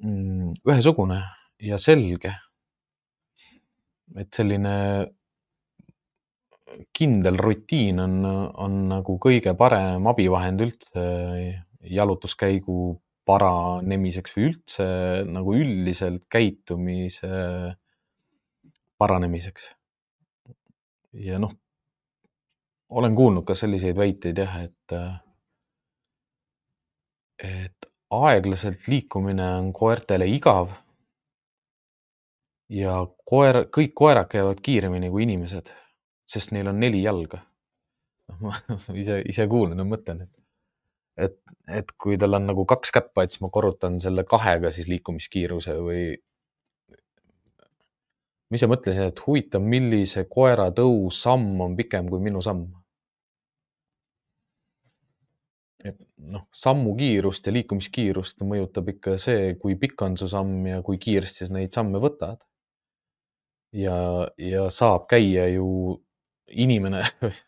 ühesugune 0.02 1.22
ja 1.62 1.78
selge. 1.78 2.34
et 4.16 4.28
selline 4.34 4.72
kindel 6.94 7.38
rutiin 7.40 7.98
on, 8.00 8.20
on 8.54 8.76
nagu 8.92 9.16
kõige 9.22 9.56
parem 9.58 10.06
abivahend 10.06 10.62
üldse 10.62 11.06
jalutuskäigu 11.86 13.00
paranemiseks 13.26 14.36
või 14.36 14.48
üldse 14.50 14.86
nagu 15.26 15.54
üldiselt 15.58 16.26
käitumise 16.30 17.30
paranemiseks. 18.98 19.70
ja 21.26 21.40
noh, 21.42 21.52
olen 22.88 23.16
kuulnud 23.18 23.46
ka 23.48 23.56
selliseid 23.58 23.96
väiteid 23.98 24.38
jah, 24.38 24.56
et, 24.62 24.96
et 27.42 27.85
aeglaselt 28.10 28.88
liikumine 28.88 29.46
on 29.60 29.72
koertele 29.72 30.28
igav. 30.28 30.70
ja 32.68 33.06
koer, 33.24 33.66
kõik 33.70 33.92
koerad 33.94 34.28
käivad 34.30 34.60
kiiremini 34.60 35.10
kui 35.10 35.22
inimesed 35.22 35.70
sest 36.26 36.52
neil 36.52 36.68
on 36.70 36.80
neli 36.82 37.02
jalga. 37.02 37.40
noh, 38.28 38.40
ma 38.42 38.52
ise, 39.02 39.20
ise 39.30 39.46
kuulan 39.50 39.78
ja 39.78 39.86
mõtlen, 39.86 40.24
et, 40.26 40.32
et, 41.28 41.36
et 41.80 41.92
kui 42.02 42.18
tal 42.18 42.38
on 42.38 42.48
nagu 42.50 42.66
kaks 42.68 42.92
käppa, 42.94 43.24
et 43.24 43.34
siis 43.34 43.44
ma 43.44 43.52
korrutan 43.54 44.00
selle 44.02 44.26
kahega 44.28 44.72
siis 44.74 44.90
liikumiskiiruse 44.90 45.76
või. 45.86 46.08
ma 48.50 48.58
ise 48.58 48.70
mõtlesin, 48.70 49.12
et 49.12 49.22
huvitav, 49.26 49.62
millise 49.62 50.26
koera 50.30 50.72
tõusamm 50.74 51.62
on 51.68 51.78
pikem 51.78 52.10
kui 52.10 52.22
minu 52.22 52.42
samm. 52.42 52.66
Et 55.90 55.98
noh, 56.32 56.46
sammukiirust 56.54 57.46
ja 57.46 57.54
liikumiskiirust 57.54 58.42
mõjutab 58.46 58.90
ikka 58.94 59.16
see, 59.20 59.54
kui 59.60 59.76
pikk 59.80 60.02
on 60.06 60.16
su 60.20 60.28
samm 60.32 60.66
ja 60.68 60.82
kui 60.86 60.98
kiiresti 61.02 61.48
sa 61.48 61.56
neid 61.56 61.74
samme 61.76 62.00
võtad. 62.02 62.40
ja, 63.76 63.96
ja 64.38 64.68
saab 64.72 65.06
käia 65.10 65.48
ju 65.52 65.68
inimene 66.48 67.02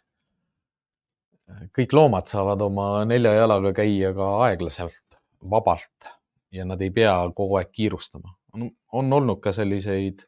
kõik 1.77 1.95
loomad 1.97 2.29
saavad 2.29 2.63
oma 2.63 3.05
nelja 3.09 3.33
jalaga 3.39 3.73
käia 3.81 4.13
ka 4.17 4.29
aeglaselt, 4.49 5.19
vabalt 5.41 6.11
ja 6.53 6.65
nad 6.69 6.83
ei 6.83 6.91
pea 6.95 7.15
kogu 7.37 7.59
aeg 7.61 7.73
kiirustama. 7.73 8.35
on 8.93 9.13
olnud 9.13 9.41
ka 9.45 9.53
selliseid, 9.53 10.25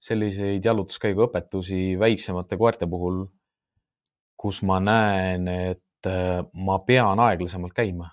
selliseid 0.00 0.64
jalutuskäiguõpetusi 0.64 1.98
väiksemate 2.00 2.56
koerte 2.56 2.86
puhul, 2.86 3.26
kus 4.36 4.62
ma 4.62 4.78
näen, 4.80 5.48
et 5.48 5.82
äh, 6.06 6.44
ma 6.52 6.78
pean 6.78 7.18
aeglasemalt 7.20 7.74
käima 7.74 8.10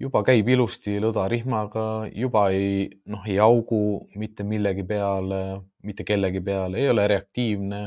juba 0.00 0.22
käib 0.24 0.48
ilusti 0.48 0.96
lõdarihmaga, 1.02 2.08
juba 2.16 2.46
ei, 2.56 2.88
noh, 3.12 3.24
ei 3.28 3.36
augu 3.42 3.80
mitte 4.16 4.46
millegi 4.48 4.84
peale, 4.88 5.40
mitte 5.84 6.06
kellegi 6.08 6.40
peale, 6.44 6.80
ei 6.80 6.92
ole 6.92 7.08
reaktiivne. 7.14 7.82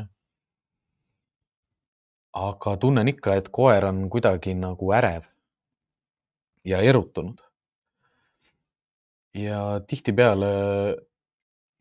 aga 2.33 2.71
tunnen 2.81 3.07
ikka, 3.07 3.35
et 3.37 3.49
koer 3.53 3.85
on 3.85 4.07
kuidagi 4.09 4.55
nagu 4.57 4.87
ärev 4.97 5.25
ja 6.65 6.79
erutunud. 6.81 7.41
ja 9.33 9.79
tihtipeale 9.87 10.49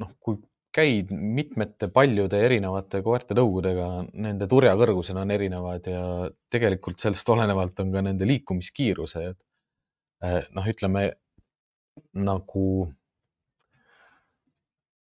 noh, 0.00 0.10
kui 0.20 0.36
käid 0.72 1.10
mitmete 1.12 1.88
paljude 1.92 2.40
erinevate 2.40 3.02
koerte 3.04 3.36
tõugudega, 3.36 3.88
nende 4.24 4.48
turjakõrgused 4.48 5.18
on 5.20 5.30
erinevad 5.34 5.88
ja 5.90 6.04
tegelikult 6.52 7.02
sellest 7.02 7.28
olenevalt 7.34 7.82
on 7.84 7.92
ka 7.92 8.02
nende 8.04 8.28
liikumiskiirused. 8.28 9.36
Äh, 10.24 10.38
noh, 10.56 10.68
ütleme 10.68 11.04
nagu 12.16 12.66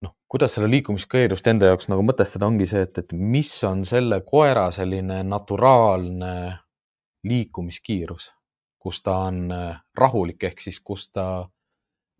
noh, 0.05 0.13
kuidas 0.31 0.55
seda 0.55 0.69
liikumiskeerust 0.71 1.51
enda 1.51 1.73
jaoks 1.73 1.91
nagu 1.91 2.05
mõtestada, 2.05 2.47
ongi 2.47 2.69
see, 2.69 2.85
et, 2.87 3.03
et 3.03 3.11
mis 3.17 3.51
on 3.67 3.83
selle 3.87 4.21
koera 4.27 4.69
selline 4.71 5.19
naturaalne 5.27 6.33
liikumiskiirus, 7.27 8.29
kus 8.79 9.03
ta 9.03 9.19
on 9.27 9.43
äh, 9.51 9.83
rahulik, 9.99 10.47
ehk 10.47 10.63
siis 10.63 10.79
kus 10.79 11.09
ta 11.11 11.27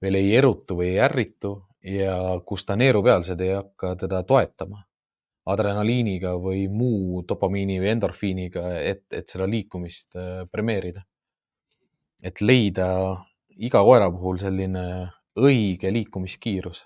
veel 0.03 0.19
ei 0.19 0.35
erutu 0.35 0.81
või 0.81 0.91
ei 0.91 1.01
ärritu 1.07 1.55
ja 1.88 2.17
kus 2.45 2.65
ta 2.67 2.75
neerupealsed 2.75 3.41
ei 3.41 3.53
hakka 3.55 3.95
teda 4.03 4.23
toetama 4.27 4.83
adrenaliiniga 5.47 6.33
või 6.43 6.65
muu 6.67 7.21
dopamiini 7.27 7.77
või 7.79 7.93
endorfiiniga, 7.93 8.65
et, 8.83 9.05
et 9.15 9.29
seda 9.31 9.47
liikumist 9.47 10.17
äh, 10.19 10.43
premeerida 10.51 11.05
et 12.21 12.41
leida 12.41 12.89
iga 13.57 13.81
koera 13.85 14.09
puhul 14.13 14.39
selline 14.41 14.83
õige 15.38 15.91
liikumiskiirus, 15.93 16.81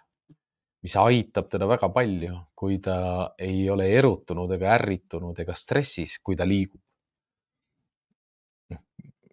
mis 0.83 0.95
aitab 0.99 1.49
teda 1.51 1.67
väga 1.69 1.91
palju, 1.93 2.37
kui 2.57 2.79
ta 2.83 3.31
ei 3.39 3.63
ole 3.71 3.87
erutunud 3.95 4.51
ega 4.57 4.75
ärritunud 4.77 5.39
ega 5.39 5.55
stressis, 5.55 6.19
kui 6.19 6.35
ta 6.35 6.47
liigub. 6.47 6.81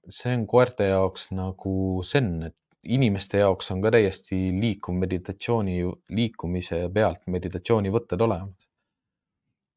see 0.08 0.32
on 0.32 0.46
koerte 0.48 0.86
jaoks 0.88 1.26
nagu 1.36 2.00
zen, 2.00 2.30
et 2.46 2.56
inimeste 2.88 3.42
jaoks 3.42 3.70
on 3.74 3.82
ka 3.84 3.92
täiesti 3.94 4.48
liikuv 4.60 4.96
meditatsiooni, 5.02 5.80
liikumise 6.14 6.86
pealt 6.94 7.26
meditatsioonivõtted 7.26 8.20
olemas. 8.24 8.68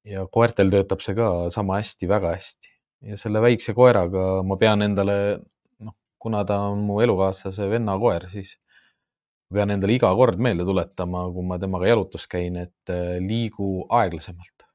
ja 0.06 0.26
koertel 0.34 0.72
töötab 0.74 1.02
see 1.06 1.14
ka 1.14 1.26
sama 1.54 1.78
hästi, 1.78 2.08
väga 2.10 2.32
hästi 2.34 2.72
ja 3.06 3.18
selle 3.22 3.42
väikse 3.42 3.74
koeraga 3.78 4.42
ma 4.46 4.58
pean 4.62 4.82
endale, 4.86 5.16
noh, 5.86 5.96
kuna 6.22 6.44
ta 6.48 6.58
on 6.72 6.82
mu 6.88 7.00
elukaaslase 7.04 7.68
venna 7.70 7.98
koer, 8.02 8.28
siis 8.32 8.56
pean 9.54 9.74
endale 9.74 9.98
iga 9.98 10.12
kord 10.18 10.42
meelde 10.42 10.66
tuletama, 10.68 11.26
kui 11.36 11.46
ma 11.48 11.60
temaga 11.62 11.90
jalutus 11.90 12.28
käin, 12.32 12.58
et 12.62 12.94
äh, 12.94 13.18
liigu 13.24 13.72
aeglasemalt. 13.90 14.68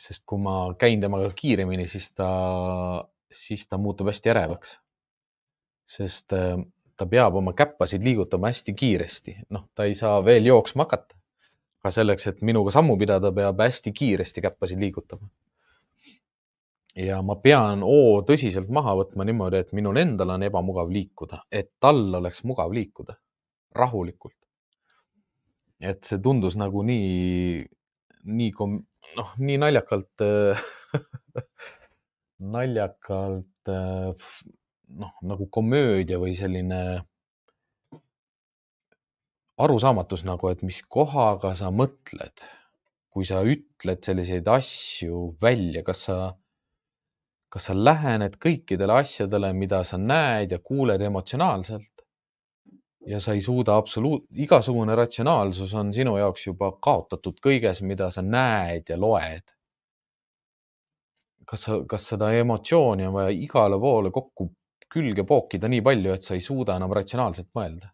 sest 0.00 0.22
kui 0.24 0.40
ma 0.40 0.72
käin 0.80 1.00
temaga 1.00 1.28
kiiremini, 1.36 1.84
siis 1.84 2.06
ta, 2.16 2.28
siis 3.28 3.66
ta 3.68 3.76
muutub 3.78 4.08
hästi 4.08 4.32
ärevaks. 4.32 4.78
sest 5.90 6.32
äh, 6.32 6.56
ta 7.00 7.06
peab 7.08 7.38
oma 7.40 7.54
käppasid 7.56 8.04
liigutama 8.04 8.50
hästi 8.50 8.74
kiiresti, 8.76 9.36
noh, 9.56 9.64
ta 9.74 9.86
ei 9.88 9.94
saa 9.96 10.18
veel 10.24 10.50
jooksma 10.50 10.84
hakata. 10.84 11.16
aga 11.80 11.90
selleks, 11.96 12.26
et 12.28 12.42
minuga 12.44 12.74
sammu 12.76 12.98
pidada, 13.00 13.30
peab 13.32 13.62
hästi 13.64 13.92
kiiresti 13.96 14.42
käppasid 14.44 14.82
liigutama. 14.84 15.30
ja 16.96 17.22
ma 17.22 17.38
pean 17.40 17.80
oo 17.86 18.20
tõsiselt 18.28 18.68
maha 18.68 18.92
võtma 18.98 19.24
niimoodi, 19.24 19.62
et 19.64 19.72
minul 19.72 19.96
endal 19.96 20.34
on 20.34 20.44
ebamugav 20.44 20.92
liikuda, 20.92 21.40
et 21.50 21.70
tal 21.80 22.02
oleks 22.20 22.44
mugav 22.44 22.74
liikuda 22.76 23.16
rahulikult. 23.80 24.36
et 25.80 26.04
see 26.04 26.20
tundus 26.20 26.58
nagu 26.60 26.82
nii, 26.84 27.64
nii 28.28 28.52
kom-, 28.52 28.82
noh, 29.16 29.32
nii 29.38 29.56
naljakalt 29.64 30.26
naljakalt 32.56 33.72
noh, 34.98 35.14
nagu 35.22 35.46
komöödia 35.52 36.18
või 36.18 36.34
selline 36.38 36.80
arusaamatus 39.60 40.24
nagu, 40.24 40.48
et 40.50 40.62
mis 40.66 40.80
kohaga 40.88 41.52
sa 41.58 41.70
mõtled, 41.74 42.44
kui 43.10 43.26
sa 43.28 43.42
ütled 43.44 44.04
selliseid 44.06 44.48
asju 44.48 45.34
välja, 45.42 45.82
kas 45.86 46.06
sa, 46.08 46.18
kas 47.52 47.68
sa 47.68 47.76
lähened 47.76 48.38
kõikidele 48.40 49.00
asjadele, 49.02 49.52
mida 49.56 49.82
sa 49.84 49.98
näed 50.00 50.54
ja 50.54 50.60
kuuled 50.64 51.02
emotsionaalselt 51.02 52.04
ja 53.06 53.20
sa 53.20 53.32
ei 53.32 53.40
suuda 53.40 53.76
absoluut, 53.80 54.26
igasugune 54.36 54.94
ratsionaalsus 54.96 55.72
on 55.74 55.92
sinu 55.92 56.16
jaoks 56.20 56.46
juba 56.46 56.72
kaotatud 56.84 57.40
kõiges, 57.42 57.80
mida 57.82 58.10
sa 58.12 58.22
näed 58.22 58.92
ja 58.92 58.98
loed. 59.00 59.56
kas 61.50 61.64
sa, 61.66 61.80
kas 61.88 62.04
seda 62.12 62.28
emotsiooni 62.38 63.08
on 63.08 63.14
vaja 63.16 63.30
igale 63.34 63.78
poole 63.82 64.12
kokku 64.14 64.44
külge 64.90 65.24
pookida 65.26 65.70
nii 65.70 65.82
palju, 65.86 66.14
et 66.14 66.26
sa 66.26 66.36
ei 66.36 66.44
suuda 66.44 66.76
enam 66.80 66.92
ratsionaalselt 66.96 67.50
mõelda? 67.56 67.92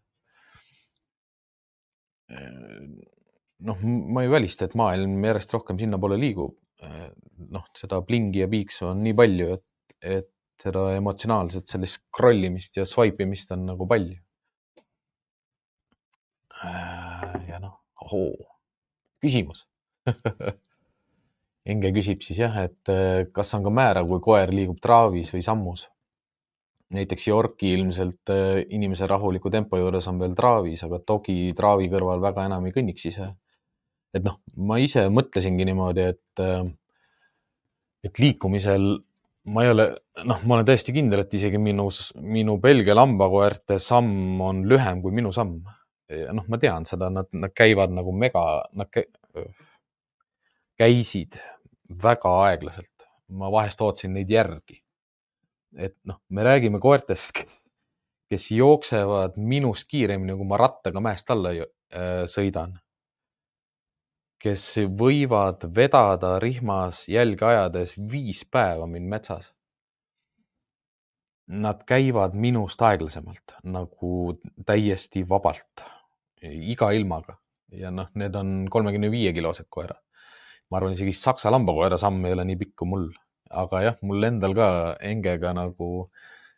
noh, 3.67 3.83
ma 4.13 4.23
ei 4.25 4.31
välista, 4.31 4.67
et 4.67 4.75
maailm 4.77 5.23
järjest 5.23 5.53
rohkem 5.55 5.79
sinnapoole 5.79 6.17
liigub. 6.19 6.57
noh, 7.53 7.63
seda 7.77 8.01
plingi 8.05 8.43
ja 8.43 8.47
piiksu 8.49 8.89
on 8.91 9.01
nii 9.05 9.15
palju, 9.17 9.47
et, 9.55 9.63
et 10.01 10.29
seda 10.61 10.91
emotsionaalset 10.97 11.69
sellist 11.69 12.01
scroll 12.01 12.49
imist 12.49 12.77
ja 12.77 12.85
swipe 12.85 13.25
imist 13.25 13.51
on 13.55 13.65
nagu 13.71 13.87
palju. 13.89 14.17
ja 17.47 17.59
noh, 17.61 17.77
küsimus 19.21 19.67
Enge 21.67 21.89
küsib 21.91 22.21
siis 22.23 22.37
jah, 22.39 22.53
et 22.63 22.89
kas 23.35 23.53
on 23.57 23.65
ka 23.65 23.71
määrav, 23.73 24.07
kui 24.07 24.21
koer 24.23 24.53
liigub 24.55 24.77
traavis 24.81 25.33
või 25.35 25.43
sammus 25.43 25.83
näiteks 26.93 27.27
Yorki 27.27 27.73
ilmselt 27.73 28.31
äh, 28.31 28.61
inimese 28.69 29.07
rahuliku 29.07 29.51
tempo 29.51 29.79
juures 29.79 30.07
on 30.07 30.19
veel 30.21 30.35
traavis, 30.37 30.83
aga 30.87 31.01
dogi 31.07 31.51
traavi 31.57 31.89
kõrval 31.91 32.23
väga 32.23 32.47
enam 32.47 32.67
ei 32.67 32.75
kõnniks 32.75 33.09
ise. 33.11 33.33
et 34.15 34.23
noh, 34.23 34.39
ma 34.55 34.77
ise 34.81 35.03
mõtlesingi 35.13 35.65
niimoodi, 35.67 36.05
et, 36.13 36.41
äh, 36.43 36.63
et 38.07 38.19
liikumisel 38.23 38.87
ma 39.51 39.63
ei 39.63 39.71
ole, 39.71 39.87
noh, 40.27 40.39
ma 40.43 40.57
olen 40.57 40.67
täiesti 40.67 40.95
kindel, 40.95 41.23
et 41.23 41.33
isegi 41.33 41.59
minu, 41.61 41.87
minu 42.23 42.57
Belgia 42.63 42.95
lambakoerte 42.95 43.79
samm 43.83 44.41
on 44.43 44.63
lühem 44.67 45.03
kui 45.03 45.15
minu 45.15 45.31
samm. 45.35 45.61
noh, 46.07 46.45
ma 46.47 46.55
tean 46.55 46.85
seda, 46.87 47.09
nad, 47.11 47.27
nad 47.35 47.51
käivad 47.51 47.91
nagu 47.91 48.13
mega, 48.15 48.41
nad 48.79 48.87
käi, 48.87 49.03
käisid 50.79 51.35
väga 52.03 52.31
aeglaselt. 52.45 52.93
ma 53.27 53.49
vahest 53.51 53.81
ootasin 53.83 54.13
neid 54.15 54.29
järgi 54.31 54.77
et 55.75 55.95
noh, 56.07 56.19
me 56.29 56.43
räägime 56.43 56.79
koertest, 56.79 57.31
kes, 57.35 57.59
kes 58.31 58.49
jooksevad 58.51 59.37
minust 59.37 59.87
kiiremini, 59.91 60.35
kui 60.37 60.47
ma 60.47 60.59
rattaga 60.61 61.01
mäest 61.03 61.31
alla 61.33 61.53
äh, 61.55 62.25
sõidan. 62.29 62.77
kes 64.37 64.63
võivad 64.99 65.63
vedada 65.73 66.35
rihmas 66.39 67.07
jälge 67.09 67.45
ajades 67.45 67.95
viis 68.11 68.43
päeva 68.45 68.85
mind 68.87 69.09
metsas. 69.09 69.47
Nad 71.47 71.81
käivad 71.87 72.35
minust 72.37 72.81
aeglasemalt 72.81 73.55
nagu 73.63 74.37
täiesti 74.65 75.23
vabalt, 75.29 75.81
iga 76.43 76.91
ilmaga 76.93 77.39
ja 77.71 77.91
noh, 77.91 78.11
need 78.15 78.35
on 78.35 78.67
kolmekümne 78.69 79.09
viie 79.11 79.33
kilosed 79.33 79.67
koerad. 79.69 79.99
ma 80.69 80.77
arvan, 80.77 80.93
isegi 80.93 81.13
saksa 81.15 81.51
lambakoera 81.51 81.97
samm 81.97 82.25
ei 82.27 82.33
ole 82.35 82.43
nii 82.45 82.59
pikk 82.59 82.75
kui 82.81 82.89
mul 82.91 83.05
aga 83.49 83.83
jah, 83.83 83.97
mul 84.01 84.27
endal 84.27 84.55
ka 84.57 84.67
Engega 85.01 85.53
nagu 85.55 86.09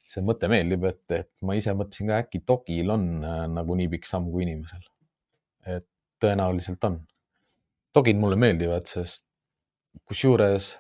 see 0.10 0.24
mõte 0.26 0.50
meeldib, 0.50 0.86
et, 0.90 1.04
et 1.14 1.30
ma 1.46 1.56
ise 1.58 1.74
mõtlesin 1.78 2.10
ka 2.10 2.20
äkki 2.24 2.42
dogil 2.48 2.94
on 2.96 3.08
äh, 3.22 3.46
nagu 3.52 3.78
nii 3.78 3.92
pikk 3.94 4.10
samm 4.10 4.32
kui 4.34 4.46
inimesel. 4.48 4.84
et 5.66 5.86
tõenäoliselt 6.24 6.84
on. 6.88 7.00
dogid 7.96 8.18
mulle 8.22 8.38
meeldivad, 8.40 8.88
sest 8.88 9.26
kusjuures 10.06 10.72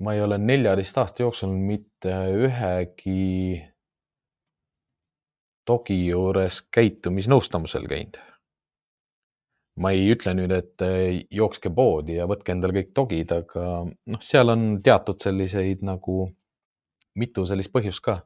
ma 0.00 0.14
ei 0.14 0.22
ole 0.22 0.38
neljateist 0.38 0.98
aasta 1.02 1.24
jooksul 1.24 1.52
mitte 1.52 2.14
ühegi 2.46 3.60
dogi 5.66 5.98
juures 6.06 6.60
käitumisnõustamisel 6.72 7.88
käinud 7.90 8.29
ma 9.80 9.92
ei 9.96 10.10
ütle 10.12 10.34
nüüd, 10.36 10.52
et 10.54 10.84
eh, 10.84 11.22
jookske 11.32 11.72
poodi 11.74 12.18
ja 12.18 12.26
võtke 12.30 12.52
endale 12.54 12.76
kõik 12.76 12.92
dogid, 12.96 13.32
aga 13.32 13.64
noh, 13.86 14.20
seal 14.24 14.52
on 14.52 14.66
teatud 14.84 15.20
selliseid 15.22 15.84
nagu 15.86 16.26
mitu 17.20 17.46
sellist 17.48 17.72
põhjust 17.72 18.04
ka. 18.04 18.20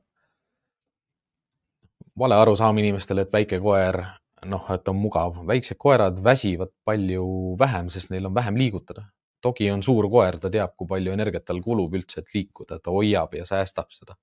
vale 2.19 2.37
arusaam 2.39 2.79
inimestele, 2.79 3.25
et 3.25 3.33
väike 3.33 3.59
koer, 3.63 3.99
noh, 4.47 4.69
et 4.71 4.89
on 4.89 4.99
mugav, 4.99 5.41
väiksed 5.47 5.79
koerad 5.83 6.21
väsivad 6.23 6.71
palju 6.87 7.25
vähem, 7.59 7.89
sest 7.91 8.11
neil 8.11 8.27
on 8.31 8.35
vähem 8.35 8.57
liigutada. 8.57 9.09
dogi 9.43 9.71
on 9.71 9.83
suur 9.83 10.09
koer, 10.11 10.39
ta 10.41 10.51
teab, 10.51 10.77
kui 10.77 10.89
palju 10.89 11.13
energiat 11.13 11.45
tal 11.45 11.61
kulub 11.63 11.95
üldse, 11.95 12.23
et 12.23 12.35
liikuda, 12.35 12.79
ta 12.81 12.91
hoiab 12.91 13.35
ja 13.35 13.45
säästab 13.45 13.91
seda 13.93 14.15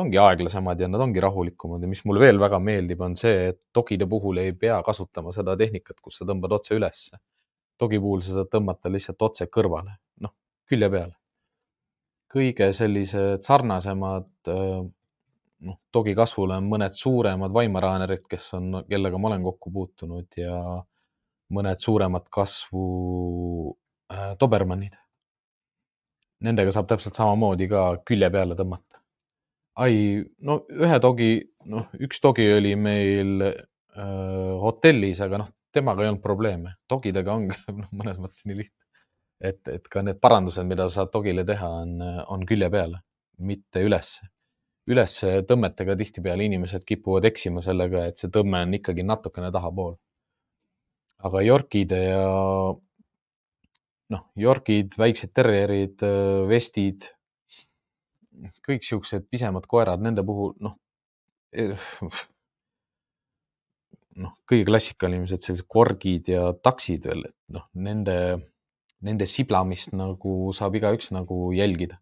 ongi 0.00 0.18
aeglasemad 0.22 0.80
ja 0.80 0.88
nad 0.90 1.02
ongi 1.04 1.20
rahulikumad 1.22 1.82
ja 1.82 1.90
mis 1.90 2.04
mulle 2.08 2.22
veel 2.22 2.40
väga 2.40 2.58
meeldib, 2.62 3.00
on 3.04 3.16
see, 3.18 3.48
et 3.52 3.60
dogide 3.74 4.06
puhul 4.10 4.40
ei 4.42 4.52
pea 4.52 4.78
kasutama 4.86 5.32
seda 5.36 5.56
tehnikat, 5.60 6.00
kus 6.02 6.20
sa 6.20 6.28
tõmbad 6.28 6.54
otse 6.58 6.76
ülesse. 6.78 7.18
dogi 7.78 7.98
puhul 8.02 8.22
sa 8.26 8.32
saad 8.34 8.48
tõmmata 8.50 8.90
lihtsalt 8.90 9.22
otse 9.22 9.46
kõrvale, 9.54 9.92
noh, 10.24 10.32
külje 10.66 10.88
peale. 10.90 11.14
kõige 12.28 12.72
sellised 12.76 13.44
sarnasemad, 13.46 14.28
noh, 14.48 15.78
dogi 15.94 16.14
kasvule 16.14 16.58
on 16.58 16.68
mõned 16.68 16.94
suuremad 16.94 17.54
vaimaraanerid, 17.54 18.26
kes 18.28 18.52
on, 18.58 18.82
kellega 18.88 19.18
ma 19.18 19.30
olen 19.30 19.46
kokku 19.46 19.72
puutunud 19.72 20.36
ja 20.36 20.58
mõned 21.54 21.80
suuremat 21.80 22.28
kasvu 22.28 22.82
äh, 24.12 24.34
dobermannid. 24.40 24.98
Nendega 26.44 26.74
saab 26.74 26.90
täpselt 26.90 27.16
samamoodi 27.18 27.66
ka 27.70 27.86
külje 28.06 28.28
peale 28.30 28.54
tõmmata 28.58 28.87
ai, 29.82 30.22
no 30.44 30.62
ühe 30.74 30.98
dogi, 31.02 31.32
noh, 31.70 31.88
üks 32.02 32.22
dogi 32.24 32.46
oli 32.52 32.74
meil 32.78 33.44
äh, 33.44 34.54
hotellis, 34.62 35.20
aga 35.24 35.42
noh, 35.44 35.52
temaga 35.74 36.04
ei 36.04 36.10
olnud 36.12 36.24
probleeme. 36.24 36.74
dogidega 36.90 37.34
ongi 37.34 37.58
noh, 37.80 37.92
mõnes 38.00 38.18
mõttes 38.22 38.46
nii 38.48 38.58
lihtne. 38.62 38.84
et, 39.38 39.60
et 39.70 39.86
ka 39.86 40.02
need 40.02 40.18
parandused, 40.20 40.66
mida 40.66 40.88
sa 40.88 41.02
saad 41.02 41.12
dogile 41.14 41.44
teha, 41.46 41.68
on, 41.84 42.02
on 42.34 42.42
külje 42.48 42.70
peale, 42.74 43.04
mitte 43.38 43.84
ülesse. 43.86 44.26
ülesse 44.88 45.42
tõmmetega 45.48 45.94
tihtipeale 46.00 46.48
inimesed 46.48 46.84
kipuvad 46.88 47.28
eksima 47.28 47.62
sellega, 47.62 48.06
et 48.08 48.18
see 48.18 48.32
tõmme 48.34 48.64
on 48.66 48.74
ikkagi 48.80 49.06
natukene 49.06 49.52
tahapool. 49.54 49.96
aga 51.28 51.42
Yorkide 51.42 52.02
ja 52.02 52.26
noh, 54.08 54.22
Yorkid, 54.40 54.94
väiksed 54.98 55.34
terrierid, 55.36 56.02
vestid 56.48 57.06
kõik 58.66 58.84
siuksed 58.86 59.28
pisemad 59.30 59.66
koerad, 59.70 60.02
nende 60.04 60.24
puhul 60.26 60.54
noh, 60.64 60.76
eh, 61.52 61.74
noh, 64.22 64.34
kõige 64.48 64.66
klassikalised 64.68 65.44
sellised 65.44 65.66
korgid 65.70 66.30
ja 66.32 66.52
taksid 66.52 67.06
veel, 67.08 67.26
et 67.30 67.36
noh, 67.54 67.66
nende, 67.88 68.16
nende 69.06 69.28
siblamist 69.30 69.94
nagu 69.96 70.52
saab 70.56 70.78
igaüks 70.80 71.12
nagu 71.16 71.48
jälgida. 71.56 72.00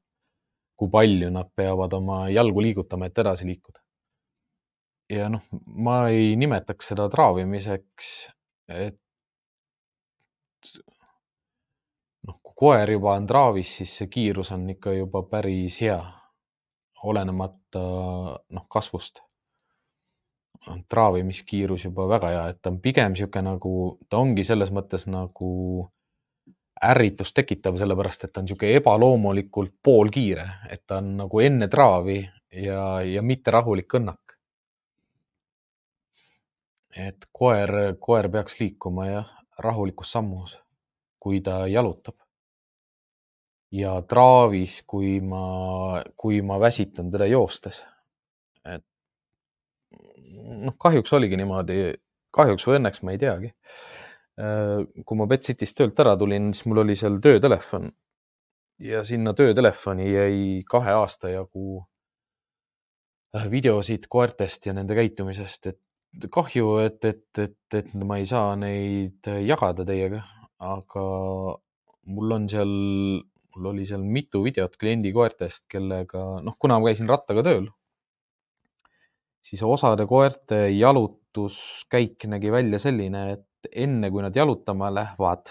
kui 0.77 0.91
palju 0.93 1.31
nad 1.33 1.49
peavad 1.57 1.95
oma 1.97 2.17
jalgu 2.29 2.61
liigutama, 2.61 3.07
et 3.07 3.19
edasi 3.19 3.47
liikuda. 3.49 3.81
ja 5.09 5.29
noh, 5.33 5.43
ma 5.67 6.09
ei 6.13 6.35
nimetaks 6.37 6.93
seda 6.93 7.09
traavimiseks, 7.09 8.11
et 8.69 8.99
noh, 12.27 12.39
kui 12.43 12.55
koer 12.63 12.91
juba 12.91 13.15
on 13.17 13.27
traavis, 13.31 13.77
siis 13.79 13.97
see 14.01 14.11
kiirus 14.13 14.53
on 14.53 14.69
ikka 14.75 14.93
juba 14.97 15.23
päris 15.31 15.81
hea, 15.81 16.01
olenemata 17.03 17.83
noh, 18.51 18.67
kasvust. 18.69 19.23
traavimiskiirus 20.89 21.85
juba 21.85 22.09
väga 22.09 22.29
hea, 22.33 22.47
et 22.51 22.57
ta 22.63 22.71
on 22.73 22.81
pigem 22.83 23.13
niisugune 23.13 23.45
nagu, 23.47 23.73
ta 24.11 24.19
ongi 24.19 24.43
selles 24.45 24.73
mõttes 24.75 25.05
nagu 25.07 25.51
ärritust 26.83 27.37
tekitav, 27.37 27.77
sellepärast 27.79 28.27
et 28.27 28.33
ta 28.33 28.43
on 28.43 28.49
niisugune 28.49 28.81
ebaloomulikult 28.81 29.77
poolkiire, 29.83 30.47
et 30.71 30.83
ta 30.87 30.99
on 30.99 31.13
nagu 31.21 31.41
enne 31.41 31.69
traavi 31.71 32.19
ja, 32.65 32.83
ja 33.07 33.23
mitte 33.23 33.55
rahulik 33.55 33.89
kõnnak. 33.95 34.23
et 36.97 37.27
koer, 37.33 37.71
koer 38.01 38.27
peaks 38.33 38.55
liikuma 38.61 39.07
jah, 39.07 39.33
rahulikus 39.61 40.15
sammus, 40.17 40.57
kui 41.21 41.43
ta 41.45 41.67
jalutab. 41.69 42.17
Ja 43.75 43.97
traavis, 44.09 44.83
kui 44.87 45.21
ma, 45.21 46.03
kui 46.17 46.41
ma 46.43 46.61
väsitan 46.61 47.11
teda 47.11 47.27
joostes. 47.27 47.83
et 48.65 48.85
noh, 50.47 50.77
kahjuks 50.79 51.13
oligi 51.17 51.39
niimoodi, 51.39 51.95
kahjuks 52.35 52.67
või 52.69 52.81
õnneks, 52.81 53.03
ma 53.03 53.15
ei 53.15 53.21
teagi. 53.21 53.53
Äh, 54.37 54.85
kui 55.07 55.19
ma 55.19 55.27
Betsitist 55.31 55.77
töölt 55.79 55.99
ära 56.03 56.17
tulin, 56.21 56.53
siis 56.55 56.67
mul 56.69 56.85
oli 56.85 56.97
seal 56.99 57.21
töötelefon. 57.25 57.91
Ja 58.85 59.03
sinna 59.09 59.33
töötelefoni 59.33 60.11
jäi 60.11 60.41
kahe 60.69 60.93
aasta 60.99 61.31
jagu 61.33 61.81
äh, 63.37 63.47
videosid 63.51 64.11
koertest 64.13 64.69
ja 64.69 64.77
nende 64.77 64.97
käitumisest, 64.99 65.73
et 65.73 66.29
kahju, 66.33 66.77
et, 66.85 67.05
et, 67.05 67.25
et, 67.41 67.79
et 67.81 67.95
ma 67.97 68.21
ei 68.21 68.29
saa 68.29 68.55
neid 68.61 69.29
jagada 69.45 69.85
teiega, 69.89 70.23
aga 70.65 71.07
mul 72.07 72.37
on 72.37 72.47
seal, 72.49 72.75
mul 73.57 73.73
oli 73.73 73.87
seal 73.89 74.05
mitu 74.05 74.43
videot 74.45 74.77
kliendi 74.77 75.13
koertest, 75.17 75.65
kellega, 75.73 76.23
noh, 76.45 76.57
kuna 76.61 76.79
ma 76.79 76.91
käisin 76.91 77.09
rattaga 77.09 77.45
tööl, 77.47 77.71
siis 79.47 79.63
osade 79.63 80.07
koerte 80.07 80.67
jalutuskäik 80.75 82.29
nägi 82.31 82.53
välja 82.53 82.81
selline, 82.83 83.25
et 83.33 83.71
enne 83.73 84.11
kui 84.11 84.23
nad 84.23 84.37
jalutama 84.37 84.93
lähevad, 84.95 85.51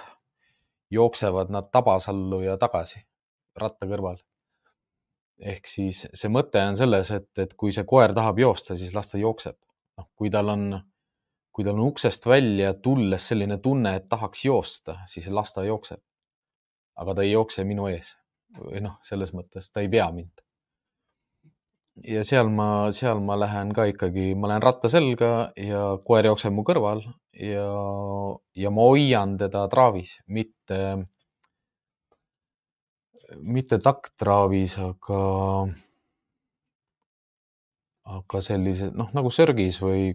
jooksevad 0.94 1.52
nad 1.52 1.72
tabasallu 1.74 2.42
ja 2.46 2.58
tagasi 2.62 3.02
ratta 3.56 3.88
kõrval. 3.88 4.18
ehk 5.40 5.68
siis 5.68 6.06
see 6.16 6.32
mõte 6.32 6.62
on 6.64 6.78
selles, 6.80 7.10
et, 7.12 7.32
et 7.40 7.54
kui 7.60 7.74
see 7.76 7.84
koer 7.88 8.14
tahab 8.16 8.40
joosta, 8.40 8.78
siis 8.80 8.94
las 8.96 9.12
ta 9.12 9.18
jookseb. 9.20 9.58
noh, 9.98 10.08
kui 10.16 10.30
tal 10.30 10.50
on, 10.52 10.66
kui 11.52 11.64
tal 11.64 11.80
on 11.80 11.88
uksest 11.90 12.26
välja 12.28 12.74
tulles 12.74 13.28
selline 13.28 13.58
tunne, 13.64 13.96
et 13.96 14.10
tahaks 14.10 14.46
joosta, 14.46 15.00
siis 15.08 15.28
las 15.28 15.54
ta 15.54 15.64
jookseb. 15.64 16.02
Aga 17.02 17.16
ta 17.18 17.26
ei 17.26 17.34
jookse 17.34 17.66
minu 17.68 17.90
ees. 17.92 18.14
Või 18.56 18.82
noh, 18.86 19.00
selles 19.04 19.34
mõttes 19.36 19.72
ta 19.72 19.84
ei 19.84 19.90
vea 19.92 20.08
mind. 20.16 20.46
Ja 22.04 22.26
seal 22.28 22.50
ma, 22.52 22.92
seal 22.96 23.22
ma 23.24 23.38
lähen 23.40 23.72
ka 23.76 23.86
ikkagi, 23.88 24.34
ma 24.36 24.50
lähen 24.52 24.64
ratta 24.64 24.92
selga 24.92 25.52
ja 25.56 25.84
koer 26.04 26.28
jookseb 26.28 26.52
mu 26.56 26.66
kõrval 26.68 27.06
ja, 27.40 27.68
ja 28.56 28.72
ma 28.72 28.88
hoian 28.90 29.38
teda 29.40 29.62
traavis, 29.72 30.18
mitte, 30.28 30.80
mitte 33.40 33.80
takktraavis, 33.80 34.76
aga, 34.84 35.22
aga 38.20 38.44
sellise 38.44 38.92
noh, 38.92 39.12
nagu 39.16 39.32
sörgis 39.32 39.80
või 39.84 40.12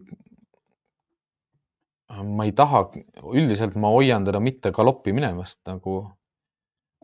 ma 2.10 2.44
ei 2.44 2.52
taha, 2.56 2.88
üldiselt 3.32 3.76
ma 3.78 3.92
hoian 3.94 4.24
teda 4.26 4.40
mitte 4.42 4.72
galoppi 4.74 5.14
minemast 5.16 5.60
nagu, 5.68 6.02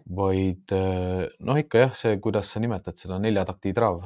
vaid 0.06 0.70
noh, 0.72 1.56
ikka 1.58 1.78
jah, 1.82 1.94
see, 1.98 2.18
kuidas 2.22 2.50
sa 2.52 2.60
nimetad 2.62 2.96
seda 3.00 3.18
neljatakti 3.18 3.72
traav 3.74 4.04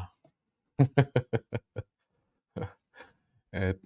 et, 3.53 3.81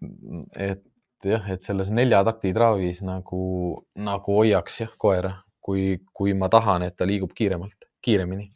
et 0.55 0.83
jah, 1.25 1.49
et 1.51 1.63
selles 1.65 1.91
neljatakti 1.95 2.53
traavis 2.57 3.01
nagu, 3.07 3.41
nagu 3.97 4.37
hoiaks 4.39 4.81
jah 4.85 4.93
koera, 5.01 5.33
kui, 5.65 6.01
kui 6.13 6.35
ma 6.39 6.51
tahan, 6.53 6.83
et 6.87 6.97
ta 6.97 7.09
liigub 7.09 7.33
kiiremalt, 7.37 7.89
kiiremini. 8.05 8.51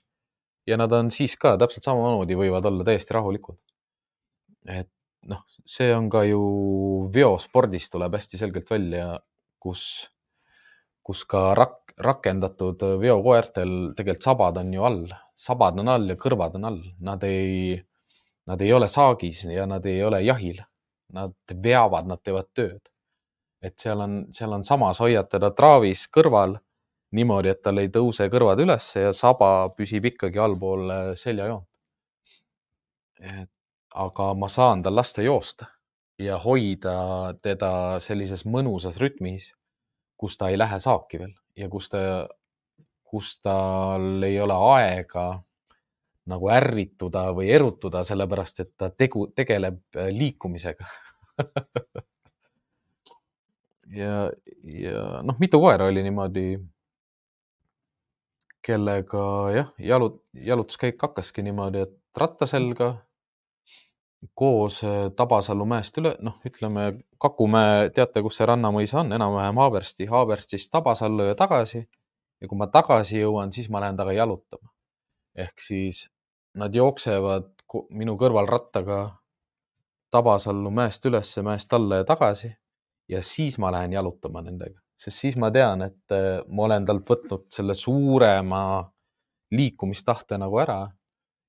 ja 0.69 0.77
nad 0.77 0.93
on 0.93 1.11
siis 1.15 1.37
ka 1.41 1.57
täpselt 1.61 1.87
samamoodi 1.89 2.37
võivad 2.37 2.67
olla 2.69 2.85
täiesti 2.85 3.15
rahulikud. 3.17 3.59
et 4.69 4.91
noh, 5.29 5.43
see 5.67 5.91
on 5.95 6.09
ka 6.13 6.25
ju 6.29 6.43
veospordis 7.15 7.91
tuleb 7.91 8.15
hästi 8.15 8.41
selgelt 8.41 8.71
välja, 8.71 9.19
kus, 9.59 9.83
kus 11.03 11.25
ka 11.25 11.55
rak-, 11.59 11.88
rakendatud 11.99 12.83
veokoertel 13.01 13.93
tegelikult 13.97 14.25
sabad 14.25 14.61
on 14.63 14.73
ju 14.73 14.85
all, 14.87 15.05
sabad 15.35 15.79
on 15.83 15.89
all 15.89 16.09
ja 16.11 16.17
kõrvad 16.21 16.57
on 16.59 16.69
all, 16.71 16.83
nad 17.05 17.25
ei 17.27 17.79
Nad 18.49 18.61
ei 18.65 18.73
ole 18.73 18.89
saagis 18.89 19.45
ja 19.45 19.67
nad 19.69 19.87
ei 19.87 20.01
ole 20.05 20.23
jahil. 20.25 20.63
Nad 21.13 21.35
veavad, 21.65 22.09
nad 22.09 22.23
teevad 22.25 22.49
tööd. 22.55 22.81
et 23.63 23.75
seal 23.83 23.99
on, 24.01 24.13
seal 24.31 24.53
on 24.55 24.63
samas 24.65 25.01
hoiad 25.03 25.27
teda 25.33 25.49
traavis 25.51 26.05
kõrval 26.15 26.53
niimoodi, 27.19 27.51
et 27.51 27.59
tal 27.63 27.81
ei 27.83 27.89
tõuse 27.91 28.29
kõrvad 28.31 28.61
ülesse 28.63 29.01
ja 29.03 29.11
saba 29.13 29.49
püsib 29.75 30.05
ikkagi 30.13 30.39
allpool 30.39 30.93
äh, 30.95 31.09
seljajoont. 31.19 31.67
aga 33.95 34.29
ma 34.35 34.49
saan 34.49 34.83
tal 34.83 34.95
lasta 34.95 35.23
joosta 35.23 35.67
ja 36.19 36.39
hoida 36.39 37.35
teda 37.43 37.99
sellises 38.01 38.47
mõnusas 38.47 39.01
rütmis, 39.03 39.51
kus 40.17 40.39
ta 40.39 40.53
ei 40.53 40.59
lähe 40.59 40.79
saaki 40.79 41.19
veel 41.19 41.35
ja 41.59 41.69
kus 41.73 41.91
ta, 41.93 42.01
kus 43.09 43.39
tal 43.43 44.23
ei 44.27 44.39
ole 44.41 44.57
aega 44.77 45.29
nagu 46.29 46.51
ärrituda 46.53 47.31
või 47.37 47.49
erutuda, 47.57 48.05
sellepärast 48.05 48.61
et 48.65 48.73
ta 48.77 48.91
tegu, 48.93 49.27
tegeleb 49.37 49.81
äh, 49.97 50.11
liikumisega 50.13 50.87
ja, 54.01 54.29
ja 54.75 55.23
noh, 55.25 55.39
mitu 55.41 55.61
koera 55.63 55.89
oli 55.89 56.05
niimoodi, 56.05 56.45
kellega 58.65 59.25
jah, 59.55 59.73
jalut-, 59.81 60.23
jalutuskäik 60.35 61.01
hakkaski 61.03 61.45
niimoodi, 61.47 61.87
et 61.89 61.97
ratta 62.19 62.47
selga 62.51 62.93
koos 64.35 64.85
äh, 64.85 65.11
Tabasalu 65.17 65.67
mäest 65.67 65.99
üle, 65.99 66.15
noh, 66.25 66.39
ütleme 66.47 66.91
Kakumäe, 67.23 67.91
teate, 67.95 68.23
kus 68.23 68.39
see 68.39 68.47
Rannamõis 68.47 68.95
on, 68.99 69.13
enam-vähem 69.15 69.59
Haabersti, 69.63 70.07
Haaberstist 70.11 70.71
Tabasallu 70.75 71.29
ja 71.31 71.35
tagasi. 71.39 71.89
ja 72.41 72.49
kui 72.49 72.59
ma 72.59 72.69
tagasi 72.71 73.19
jõuan, 73.19 73.53
siis 73.53 73.69
ma 73.71 73.81
lähen 73.83 73.97
temaga 73.97 74.15
jalutama. 74.15 74.71
ehk 75.35 75.61
siis 75.61 76.09
nad 76.55 76.75
jooksevad 76.75 77.51
minu 77.91 78.17
kõrval 78.17 78.47
rattaga 78.47 79.19
Tabasallu 80.11 80.71
mäest 80.71 81.05
ülesse, 81.07 81.43
mäest 81.43 81.73
alla 81.73 82.03
ja 82.03 82.05
tagasi. 82.05 82.53
ja 83.09 83.23
siis 83.23 83.59
ma 83.59 83.73
lähen 83.73 83.93
jalutama 83.93 84.43
nendega, 84.43 84.81
sest 84.97 85.19
siis 85.19 85.37
ma 85.37 85.51
tean, 85.51 85.83
et 85.83 86.13
äh, 86.13 86.43
ma 86.49 86.63
olen 86.63 86.87
talt 86.87 87.07
võtnud 87.07 87.47
selle 87.51 87.75
suurema 87.75 88.91
liikumistahte 89.51 90.39
nagu 90.39 90.59
ära 90.59 90.87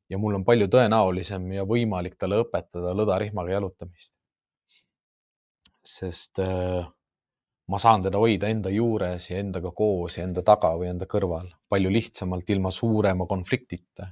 ja 0.10 0.18
mul 0.18 0.40
on 0.40 0.46
palju 0.46 0.68
tõenäolisem 0.74 1.52
ja 1.54 1.66
võimalik 1.70 2.18
talle 2.18 2.42
õpetada 2.44 2.96
lõdarihmaga 2.98 3.58
jalutamist. 3.58 4.14
sest 5.90 6.40
äh, 6.44 6.86
ma 7.68 7.80
saan 7.80 8.04
teda 8.04 8.18
hoida 8.18 8.50
enda 8.50 8.70
juures 8.70 9.30
ja 9.30 9.40
endaga 9.40 9.72
koos 9.72 10.18
ja 10.18 10.24
enda 10.24 10.44
taga 10.46 10.74
või 10.78 10.90
enda 10.92 11.06
kõrval 11.10 11.50
palju 11.70 11.90
lihtsamalt, 11.90 12.50
ilma 12.50 12.72
suurema 12.72 13.26
konfliktita 13.26 14.10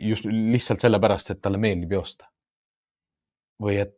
just 0.00 0.24
lihtsalt 0.24 0.82
sellepärast, 0.82 1.32
et 1.32 1.40
talle 1.42 1.60
meeldib 1.60 1.92
joosta. 1.98 2.28
või 3.62 3.80
et 3.82 3.96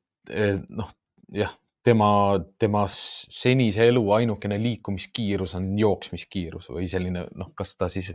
noh, 0.73 0.89
jah, 1.37 1.51
tema, 1.85 2.39
tema 2.59 2.87
senise 2.89 3.85
elu 3.91 4.03
ainukene 4.17 4.57
liikumiskiirus 4.63 5.55
on 5.59 5.75
jooksmiskiirus 5.79 6.71
või 6.73 6.89
selline 6.89 7.27
noh, 7.37 7.51
kas 7.57 7.75
ta 7.77 7.91
siis 7.93 8.15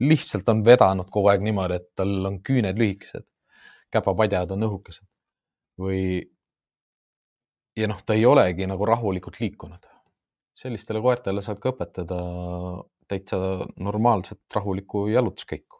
lihtsalt 0.00 0.48
on 0.48 0.64
vedanud 0.64 1.08
kogu 1.10 1.30
aeg 1.32 1.44
niimoodi, 1.44 1.78
et 1.80 1.88
tal 1.98 2.26
on 2.30 2.40
küüned 2.46 2.78
lühikesed, 2.78 3.26
käpapadjad 3.94 4.52
on 4.54 4.66
õhukesed 4.68 5.06
või 5.78 6.02
ja 7.78 7.88
noh, 7.90 8.00
ta 8.02 8.16
ei 8.18 8.26
olegi 8.26 8.66
nagu 8.66 8.86
rahulikult 8.86 9.40
liikunud. 9.40 9.86
sellistele 10.58 11.00
koertele 11.00 11.42
saad 11.42 11.60
ka 11.62 11.70
õpetada 11.70 12.16
täitsa 13.08 13.38
normaalset 13.78 14.40
rahulikku 14.54 15.06
jalutuskäiku 15.06 15.78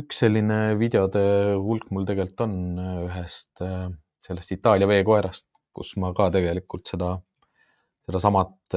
üks 0.00 0.22
selline 0.22 0.76
videode 0.80 1.22
hulk 1.62 1.90
mul 1.90 2.06
tegelikult 2.08 2.42
on 2.46 2.54
ühest 3.06 3.62
äh, 3.64 3.88
sellest 4.22 4.52
Itaalia 4.54 4.88
veekoerast, 4.90 5.46
kus 5.76 5.94
ma 6.00 6.12
ka 6.16 6.28
tegelikult 6.34 6.88
seda, 6.90 7.16
seda 8.06 8.22
samat, 8.22 8.76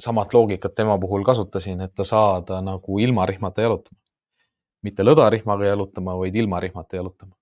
samat 0.00 0.34
loogikat 0.36 0.74
tema 0.76 0.98
puhul 1.00 1.24
kasutasin, 1.24 1.80
et 1.86 1.94
ta 1.96 2.04
saada 2.04 2.60
nagu 2.64 3.00
ilma 3.00 3.26
rihmata 3.26 3.64
jalutama. 3.66 3.98
mitte 4.80 5.04
lõdarihmaga 5.04 5.66
jalutama, 5.68 6.14
vaid 6.16 6.36
ilma 6.36 6.60
rihmata 6.60 6.96
jalutama. 6.96 7.34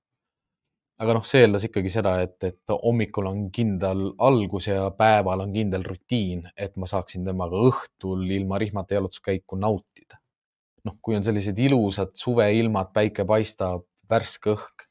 aga 0.98 1.14
noh, 1.14 1.24
see 1.26 1.44
eeldas 1.44 1.64
ikkagi 1.68 1.90
seda, 1.94 2.16
et, 2.22 2.38
et 2.42 2.72
hommikul 2.74 3.28
on 3.30 3.44
kindel 3.54 4.08
algus 4.18 4.66
ja 4.66 4.88
päeval 4.90 5.44
on 5.44 5.52
kindel 5.54 5.84
rutiin, 5.86 6.42
et 6.56 6.74
ma 6.76 6.86
saaksin 6.90 7.24
temaga 7.24 7.60
õhtul 7.68 8.24
ilma 8.38 8.58
rihmata 8.58 8.98
jalutuskäiku 8.98 9.56
nautida. 9.56 10.18
noh, 10.84 10.96
kui 11.02 11.16
on 11.18 11.24
sellised 11.26 11.58
ilusad 11.58 12.14
suveilmad, 12.14 12.92
päike 12.94 13.26
paistab, 13.26 13.84
värske 14.10 14.54
õhk, 14.54 14.86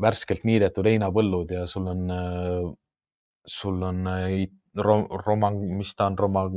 värskelt 0.00 0.44
niidetud 0.48 0.86
heinapõllud 0.88 1.52
ja 1.54 1.66
sul 1.66 1.86
on, 1.92 2.08
sul 3.46 3.82
on 3.82 4.06
rom, 4.84 5.06
romang, 5.26 5.58
mis 5.78 5.94
ta 5.96 6.06
on, 6.10 6.18
romang, 6.18 6.56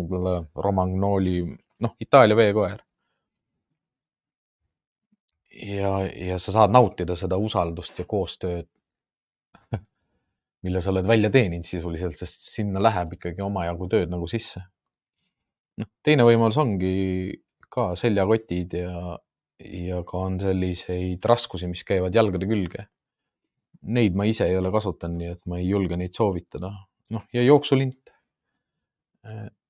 romagnooli, 0.55 1.36
noh, 1.86 1.95
Itaalia 1.99 2.38
veekoer. 2.38 2.82
ja, 5.51 5.91
ja 6.15 6.39
sa 6.39 6.53
saad 6.55 6.72
nautida 6.74 7.15
seda 7.19 7.38
usaldust 7.38 7.99
ja 7.99 8.05
koostööd, 8.07 8.67
mille 10.65 10.82
sa 10.82 10.93
oled 10.93 11.07
välja 11.07 11.32
teeninud 11.34 11.67
sisuliselt, 11.67 12.17
sest 12.19 12.47
sinna 12.53 12.82
läheb 12.84 13.17
ikkagi 13.17 13.43
omajagu 13.45 13.89
tööd 13.91 14.13
nagu 14.13 14.30
sisse. 14.32 14.63
noh, 15.82 15.89
teine 16.03 16.24
võimalus 16.28 16.59
ongi 16.61 17.41
ka 17.72 17.91
seljakotid 17.99 18.76
ja, 18.76 19.17
ja 19.63 20.01
ka 20.07 20.26
on 20.28 20.39
selliseid 20.41 21.24
raskusi, 21.26 21.69
mis 21.72 21.84
käivad 21.88 22.15
jalgade 22.15 22.47
külge. 22.49 22.88
Neid 23.82 24.17
ma 24.17 24.28
ise 24.30 24.45
ei 24.45 24.57
ole 24.59 24.69
kasutanud, 24.74 25.17
nii 25.17 25.30
et 25.34 25.41
ma 25.49 25.57
ei 25.57 25.69
julge 25.69 25.97
neid 25.97 26.13
soovitada. 26.17 26.74
noh, 27.11 27.24
ja 27.34 27.43
jooksulint. 27.43 28.11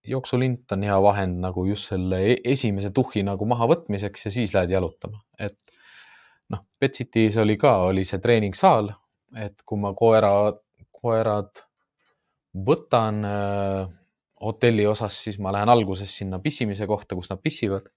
Jooksulint 0.08 0.72
on 0.72 0.84
hea 0.88 0.98
vahend 1.04 1.42
nagu 1.44 1.66
just 1.68 1.92
selle 1.92 2.22
e-, 2.32 2.40
esimese 2.54 2.92
tuhhi 2.96 3.24
nagu 3.28 3.46
mahavõtmiseks 3.50 4.26
ja 4.28 4.34
siis 4.34 4.54
lähed 4.56 4.74
jalutama, 4.74 5.22
et 5.40 5.60
noh, 6.52 6.66
Betsitis 6.80 7.38
oli 7.42 7.58
ka, 7.62 7.78
oli 7.90 8.06
see 8.08 8.20
treeningsaal, 8.24 8.92
et 9.38 9.62
kui 9.66 9.80
ma 9.80 9.94
koera, 9.98 10.32
koerad 11.02 11.64
võtan 12.68 13.26
äh, 13.28 13.90
hotelli 14.42 14.86
osas, 14.90 15.18
siis 15.24 15.40
ma 15.40 15.54
lähen 15.54 15.70
alguses 15.72 16.14
sinna 16.18 16.40
pissimise 16.44 16.88
kohta, 16.90 17.16
kus 17.16 17.30
nad 17.32 17.42
pissivad. 17.42 17.90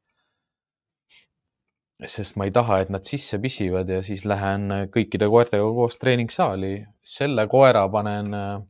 sest 2.04 2.36
ma 2.36 2.44
ei 2.44 2.52
taha, 2.52 2.80
et 2.82 2.90
nad 2.92 3.06
sisse 3.06 3.38
pissivad 3.40 3.88
ja 3.88 4.02
siis 4.04 4.24
lähen 4.28 4.68
kõikide 4.92 5.28
koertega 5.30 5.64
koos 5.76 5.96
treeningsaali. 5.98 6.84
selle 7.02 7.46
koera 7.48 7.88
panen 7.88 8.34
äh, 8.34 8.60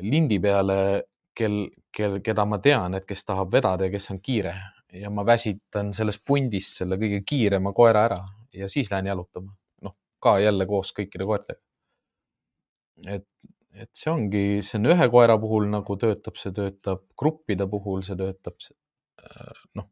lindi 0.00 0.38
peale, 0.40 1.04
kel, 1.36 1.66
kel, 1.94 2.20
keda 2.24 2.46
ma 2.48 2.58
tean, 2.62 2.96
et 2.98 3.06
kes 3.06 3.24
tahab 3.24 3.52
vedada 3.52 3.86
ja 3.86 3.92
kes 3.92 4.10
on 4.14 4.20
kiire 4.24 4.54
ja 4.92 5.10
ma 5.10 5.24
väsitan 5.26 5.92
sellest 5.96 6.22
pundist 6.26 6.80
selle 6.80 6.98
kõige 7.00 7.22
kiirema 7.26 7.72
koera 7.76 8.06
ära 8.08 8.18
ja 8.54 8.68
siis 8.72 8.90
lähen 8.90 9.10
jalutama. 9.10 9.52
noh, 9.82 9.96
ka 10.22 10.38
jälle 10.40 10.66
koos 10.66 10.92
kõikide 10.96 11.26
koertega. 11.28 11.60
et 13.06 13.26
et 13.76 13.90
see 13.92 14.08
ongi, 14.08 14.44
see 14.64 14.78
on 14.80 14.88
ühe 14.92 15.08
koera 15.12 15.36
puhul 15.40 15.66
nagu 15.68 15.98
töötab, 16.00 16.38
see 16.40 16.54
töötab 16.56 17.02
gruppide 17.20 17.66
puhul, 17.68 18.00
see 18.06 18.16
töötab 18.16 18.56
äh, 19.20 19.60
noh. 19.76 19.90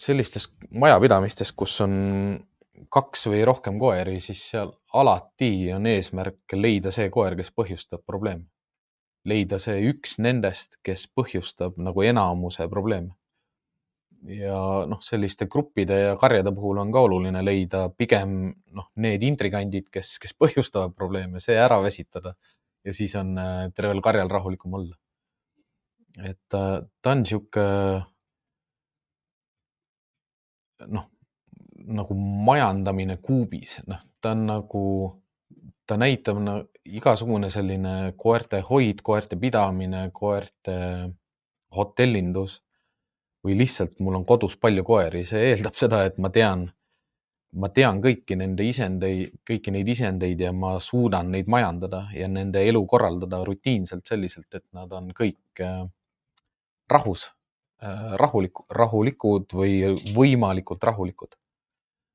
sellistes 0.00 0.48
majapidamistes, 0.70 1.52
kus 1.52 1.74
on 1.84 1.92
kaks 2.90 3.26
või 3.30 3.44
rohkem 3.46 3.78
koeri, 3.78 4.18
siis 4.20 4.42
seal 4.50 4.72
alati 4.94 5.72
on 5.74 5.86
eesmärk 5.86 6.56
leida 6.56 6.92
see 6.94 7.10
koer, 7.10 7.36
kes 7.38 7.52
põhjustab 7.54 8.04
probleeme. 8.06 8.48
leida 9.24 9.58
see 9.62 9.84
üks 9.86 10.16
nendest, 10.18 10.80
kes 10.82 11.06
põhjustab 11.14 11.76
nagu 11.78 12.02
enamuse 12.02 12.66
probleeme 12.68 13.14
ja 14.26 14.56
noh, 14.86 15.00
selliste 15.02 15.46
gruppide 15.50 15.98
ja 15.98 16.16
karjade 16.18 16.52
puhul 16.54 16.78
on 16.82 16.92
ka 16.94 17.02
oluline 17.06 17.42
leida 17.44 17.88
pigem 17.90 18.52
noh, 18.74 18.88
need 19.02 19.22
intrigandid, 19.26 19.88
kes, 19.92 20.16
kes 20.22 20.34
põhjustavad 20.38 20.94
probleeme, 20.94 21.40
see 21.42 21.56
ära 21.58 21.80
väsitada 21.82 22.34
ja 22.84 22.94
siis 22.94 23.14
on 23.18 23.36
äh, 23.38 23.68
tervel 23.74 24.02
karjal 24.02 24.30
rahulikum 24.30 24.74
olla. 24.78 24.96
et 26.22 26.38
ta, 26.48 26.82
ta 27.02 27.14
on 27.16 27.26
sihuke 27.26 27.64
noh, 30.86 31.08
nagu 31.86 32.14
majandamine 32.46 33.18
kuubis, 33.22 33.80
noh, 33.86 34.00
ta 34.20 34.32
on 34.36 34.46
nagu, 34.48 34.84
ta 35.86 35.98
näitab 36.00 36.38
no, 36.42 36.58
igasugune 36.84 37.50
selline 37.50 38.12
koerte 38.18 38.62
hoid, 38.66 39.02
koerte 39.06 39.38
pidamine, 39.40 40.08
koerte 40.14 40.76
hotellindus 41.76 42.60
või 43.42 43.56
lihtsalt 43.58 43.98
mul 44.00 44.20
on 44.20 44.26
kodus 44.26 44.56
palju 44.60 44.84
koeri, 44.86 45.24
see 45.26 45.50
eeldab 45.50 45.78
seda, 45.78 46.04
et 46.06 46.18
ma 46.22 46.30
tean, 46.34 46.66
ma 47.58 47.70
tean 47.74 48.00
kõiki 48.04 48.36
nende 48.38 48.66
isendeid, 48.66 49.38
kõiki 49.48 49.74
neid 49.74 49.90
isendeid 49.94 50.40
ja 50.40 50.52
ma 50.54 50.76
suudan 50.80 51.32
neid 51.34 51.50
majandada 51.50 52.04
ja 52.14 52.28
nende 52.30 52.62
elu 52.68 52.84
korraldada 52.86 53.42
rutiinselt 53.46 54.06
selliselt, 54.06 54.48
et 54.54 54.66
nad 54.76 54.92
on 54.94 55.10
kõik 55.16 55.62
äh, 55.64 55.82
rahus, 56.92 57.26
äh, 57.82 58.12
rahulik, 58.22 58.64
rahulikud 58.70 59.58
või 59.58 59.78
võimalikult 60.14 60.84
rahulikud. 60.90 61.34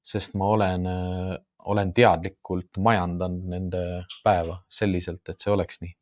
Sest 0.07 0.37
ma 0.39 0.51
olen, 0.55 0.85
äh, 0.87 1.33
olen 1.67 1.93
teadlikult 1.93 2.79
majandanud 2.79 3.49
nende 3.51 3.83
päeva 4.23 4.61
selliselt, 4.71 5.23
et 5.29 5.43
see 5.43 5.51
oleks 5.51 5.81
nii. 5.83 5.93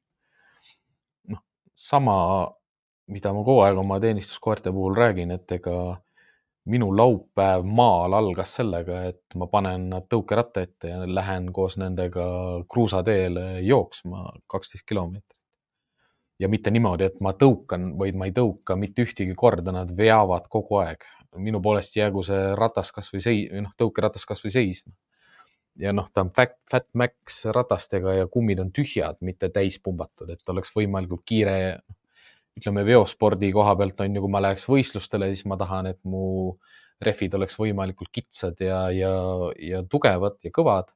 noh, 1.34 1.42
sama 1.74 2.18
mida 3.08 3.34
ma 3.34 3.44
kogu 3.46 3.62
aeg 3.66 3.78
oma 3.78 4.00
teenistuskoerte 4.02 4.74
puhul 4.74 4.98
räägin, 4.98 5.32
et 5.36 5.52
ega 5.58 5.76
minu 6.72 6.90
laupäev 6.98 7.66
maal 7.80 8.16
algas 8.18 8.56
sellega, 8.58 9.04
et 9.12 9.38
ma 9.38 9.48
panen 9.52 9.90
nad 9.92 10.08
tõukeratta 10.10 10.64
ette 10.66 10.94
ja 10.94 11.04
lähen 11.06 11.52
koos 11.54 11.78
nendega 11.78 12.26
kruusateele 12.72 13.62
jooksma 13.62 14.32
kaksteist 14.52 14.88
kilomeetrit. 14.90 15.32
ja 16.40 16.50
mitte 16.52 16.72
niimoodi, 16.72 17.06
et 17.06 17.22
ma 17.24 17.32
tõukan, 17.32 17.94
vaid 18.00 18.18
ma 18.20 18.26
ei 18.28 18.34
tõuka 18.36 18.76
mitte 18.76 19.06
ühtegi 19.06 19.36
korda, 19.40 19.72
nad 19.72 19.94
veavad 19.98 20.50
kogu 20.52 20.82
aeg. 20.82 21.06
Minu 21.38 21.62
poolest 21.62 21.98
jäägu 21.98 22.24
see 22.26 22.54
ratas 22.60 22.92
kasvõi 22.96 23.22
sei-, 23.24 23.50
noh, 23.62 23.74
tõukeratas 23.80 24.26
kasvõi 24.28 24.54
seisma. 24.54 24.94
ja 25.80 25.92
noh, 25.92 26.08
ta 26.14 26.24
on 26.24 26.32
Fat, 26.36 26.56
Fat 26.72 26.88
Max 26.94 27.44
ratastega 27.56 28.14
ja 28.22 28.28
kummid 28.32 28.60
on 28.64 28.72
tühjad, 28.72 29.20
mitte 29.22 29.50
täis 29.50 29.80
pumbatud, 29.84 30.30
et 30.32 30.50
oleks 30.50 30.72
võimalikult 30.76 31.26
kiire 31.28 31.56
ütleme 32.56 32.86
veospordi 32.88 33.52
koha 33.52 33.76
pealt 33.76 34.00
on 34.00 34.16
ju, 34.16 34.24
kui 34.24 34.32
ma 34.32 34.42
läheks 34.44 34.66
võistlustele, 34.70 35.28
siis 35.34 35.46
ma 35.50 35.58
tahan, 35.60 35.90
et 35.92 36.00
mu 36.08 36.56
rehvid 37.04 37.36
oleks 37.36 37.58
võimalikult 37.60 38.12
kitsad 38.16 38.62
ja, 38.64 38.86
ja, 38.96 39.12
ja 39.60 39.82
tugevad 39.90 40.40
ja 40.44 40.52
kõvad. 40.56 40.92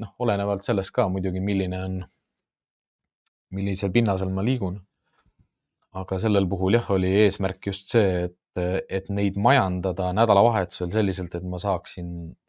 noh, 0.00 0.08
olenevalt 0.24 0.64
sellest 0.64 0.94
ka 0.96 1.04
muidugi, 1.12 1.40
milline 1.44 1.78
on, 1.84 1.98
millisel 3.52 3.92
pinnasel 3.92 4.30
ma 4.32 4.44
liigun. 4.44 4.80
aga 5.92 6.18
sellel 6.18 6.48
puhul 6.48 6.78
jah, 6.78 6.88
oli 6.90 7.10
eesmärk 7.26 7.66
just 7.66 7.92
see, 7.92 8.24
et, 8.24 8.36
et 8.60 9.08
neid 9.08 9.38
majandada 9.40 10.10
nädalavahetusel 10.16 10.90
selliselt, 10.92 11.34
et 11.34 11.44
ma 11.48 11.60
saaksin 11.62 12.08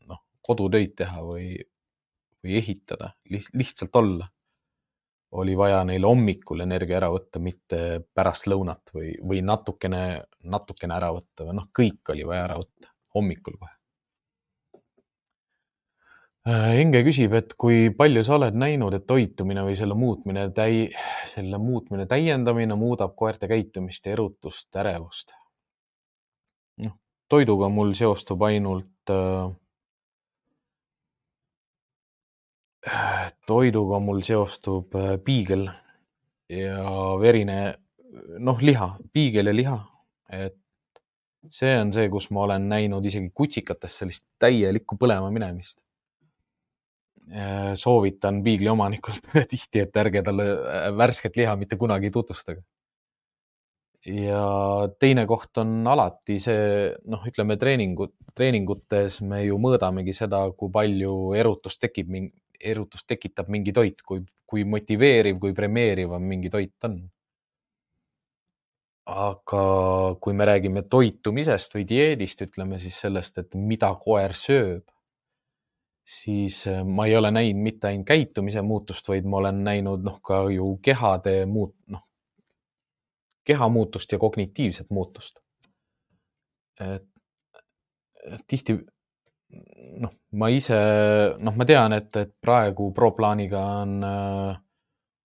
noh, 0.10 0.24
kodutöid 0.44 0.96
teha 1.00 1.24
või, 1.24 1.54
või 2.44 2.58
ehitada, 2.60 3.14
lihtsalt 3.30 3.96
olla 4.02 4.28
oli 5.34 5.58
vaja 5.58 5.82
neil 5.88 6.06
hommikul 6.06 6.62
energia 6.62 7.00
ära 7.00 7.10
võtta, 7.14 7.42
mitte 7.42 7.78
pärast 8.14 8.48
lõunat 8.52 8.92
või, 8.94 9.14
või 9.24 9.42
natukene, 9.46 10.04
natukene 10.46 10.98
ära 10.98 11.10
võtta 11.16 11.48
või 11.48 11.56
noh, 11.58 11.70
kõik 11.74 12.14
oli 12.14 12.28
vaja 12.28 12.44
ära 12.50 12.60
võtta 12.62 12.92
hommikul 13.18 13.58
kohe. 13.58 13.74
Äh, 16.44 16.82
Enge 16.84 17.00
küsib, 17.08 17.34
et 17.40 17.54
kui 17.56 17.88
palju 17.96 18.22
sa 18.28 18.36
oled 18.36 18.58
näinud, 18.60 18.94
et 18.98 19.06
toitumine 19.08 19.64
või 19.64 19.78
selle 19.80 19.96
muutmine 19.96 20.50
täi-, 20.56 20.90
selle 21.32 21.58
muutmine, 21.62 22.06
täiendamine 22.10 22.76
muudab 22.78 23.16
koerte 23.16 23.48
käitumist, 23.48 24.10
erutust, 24.12 24.68
ärevust? 24.76 25.32
Toiduga 27.30 27.70
mul 27.70 27.94
seostub 27.98 28.42
ainult 28.48 29.10
äh, 29.10 29.52
toiduga 33.48 34.00
mul 34.00 34.22
seostub 34.26 34.96
äh, 34.96 35.16
piigel 35.24 35.70
ja 36.50 36.84
verine, 37.22 37.58
noh, 38.40 38.60
liha, 38.62 38.90
piigel 39.14 39.50
ja 39.52 39.56
liha. 39.56 39.78
et 40.34 40.58
see 41.52 41.74
on 41.78 41.92
see, 41.94 42.10
kus 42.10 42.30
ma 42.32 42.46
olen 42.48 42.68
näinud 42.72 43.06
isegi 43.06 43.30
kutsikates 43.36 43.98
sellist 44.00 44.26
täielikku 44.42 44.98
põlema 45.00 45.30
minemist. 45.34 45.80
Äh, 47.32 47.74
soovitan 47.80 48.42
piigli 48.44 48.68
omanikult 48.72 49.30
tihti, 49.52 49.84
et 49.86 50.00
ärge 50.00 50.24
talle 50.26 50.48
äh, 50.54 50.88
värsket 50.98 51.38
liha 51.40 51.56
mitte 51.60 51.80
kunagi 51.80 52.12
tutvustage. 52.12 52.64
Ja 54.06 54.44
teine 55.00 55.26
koht 55.28 55.58
on 55.62 55.88
alati 55.88 56.40
see, 56.44 56.92
noh, 57.12 57.24
ütleme 57.30 57.58
treeningud, 57.60 58.14
treeningutes 58.36 59.22
me 59.28 59.44
ju 59.46 59.58
mõõdamegi 59.62 60.16
seda, 60.18 60.44
kui 60.58 60.72
palju 60.74 61.34
erutust 61.40 61.82
tekib 61.84 62.12
erutust 62.64 63.08
tekitab 63.08 63.50
mingi 63.52 63.74
toit, 63.76 64.02
kui, 64.08 64.22
kui 64.48 64.64
motiveeriv, 64.64 65.40
kui 65.42 65.54
premeeriv 65.58 66.14
on 66.16 66.24
mingi 66.28 66.52
toit 66.54 66.90
on. 66.90 67.02
aga 69.04 69.62
kui 70.24 70.32
me 70.32 70.46
räägime 70.48 70.86
toitumisest 70.88 71.74
või 71.76 71.84
dieedist, 71.84 72.40
ütleme 72.46 72.78
siis 72.80 72.96
sellest, 73.04 73.42
et 73.42 73.56
mida 73.56 73.90
koer 74.00 74.32
sööb, 74.32 74.86
siis 76.08 76.62
äh, 76.72 76.86
ma 76.88 77.10
ei 77.10 77.18
ole 77.20 77.32
näinud 77.36 77.60
mitte 77.66 77.90
ainult 77.90 78.08
käitumise 78.08 78.64
muutust, 78.64 79.08
vaid 79.12 79.28
ma 79.28 79.42
olen 79.42 79.60
näinud 79.66 80.08
noh, 80.08 80.22
ka 80.24 80.46
ju 80.56 80.78
kehade 80.88 81.36
muut-, 81.52 81.76
noh, 81.92 82.06
keha 83.44 83.70
muutust 83.70 84.12
ja 84.12 84.20
kognitiivset 84.20 84.90
muutust. 84.90 85.40
tihti 88.48 88.78
noh, 90.02 90.14
ma 90.40 90.50
ise, 90.50 90.78
noh, 91.40 91.56
ma 91.58 91.66
tean, 91.70 91.94
et, 91.98 92.10
et 92.18 92.32
praegu 92.42 92.90
Proplaaniga 92.96 93.64
on 93.84 93.98
äh, 94.08 94.62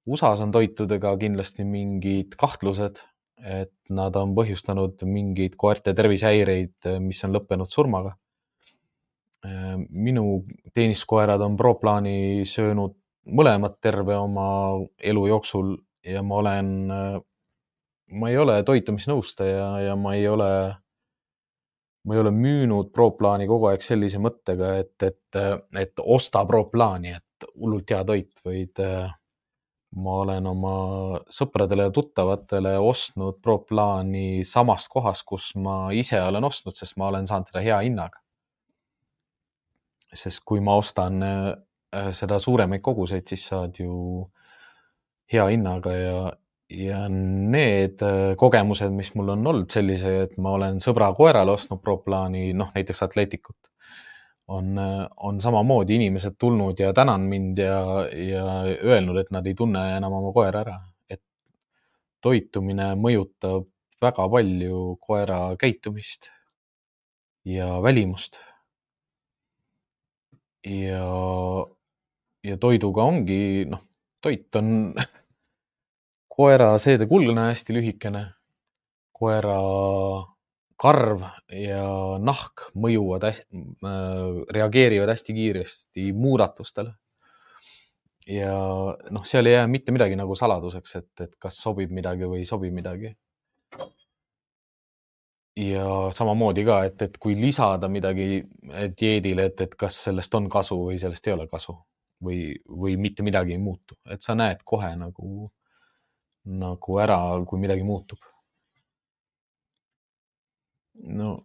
USA-s 0.09 0.43
on 0.45 0.53
toitudega 0.55 1.15
kindlasti 1.21 1.67
mingid 1.69 2.37
kahtlused, 2.41 3.03
et 3.39 3.75
nad 3.95 4.17
on 4.19 4.33
põhjustanud 4.37 5.05
mingeid 5.07 5.55
koerte 5.61 5.95
tervisehäireid, 5.97 6.89
mis 7.05 7.21
on 7.25 7.37
lõppenud 7.37 7.71
surmaga 7.71 8.17
äh,. 9.47 9.77
minu 9.89 10.43
teenistuskoerad 10.75 11.45
on 11.47 11.57
Proplaani 11.61 12.47
söönud 12.49 12.97
mõlemad 13.29 13.77
terve 13.85 14.17
oma 14.17 14.49
elu 14.99 15.27
jooksul 15.31 15.77
ja 16.03 16.25
ma 16.27 16.41
olen 16.43 16.73
äh,, 16.91 17.21
ma 18.11 18.31
ei 18.31 18.39
ole 18.41 18.63
toitumisnõustaja 18.65 19.71
ja 19.85 19.97
ma 19.97 20.15
ei 20.17 20.29
ole 20.29 20.51
ma 22.09 22.15
ei 22.15 22.21
ole 22.23 22.33
müünud 22.33 22.93
Proplaani 22.95 23.47
kogu 23.51 23.69
aeg 23.69 23.85
sellise 23.85 24.21
mõttega, 24.23 24.75
et, 24.81 24.95
et, 25.05 25.39
et 25.77 26.05
osta 26.05 26.45
Proplaani, 26.49 27.13
et 27.19 27.49
hullult 27.55 27.91
hea 27.93 28.01
toit, 28.09 28.33
vaid 28.47 28.81
äh, 28.81 29.11
ma 29.97 30.15
olen 30.23 30.49
oma 30.49 30.75
sõpradele 31.33 31.89
ja 31.89 31.93
tuttavatele 31.95 32.75
ostnud 32.81 33.43
Proplaani 33.45 34.45
samast 34.49 34.91
kohast, 34.93 35.27
kus 35.29 35.51
ma 35.57 35.91
ise 35.97 36.21
olen 36.23 36.49
ostnud, 36.49 36.77
sest 36.77 36.97
ma 37.01 37.11
olen 37.13 37.29
saanud 37.29 37.53
seda 37.53 37.65
hea 37.65 37.83
hinnaga. 37.85 38.25
sest 40.17 40.41
kui 40.49 40.61
ma 40.65 40.79
ostan 40.81 41.23
äh, 41.23 42.11
seda 42.17 42.39
suuremaid 42.41 42.81
koguseid, 42.81 43.27
siis 43.29 43.45
saad 43.51 43.77
ju 43.77 44.25
hea 45.33 45.45
hinnaga 45.53 45.93
ja, 45.93 46.21
ja 46.71 47.07
need 47.09 48.03
äh, 48.03 48.35
kogemused, 48.37 48.93
mis 48.93 49.15
mul 49.17 49.33
on 49.33 49.47
olnud 49.47 49.73
sellise, 49.73 50.15
et 50.27 50.37
ma 50.41 50.53
olen 50.59 50.83
sõbra 50.85 51.11
koerale 51.17 51.55
ostnud 51.57 51.81
Proplaani, 51.85 52.53
noh 52.57 52.73
näiteks 52.75 53.03
Atleticut, 53.07 53.71
on, 54.53 54.75
äh, 54.79 55.07
on 55.17 55.41
samamoodi 55.41 55.97
inimesed 55.97 56.37
tulnud 56.39 56.81
ja 56.81 56.93
tänanud 56.97 57.29
mind 57.29 57.63
ja, 57.65 57.81
ja 58.13 58.45
öelnud, 58.85 59.21
et 59.23 59.33
nad 59.33 59.47
ei 59.47 59.57
tunne 59.57 59.85
enam 59.97 60.21
oma 60.21 60.33
koera 60.37 60.65
ära. 60.67 60.79
et 61.09 61.23
toitumine 62.21 62.93
mõjutab 63.01 63.69
väga 64.03 64.29
palju 64.29 64.97
koera 65.01 65.41
käitumist 65.57 66.29
ja 67.45 67.79
välimust. 67.83 68.37
ja, 70.67 71.05
ja 72.45 72.57
toiduga 72.61 73.09
ongi, 73.09 73.65
noh, 73.71 73.81
toit 74.21 74.57
on 74.57 74.93
koera 76.39 76.73
seedekulg 76.79 77.33
on 77.33 77.41
hästi 77.43 77.75
lühikene, 77.75 78.25
koera 79.19 79.59
karv 80.79 81.25
ja 81.51 81.83
nahk 82.23 82.69
mõjuvad 82.79 83.27
hästi, 83.27 83.63
äh, 83.83 84.43
reageerivad 84.55 85.11
hästi 85.11 85.35
kiiresti 85.35 86.13
muudatustele. 86.15 86.95
ja 88.29 88.53
noh, 89.11 89.25
seal 89.25 89.47
ei 89.49 89.55
jää 89.55 89.67
mitte 89.73 89.93
midagi 89.93 90.17
nagu 90.21 90.37
saladuseks, 90.37 90.97
et, 91.01 91.13
et 91.25 91.35
kas 91.41 91.59
sobib 91.65 91.91
midagi 91.91 92.29
või 92.29 92.43
ei 92.45 92.47
sobi 92.47 92.71
midagi. 92.71 93.17
ja 95.59 95.87
samamoodi 96.15 96.65
ka, 96.65 96.83
et, 96.87 97.03
et 97.03 97.19
kui 97.19 97.35
lisada 97.35 97.89
midagi 97.89 98.45
dieedile, 99.01 99.49
et, 99.51 99.61
et 99.61 99.75
kas 99.75 99.97
sellest 100.05 100.35
on 100.39 100.47
kasu 100.49 100.77
või 100.85 101.01
sellest 101.03 101.27
ei 101.27 101.35
ole 101.35 101.49
kasu 101.51 101.75
või, 102.23 102.53
või 102.69 102.95
mitte 102.97 103.27
midagi 103.27 103.57
ei 103.57 103.59
muutu, 103.59 103.99
et 104.07 104.23
sa 104.23 104.39
näed 104.39 104.63
kohe 104.65 104.95
nagu 104.97 105.49
nagu 106.45 106.99
ära, 107.03 107.19
kui 107.47 107.61
midagi 107.61 107.85
muutub. 107.87 108.19
no 110.99 111.37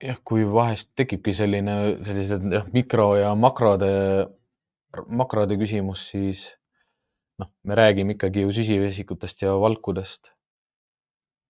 jah, 0.00 0.18
kui 0.24 0.44
vahest 0.48 0.92
tekibki 0.98 1.34
selline, 1.36 1.74
sellised 2.06 2.46
jah, 2.52 2.68
mikro 2.72 3.14
ja 3.18 3.32
makrode, 3.38 3.90
makrode 5.08 5.58
küsimus, 5.60 6.06
siis 6.12 6.46
noh, 7.40 7.50
me 7.64 7.76
räägime 7.78 8.16
ikkagi 8.16 8.44
ju 8.44 8.54
süsivesikutest 8.56 9.44
ja 9.44 9.54
valkudest 9.60 10.32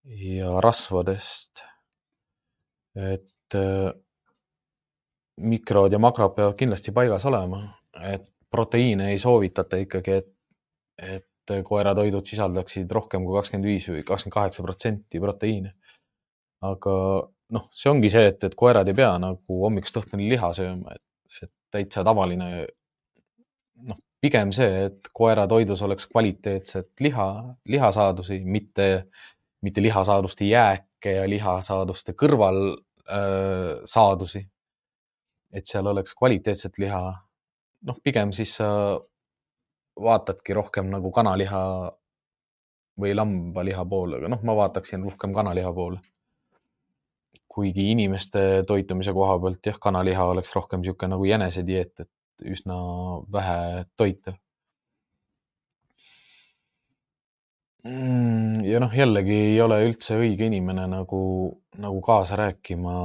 ja 0.04 0.60
rasvadest. 0.60 1.64
et 2.94 3.56
mikrod 5.36 5.92
ja 5.92 5.98
makrod 5.98 6.34
peavad 6.36 6.54
kindlasti 6.58 6.92
paigas 6.94 7.24
olema, 7.26 7.64
et 8.06 8.28
proteiine 8.50 9.10
ei 9.10 9.18
soovitata 9.18 9.80
ikkagi, 9.82 10.18
et, 10.20 10.28
et 10.98 11.26
et 11.50 11.64
koeratoidud 11.66 12.26
sisaldaksid 12.26 12.90
rohkem 12.92 13.24
kui 13.26 13.36
kakskümmend 13.36 13.68
viis 13.68 13.88
või 13.90 14.04
kakskümmend 14.06 14.34
kaheksa 14.38 14.64
protsenti 14.64 15.20
proteiine. 15.20 15.74
aga 16.64 16.94
noh, 17.54 17.66
see 17.76 17.90
ongi 17.90 18.10
see, 18.12 18.30
et, 18.30 18.44
et 18.48 18.54
koerad 18.58 18.88
ei 18.88 18.96
pea 18.96 19.12
nagu 19.20 19.60
hommikust 19.64 19.98
õhtuni 20.00 20.30
liha 20.32 20.50
sööma, 20.56 20.94
et, 20.96 21.42
et 21.44 21.52
täitsa 21.74 22.04
tavaline. 22.06 22.66
noh, 23.84 23.98
pigem 24.24 24.52
see, 24.56 24.86
et 24.88 25.10
koeratoidus 25.12 25.82
oleks 25.84 26.08
kvaliteetset 26.08 27.04
liha, 27.04 27.28
lihasaadusi, 27.68 28.40
mitte, 28.40 28.88
mitte 29.64 29.82
lihasaaduste 29.84 30.48
jääke 30.48 31.18
ja 31.18 31.28
lihasaaduste 31.28 32.14
kõrval 32.16 32.60
äh, 32.72 33.84
saadusi. 33.84 34.46
et 35.54 35.68
seal 35.70 35.86
oleks 35.86 36.14
kvaliteetset 36.18 36.78
liha. 36.78 37.02
noh, 37.84 37.98
pigem 38.02 38.32
siis 38.32 38.56
sa 38.56 38.68
vaatadki 40.00 40.54
rohkem 40.54 40.90
nagu 40.90 41.10
kanaliha 41.14 41.62
või 43.00 43.14
lambaliha 43.14 43.84
poole, 43.90 44.18
aga 44.18 44.30
noh, 44.30 44.42
ma 44.46 44.56
vaataksin 44.58 45.02
rohkem 45.06 45.34
kanaliha 45.34 45.72
poole. 45.72 46.00
kuigi 47.54 47.84
inimeste 47.92 48.64
toitumise 48.66 49.12
koha 49.14 49.36
pealt 49.38 49.66
jah, 49.66 49.76
kanaliha 49.78 50.24
oleks 50.26 50.50
rohkem 50.56 50.80
niisugune 50.82 51.12
nagu 51.12 51.24
jänesedieet, 51.24 52.00
et 52.00 52.46
üsna 52.50 52.78
vähe 53.30 53.84
toite. 53.96 54.34
Mm, 57.84 58.64
ja 58.64 58.80
noh, 58.82 58.90
jällegi 58.96 59.36
ei 59.52 59.60
ole 59.62 59.78
üldse 59.86 60.16
õige 60.18 60.48
inimene 60.50 60.88
nagu, 60.90 61.20
nagu 61.78 62.00
kaasa 62.02 62.40
rääkima 62.40 62.96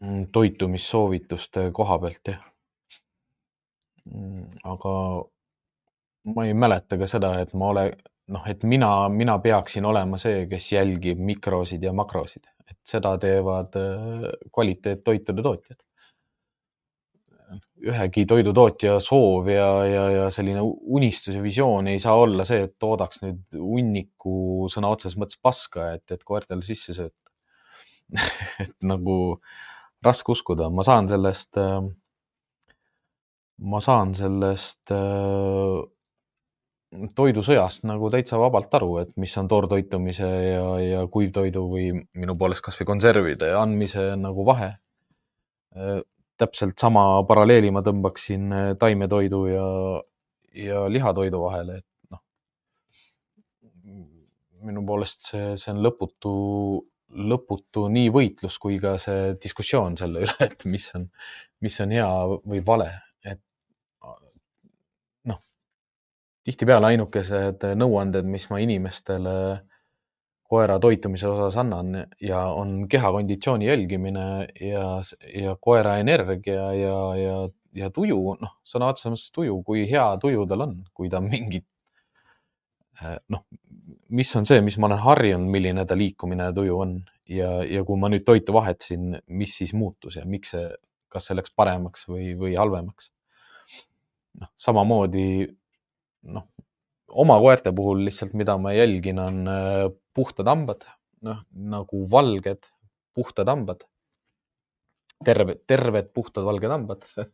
mm, 0.00 0.26
toitumissoovituste 0.34 1.68
koha 1.78 1.98
pealt 2.02 2.34
jah 2.34 2.42
aga 4.64 4.92
ma 6.34 6.44
ei 6.46 6.54
mäleta 6.54 6.98
ka 6.98 7.08
seda, 7.10 7.32
et 7.42 7.54
ma 7.58 7.70
ole, 7.72 7.86
noh, 8.34 8.44
et 8.50 8.62
mina, 8.66 8.90
mina 9.12 9.38
peaksin 9.42 9.86
olema 9.86 10.18
see, 10.20 10.46
kes 10.50 10.70
jälgib 10.74 11.20
mikrosid 11.22 11.84
ja 11.86 11.92
makrosid, 11.96 12.46
et 12.66 12.78
seda 12.86 13.16
teevad 13.22 13.76
äh, 13.80 14.30
kvaliteettoitude 14.54 15.44
tootjad. 15.46 15.82
ühegi 17.86 18.24
toidutootja 18.26 18.96
soov 19.04 19.46
ja, 19.52 19.66
ja, 19.86 20.04
ja 20.10 20.22
selline 20.34 20.62
unistus 20.64 21.36
ja 21.36 21.42
visioon 21.44 21.86
ei 21.92 22.00
saa 22.02 22.16
olla 22.18 22.42
see, 22.48 22.64
et 22.66 22.72
toodaks 22.82 23.20
nüüd 23.22 23.58
hunniku 23.60 24.66
sõna 24.72 24.90
otseses 24.90 25.18
mõttes 25.20 25.38
paska, 25.38 25.92
et, 25.94 26.02
et 26.10 26.24
koertele 26.26 26.64
sisse 26.66 26.96
sööta. 26.96 27.30
Et 28.62 28.72
nagu 28.86 29.16
raske 30.06 30.30
uskuda, 30.32 30.70
ma 30.70 30.84
saan 30.86 31.08
sellest 31.10 31.58
äh, 31.60 31.84
ma 33.58 33.80
saan 33.80 34.12
sellest 34.16 34.92
äh, 34.92 35.84
toidusõjast 37.16 37.86
nagu 37.88 38.10
täitsa 38.12 38.38
vabalt 38.40 38.74
aru, 38.78 38.90
et 39.02 39.14
mis 39.20 39.32
on 39.40 39.48
toortoitumise 39.50 40.26
ja, 40.26 40.66
ja 40.82 41.06
kuivtoidu 41.12 41.64
või 41.70 41.88
minu 42.16 42.36
poolest 42.38 42.64
kasvõi 42.64 42.88
konservide 42.92 43.52
andmise 43.58 44.12
nagu 44.20 44.44
vahe. 44.46 44.74
Äh, 45.76 46.00
täpselt 46.36 46.76
sama 46.78 47.24
paralleeli 47.28 47.72
ma 47.72 47.82
tõmbaksin 47.84 48.52
äh, 48.52 48.68
taimetoidu 48.80 49.46
ja, 49.48 49.68
ja 50.66 50.84
lihatoidu 50.92 51.40
vahele, 51.46 51.80
et 51.80 52.12
noh, 52.12 52.22
minu 54.68 54.84
poolest 54.86 55.30
see, 55.32 55.56
see 55.56 55.72
on 55.72 55.80
lõputu, 55.84 56.36
lõputu 57.32 57.88
nii 57.92 58.12
võitlus 58.12 58.60
kui 58.60 58.76
ka 58.82 58.98
see 59.00 59.32
diskussioon 59.40 59.96
selle 59.96 60.26
üle, 60.28 60.38
et 60.50 60.68
mis 60.68 60.92
on, 60.98 61.08
mis 61.64 61.80
on 61.80 61.96
hea 61.96 62.12
või 62.44 62.60
vale 62.66 62.92
tihtipeale 66.46 66.92
ainukesed 66.94 67.64
nõuanded, 67.78 68.26
mis 68.30 68.46
ma 68.50 68.60
inimestele 68.62 69.34
koera 70.46 70.78
toitumise 70.82 71.26
osas 71.28 71.56
annan 71.58 72.04
ja 72.22 72.40
on 72.54 72.84
kehakonditsiooni 72.88 73.66
jälgimine 73.66 74.26
ja, 74.60 74.84
ja 75.34 75.56
koera 75.60 75.96
energia 75.98 76.68
ja, 76.76 76.98
ja, 77.18 77.38
ja 77.74 77.90
tuju, 77.90 78.20
noh, 78.40 78.54
sõna 78.66 78.92
otseses 78.92 79.10
mõttes 79.12 79.34
tuju, 79.34 79.58
kui 79.66 79.86
hea 79.90 80.06
tuju 80.22 80.46
tal 80.46 80.68
on, 80.68 80.76
kui 80.94 81.10
ta 81.10 81.20
mingit 81.24 81.66
äh, 83.02 83.18
noh, 83.32 83.42
mis 84.14 84.30
on 84.38 84.46
see, 84.46 84.62
mis 84.62 84.78
ma 84.78 84.90
olen 84.90 85.02
harjunud, 85.02 85.50
milline 85.50 85.86
ta 85.86 85.98
liikumine 85.98 86.50
ja 86.50 86.54
tuju 86.54 86.78
on 86.78 86.96
ja, 87.26 87.50
ja 87.66 87.82
kui 87.86 87.98
ma 87.98 88.10
nüüd 88.12 88.26
toitu 88.26 88.54
vahetasin, 88.54 89.18
mis 89.26 89.58
siis 89.58 89.74
muutus 89.74 90.20
ja 90.20 90.24
miks 90.30 90.54
see, 90.54 90.70
kas 91.10 91.26
see 91.26 91.38
läks 91.38 91.54
paremaks 91.58 92.06
või, 92.10 92.32
või 92.38 92.54
halvemaks. 92.58 93.10
noh, 94.38 94.50
samamoodi 94.60 95.26
noh, 96.32 96.46
oma 97.22 97.38
koerte 97.42 97.72
puhul 97.76 98.04
lihtsalt, 98.06 98.34
mida 98.38 98.56
ma 98.60 98.74
jälgin, 98.76 99.20
on 99.22 99.42
äh, 99.50 99.82
puhtad 100.14 100.48
hambad, 100.50 100.86
noh 101.26 101.42
nagu 101.52 102.06
valged 102.10 102.68
puhtad 103.16 103.48
hambad. 103.48 103.84
terved, 105.24 105.62
terved 105.66 106.12
puhtad 106.14 106.44
valged 106.44 106.70
hambad. 106.70 107.04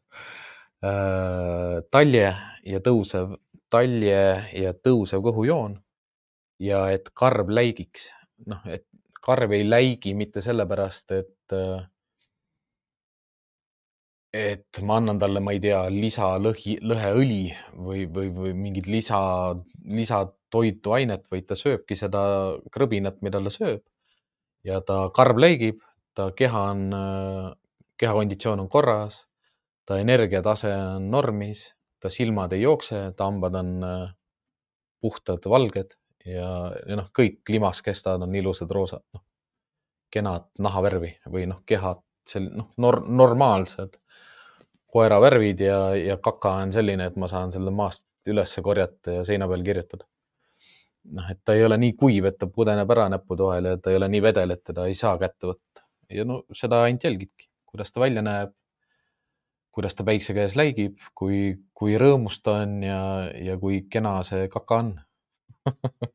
Äh, 0.82 1.76
talje 1.95 2.24
ja 2.66 2.78
tõusev, 2.82 3.36
talje 3.70 4.22
ja 4.59 4.72
tõusev 4.74 5.20
kõhujoon. 5.22 5.76
Ja 6.59 6.80
et 6.90 7.07
karv 7.14 7.53
läigiks, 7.55 8.09
noh, 8.51 8.59
et 8.66 8.88
karv 9.22 9.55
ei 9.55 9.62
läigi 9.62 10.16
mitte 10.18 10.43
sellepärast, 10.43 11.14
et 11.14 11.55
äh, 11.55 11.84
et 14.33 14.80
ma 14.80 14.97
annan 14.97 15.18
talle, 15.20 15.41
ma 15.45 15.53
ei 15.53 15.61
tea, 15.61 15.83
lisalõhi, 15.93 16.78
lõheõli 16.80 17.43
või, 17.76 18.07
või, 18.09 18.30
või 18.33 18.53
mingit 18.57 18.89
lisa, 18.89 19.20
lisatoituainet, 19.85 21.26
vaid 21.30 21.47
ta 21.51 21.59
sööbki 21.59 21.99
seda 22.01 22.22
krõbinat, 22.72 23.20
mida 23.22 23.43
ta 23.45 23.53
sööb. 23.53 23.83
ja 24.64 24.80
ta 24.80 25.11
karv 25.14 25.41
läigib, 25.43 25.80
ta 26.14 26.30
keha 26.39 26.62
on, 26.70 26.83
kehakonditsioon 27.99 28.61
on 28.62 28.68
korras, 28.70 29.26
ta 29.85 29.99
energiatase 29.99 30.70
on 30.72 31.11
normis, 31.11 31.66
ta 32.01 32.11
silmad 32.11 32.53
ei 32.55 32.62
jookse, 32.62 33.12
ta 33.16 33.26
hambad 33.26 33.59
on 33.59 33.72
puhtad, 35.03 35.45
valged 35.51 35.97
ja, 36.24 36.49
ja 36.87 36.97
noh, 36.97 37.11
kõik 37.14 37.43
limaskestad 37.51 38.22
on 38.22 38.35
ilusad 38.39 38.70
roosad, 38.70 39.03
noh, 39.12 39.24
kenad 40.12 40.47
nahavärvi 40.62 41.16
või 41.26 41.49
noh, 41.51 41.61
kehad, 41.66 42.01
sel-, 42.28 42.53
noh, 42.55 42.70
nor-, 42.78 43.03
normaalsed 43.09 43.99
koera 44.93 45.18
värvid 45.20 45.61
ja, 45.64 45.78
ja 45.97 46.16
kaka 46.20 46.57
on 46.62 46.72
selline, 46.74 47.09
et 47.09 47.16
ma 47.20 47.28
saan 47.30 47.53
selle 47.55 47.72
maast 47.74 48.07
üles 48.28 48.57
korjata 48.62 49.18
ja 49.18 49.26
seina 49.26 49.49
peal 49.51 49.64
kirjutada. 49.66 50.07
noh, 51.16 51.30
et 51.32 51.40
ta 51.45 51.57
ei 51.59 51.64
ole 51.66 51.78
nii 51.82 51.95
kuiv, 51.99 52.28
et 52.28 52.36
ta 52.38 52.47
pudeneb 52.47 52.90
ära 52.95 53.09
näppude 53.11 53.43
vahel 53.49 53.70
ja 53.72 53.78
ta 53.82 53.90
ei 53.90 53.99
ole 53.99 54.09
nii 54.12 54.22
vedel, 54.22 54.55
et 54.55 54.62
teda 54.64 54.86
ei 54.86 54.95
saa 54.99 55.16
kätte 55.18 55.51
võtta. 55.51 55.86
ja 56.12 56.26
no 56.28 56.43
seda 56.55 56.82
ainult 56.86 57.05
jälgidki, 57.09 57.49
kuidas 57.66 57.93
ta 57.93 58.05
välja 58.05 58.22
näeb, 58.22 58.53
kuidas 59.72 59.97
ta 59.97 60.05
päikse 60.05 60.36
käes 60.36 60.55
läigib, 60.61 61.01
kui, 61.18 61.57
kui 61.74 61.97
rõõmus 61.99 62.38
ta 62.45 62.61
on 62.66 62.82
ja, 62.84 63.01
ja 63.32 63.57
kui 63.59 63.82
kena 63.90 64.18
see 64.28 64.47
kaka 64.53 64.78
on 64.84 64.93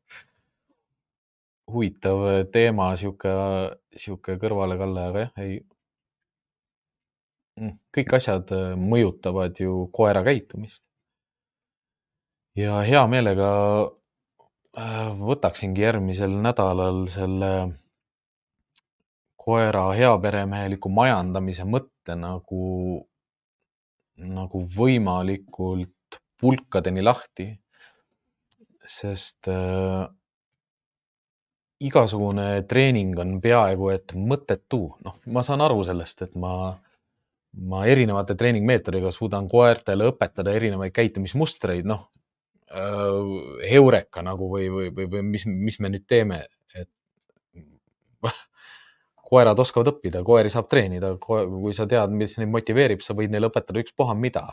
huvitav 1.74 2.24
teema, 2.54 2.92
sihuke, 3.00 3.34
sihuke 3.98 4.38
kõrvalekalle, 4.40 5.10
aga 5.12 5.26
jah, 5.26 5.34
ei 5.44 5.60
kõik 7.94 8.14
asjad 8.18 8.52
äh, 8.54 8.76
mõjutavad 8.78 9.58
ju 9.60 9.88
koera 9.94 10.24
käitumist. 10.26 10.84
ja 12.58 12.80
hea 12.82 13.04
meelega 13.08 13.50
äh, 14.78 15.12
võtaksingi 15.30 15.82
järgmisel 15.82 16.34
nädalal 16.42 17.06
selle 17.14 17.52
koera 19.48 19.92
heaperemeheliku 19.96 20.90
majandamise 20.90 21.64
mõtte 21.64 22.18
nagu, 22.20 22.64
nagu 24.18 24.64
võimalikult 24.78 26.20
pulkadeni 26.42 27.04
lahti. 27.04 27.54
sest 28.88 29.50
äh, 29.52 30.08
igasugune 31.84 32.64
treening 32.70 33.18
on 33.20 33.42
peaaegu 33.42 33.90
et 33.92 34.14
mõttetu, 34.16 34.80
noh, 35.04 35.18
ma 35.28 35.44
saan 35.44 35.62
aru 35.62 35.84
sellest, 35.84 36.22
et 36.24 36.38
ma 36.40 36.54
ma 37.54 37.86
erinevate 37.90 38.36
treeningmeetodiga 38.38 39.12
suudan 39.12 39.48
koertele 39.50 40.12
õpetada 40.12 40.54
erinevaid 40.56 40.94
käitumismustreid, 40.96 41.88
noh, 41.88 42.08
äh, 42.72 43.70
heureka 43.72 44.24
nagu 44.26 44.50
või, 44.52 44.68
või, 44.74 44.92
või, 44.96 45.10
või 45.16 45.24
mis, 45.34 45.48
mis 45.48 45.80
me 45.80 45.92
nüüd 45.94 46.06
teeme, 46.10 46.44
et 46.76 46.90
koerad 49.30 49.60
oskavad 49.60 49.94
õppida, 49.94 50.24
koeri 50.28 50.52
saab 50.54 50.70
treenida, 50.72 51.16
kui 51.20 51.74
sa 51.76 51.88
tead, 51.90 52.14
mis 52.16 52.38
neid 52.40 52.52
motiveerib, 52.54 53.04
sa 53.04 53.16
võid 53.18 53.34
neile 53.34 53.52
õpetada 53.52 53.84
ükspuha 53.84 54.16
mida. 54.18 54.48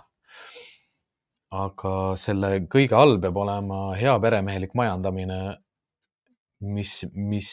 aga 1.55 1.91
selle 2.19 2.65
kõige 2.67 2.97
all 2.99 3.21
peab 3.23 3.37
olema 3.39 3.93
hea 3.95 4.15
peremehelik 4.19 4.73
majandamine, 4.75 5.37
mis, 6.67 7.05
mis 7.15 7.51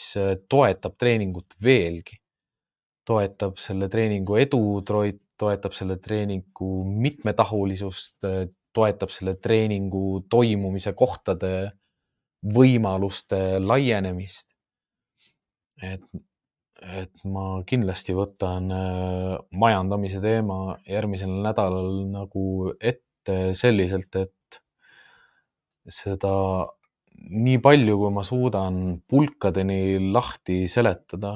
toetab 0.50 0.96
treeningut 0.98 1.54
veelgi, 1.62 2.18
toetab 3.06 3.60
selle 3.62 3.90
treeningu 3.94 4.40
edu, 4.42 4.82
toetab 5.42 5.76
selle 5.78 5.98
treeningu 6.02 6.72
mitmetahulisust, 6.86 8.28
toetab 8.74 9.12
selle 9.14 9.36
treeningu 9.42 10.24
toimumise 10.32 10.94
kohtade 10.98 11.54
võimaluste 12.42 13.60
laienemist. 13.60 14.48
et, 15.82 16.04
et 16.82 17.24
ma 17.26 17.64
kindlasti 17.66 18.14
võtan 18.14 18.68
äh, 18.74 19.38
majandamise 19.58 20.22
teema 20.22 20.76
järgmisel 20.86 21.34
nädalal 21.42 22.04
nagu 22.12 22.44
ette 22.78 23.56
selliselt, 23.58 24.14
et 24.16 24.62
seda 25.90 26.34
nii 27.22 27.58
palju, 27.62 27.98
kui 27.98 28.14
ma 28.14 28.24
suudan 28.26 28.78
pulkadeni 29.10 30.12
lahti 30.14 30.64
seletada 30.70 31.34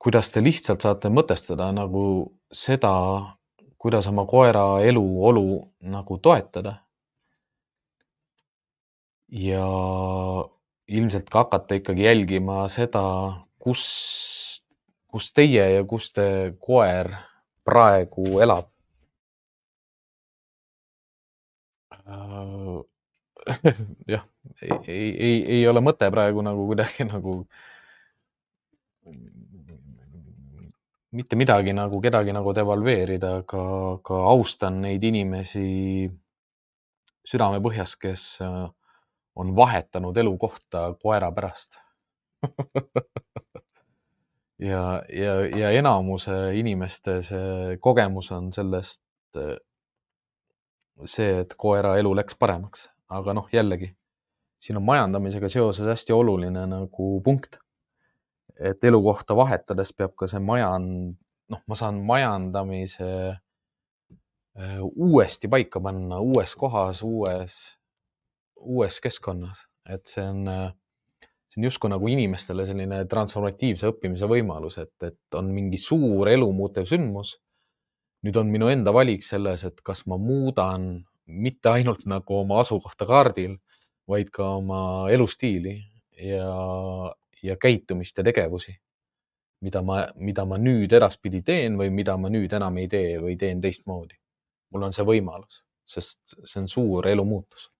kuidas 0.00 0.30
te 0.32 0.40
lihtsalt 0.42 0.80
saate 0.84 1.10
mõtestada 1.12 1.68
nagu 1.76 2.02
seda, 2.52 2.92
kuidas 3.80 4.08
oma 4.08 4.24
koera 4.28 4.64
eluolu 4.84 5.60
nagu 5.96 6.18
toetada. 6.18 6.80
ja 9.30 9.66
ilmselt 10.90 11.28
ka 11.30 11.44
hakata 11.44 11.76
ikkagi 11.78 12.02
jälgima 12.02 12.64
seda, 12.68 13.02
kus, 13.62 13.84
kus 15.06 15.28
teie 15.32 15.68
ja 15.76 15.84
kus 15.86 16.10
te 16.16 16.24
koer 16.58 17.12
praegu 17.62 18.40
elab. 18.42 18.66
jah, 24.14 24.24
ei, 24.62 24.70
ei, 24.88 25.10
ei, 25.28 25.36
ei 25.58 25.68
ole 25.70 25.80
mõte 25.84 26.10
praegu 26.10 26.42
nagu 26.42 26.66
kuidagi 26.72 27.06
nagu 27.06 27.36
mitte 31.16 31.36
midagi 31.36 31.74
nagu 31.74 32.00
kedagi 32.02 32.34
nagu 32.34 32.52
devalveerida, 32.54 33.36
aga, 33.42 33.62
aga 33.96 34.18
austan 34.32 34.80
neid 34.84 35.04
inimesi 35.04 36.10
südamepõhjas, 37.30 37.96
kes 38.00 38.24
äh, 38.44 38.66
on 39.38 39.54
vahetanud 39.56 40.16
elukohta 40.16 40.90
koera 41.02 41.32
pärast. 41.32 41.80
Ja, 44.60 45.00
ja, 45.08 45.34
ja 45.56 45.70
enamuse 45.72 46.34
inimeste 46.52 47.14
see 47.24 47.78
kogemus 47.80 48.26
on 48.36 48.50
sellest 48.52 49.00
äh, 49.40 49.54
see, 51.08 51.30
et 51.46 51.54
koera 51.56 51.94
elu 51.96 52.12
läks 52.18 52.36
paremaks, 52.36 52.82
aga 53.08 53.32
noh, 53.38 53.48
jällegi 53.56 53.88
siin 54.60 54.76
on 54.76 54.84
majandamisega 54.84 55.48
seoses 55.48 55.88
hästi 55.88 56.12
oluline 56.12 56.66
nagu 56.68 57.08
punkt 57.24 57.56
et 58.60 58.84
elukohta 58.84 59.36
vahetades 59.36 59.92
peab 59.96 60.14
ka 60.18 60.28
see 60.30 60.40
majand, 60.44 61.16
noh, 61.50 61.62
ma 61.66 61.78
saan 61.78 62.02
majandamise 62.06 63.10
äh, 63.32 64.80
uuesti 64.80 65.48
paika 65.48 65.80
panna, 65.80 66.20
uues 66.20 66.54
kohas, 66.60 67.02
uues, 67.06 67.56
uues 68.60 69.00
keskkonnas, 69.00 69.64
et 69.88 70.04
see 70.10 70.24
on, 70.28 70.44
see 71.48 71.60
on 71.62 71.68
justkui 71.70 71.92
nagu 71.92 72.10
inimestele 72.12 72.66
selline 72.68 73.04
transformatiivse 73.10 73.88
õppimise 73.94 74.28
võimalus, 74.30 74.76
et, 74.82 74.94
et 75.08 75.38
on 75.40 75.48
mingi 75.54 75.80
suur 75.80 76.28
elu 76.28 76.50
muutev 76.52 76.88
sündmus. 76.90 77.38
nüüd 78.20 78.36
on 78.36 78.50
minu 78.52 78.68
enda 78.68 78.92
valik 78.92 79.24
selles, 79.24 79.64
et 79.64 79.78
kas 79.80 80.04
ma 80.04 80.18
muudan 80.20 80.90
mitte 81.24 81.70
ainult 81.72 82.04
nagu 82.10 82.42
oma 82.42 82.58
asukohta 82.60 83.06
kaardil, 83.08 83.56
vaid 84.10 84.28
ka 84.34 84.56
oma 84.58 85.08
elustiili 85.08 85.78
ja, 86.20 86.50
ja 87.42 87.56
käitumist 87.56 88.18
ja 88.18 88.24
tegevusi, 88.24 88.74
mida 89.60 89.82
ma, 89.82 90.00
mida 90.16 90.44
ma 90.48 90.58
nüüd 90.58 90.92
edaspidi 90.96 91.42
teen 91.46 91.78
või 91.78 91.90
mida 91.94 92.16
ma 92.16 92.30
nüüd 92.32 92.52
enam 92.56 92.78
ei 92.80 92.88
tee 92.88 93.18
või 93.22 93.36
teen 93.38 93.60
teistmoodi. 93.60 94.16
mul 94.70 94.86
on 94.86 94.92
see 94.94 95.04
võimalus, 95.04 95.64
sest 95.84 96.36
see 96.44 96.60
on 96.60 96.68
suur 96.68 97.06
elumuutus. 97.06 97.70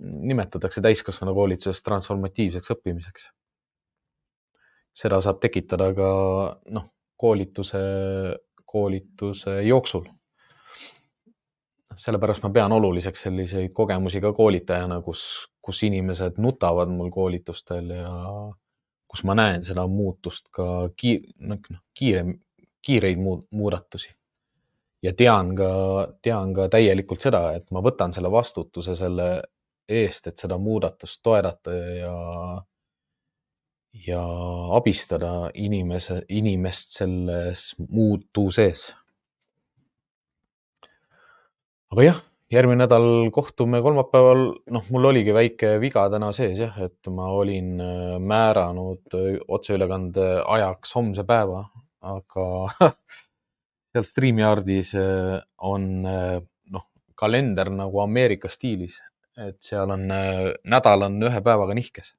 nimetatakse 0.00 0.80
täiskasvanukoolituses 0.80 1.82
transformatiivseks 1.82 2.70
õppimiseks. 2.70 3.28
seda 4.94 5.20
saab 5.20 5.40
tekitada 5.40 5.94
ka 5.94 6.10
noh, 6.68 6.90
koolituse, 7.16 7.78
koolituse 8.66 9.62
jooksul 9.62 10.08
sellepärast 11.96 12.42
ma 12.42 12.50
pean 12.50 12.72
oluliseks 12.72 13.26
selliseid 13.26 13.72
kogemusi 13.76 14.20
ka 14.20 14.32
koolitajana, 14.32 15.00
kus, 15.02 15.48
kus 15.62 15.82
inimesed 15.86 16.40
nutavad 16.42 16.90
mul 16.90 17.10
koolitustel 17.10 17.90
ja 17.94 18.12
kus 19.08 19.22
ma 19.28 19.36
näen 19.38 19.64
seda 19.64 19.86
muutust 19.86 20.48
ka 20.50 20.66
kiir, 20.96 21.22
noh, 21.38 21.60
kiire, 21.94 22.24
kiireid 22.82 23.20
muudatusi. 23.50 24.10
ja 25.02 25.12
tean 25.18 25.54
ka, 25.58 25.68
tean 26.22 26.52
ka 26.54 26.68
täielikult 26.70 27.20
seda, 27.20 27.52
et 27.58 27.70
ma 27.74 27.82
võtan 27.82 28.12
selle 28.14 28.30
vastutuse 28.30 28.94
selle 28.96 29.42
eest, 29.88 30.26
et 30.26 30.38
seda 30.38 30.58
muudatust 30.62 31.20
toetada 31.22 31.74
ja, 31.96 32.16
ja 34.06 34.22
abistada 34.78 35.50
inimese, 35.54 36.22
inimest 36.28 36.94
selles 37.00 37.72
muutuses 37.88 38.92
aga 41.92 42.04
jah, 42.06 42.20
järgmine 42.52 42.84
nädal 42.84 43.30
kohtume 43.32 43.80
kolmapäeval, 43.82 44.42
noh, 44.74 44.88
mul 44.92 45.08
oligi 45.12 45.32
väike 45.34 45.76
viga 45.80 46.04
täna 46.12 46.30
sees 46.36 46.60
jah, 46.60 46.74
et 46.84 47.08
ma 47.12 47.30
olin 47.32 47.78
äh, 47.80 48.16
määranud 48.20 49.16
äh, 49.16 49.38
otseülekande 49.48 50.26
ajaks 50.56 50.92
homse 50.98 51.24
päeva, 51.28 51.64
aga 52.04 52.46
seal 53.92 54.08
StreamYardis 54.08 54.92
äh, 55.00 55.38
on 55.64 55.88
noh, 56.04 56.86
kalender 57.16 57.72
nagu 57.72 58.02
Ameerika 58.04 58.50
stiilis, 58.52 58.98
et 59.40 59.62
seal 59.64 59.94
on, 59.94 60.04
nädal 60.68 61.08
on 61.08 61.16
ühe 61.24 61.40
päevaga 61.44 61.76
nihkes. 61.78 62.12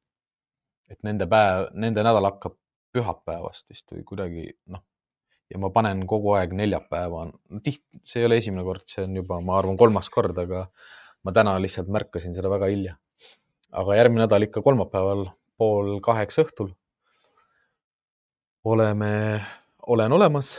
et 0.89 0.99
nende 1.05 1.25
päev, 1.29 1.69
nende 1.79 2.03
nädal 2.05 2.25
hakkab 2.27 2.57
pühapäevast 2.93 3.69
vist 3.71 3.93
või 3.93 4.03
kuidagi 4.05 4.49
noh, 4.69 4.81
ja 5.53 5.61
ma 5.61 5.69
panen 5.73 6.03
kogu 6.09 6.33
aeg 6.37 6.55
neljapäeva, 6.57 7.27
tiht-, 7.65 7.85
see 8.07 8.23
ei 8.23 8.27
ole 8.27 8.39
esimene 8.41 8.65
kord, 8.65 8.85
see 8.89 9.05
on 9.05 9.15
juba, 9.21 9.39
ma 9.45 9.59
arvan, 9.59 9.77
kolmas 9.77 10.09
kord, 10.13 10.37
aga 10.41 10.65
ma 11.23 11.33
täna 11.35 11.55
lihtsalt 11.61 11.91
märkasin 11.93 12.33
seda 12.35 12.51
väga 12.51 12.71
hilja. 12.73 12.97
aga 13.73 13.95
järgmine 13.97 14.25
nädal 14.25 14.45
ikka 14.45 14.61
kolmapäeval 14.61 15.27
pool 15.57 15.95
kaheksa 16.05 16.43
õhtul 16.43 16.73
oleme, 18.69 19.41
olen 19.87 20.13
olemas 20.13 20.55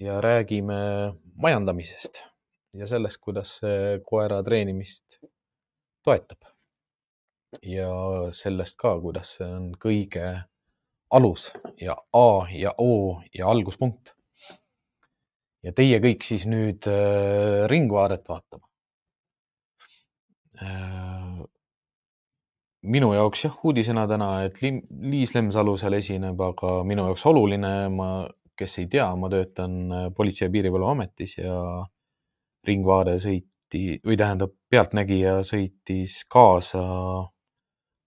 ja 0.00 0.20
räägime 0.20 0.74
majandamisest 1.34 2.22
ja 2.78 2.86
sellest, 2.86 3.18
kuidas 3.20 3.58
see 3.60 3.98
koera 4.06 4.42
treenimist 4.42 5.18
toetab. 6.04 6.38
ja 7.62 7.90
sellest 8.32 8.78
ka, 8.80 8.94
kuidas 9.00 9.36
see 9.36 9.46
on 9.46 9.72
kõige 9.76 10.26
alus 11.12 11.50
ja 11.80 11.96
A 12.12 12.48
ja 12.50 12.72
O 12.78 13.20
ja 13.34 13.48
alguspunkt 13.48 14.14
ja 15.62 15.72
teie 15.76 15.98
kõik 16.02 16.26
siis 16.26 16.46
nüüd 16.50 16.86
äh, 16.90 17.64
Ringvaadet 17.70 18.28
vaatama 18.28 18.66
äh,. 20.62 21.42
minu 22.82 23.12
jaoks 23.14 23.44
jah, 23.46 23.58
uudisena 23.64 24.08
täna, 24.10 24.30
et 24.46 24.58
Liis 24.62 25.34
Lemsalu 25.36 25.76
seal 25.78 25.98
esineb, 26.00 26.40
aga 26.42 26.80
minu 26.86 27.06
jaoks 27.06 27.26
oluline, 27.30 27.72
ma, 27.94 28.08
kes 28.58 28.78
ei 28.82 28.88
tea, 28.90 29.06
ma 29.16 29.30
töötan 29.30 29.76
äh, 29.92 30.08
Politsei- 30.16 30.48
ja 30.48 30.54
Piirivalveametis 30.54 31.38
ja 31.38 31.58
Ringvaade 32.66 33.16
sõiti 33.22 34.00
või 34.06 34.18
tähendab, 34.18 34.54
Pealtnägija 34.70 35.38
sõitis 35.46 36.22
kaasa 36.30 36.82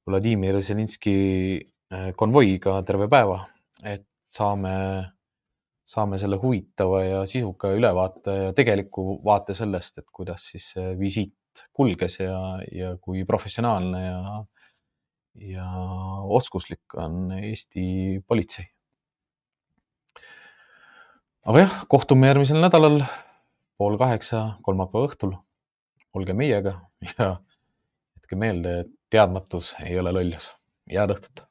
Vladimir 0.06 0.60
Zelinski 0.62 1.18
äh, 1.56 2.12
konvoiga 2.20 2.82
terve 2.86 3.08
päeva, 3.12 3.46
et 3.84 4.06
saame 4.36 4.76
saame 5.86 6.18
selle 6.20 6.38
huvitava 6.42 7.04
ja 7.04 7.24
sisuka 7.30 7.70
ülevaate 7.78 8.36
ja 8.48 8.54
tegeliku 8.58 9.20
vaate 9.26 9.54
sellest, 9.58 10.02
et 10.02 10.08
kuidas 10.14 10.48
siis 10.52 10.72
see 10.74 10.94
visiit 11.00 11.66
kulges 11.74 12.20
ja, 12.20 12.40
ja 12.74 12.96
kui 13.02 13.24
professionaalne 13.28 14.02
ja, 14.02 14.22
ja 15.54 15.68
oskuslik 16.40 16.98
on 16.98 17.30
Eesti 17.38 17.86
politsei. 18.28 18.66
aga 21.46 21.62
jah, 21.62 21.78
kohtume 21.90 22.32
järgmisel 22.32 22.58
nädalal 22.64 23.04
pool 23.78 24.00
kaheksa 24.02 24.46
kolmapäeva 24.66 25.12
õhtul. 25.12 25.36
olge 26.16 26.34
meiega 26.34 26.80
ja 27.20 27.36
jätke 28.16 28.40
meelde, 28.40 28.80
et 28.82 28.92
teadmatus 29.10 29.76
ei 29.86 30.00
ole 30.00 30.16
lollus. 30.16 30.56
head 30.90 31.14
õhtut. 31.14 31.46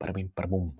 Parmim-parmum 0.00 0.72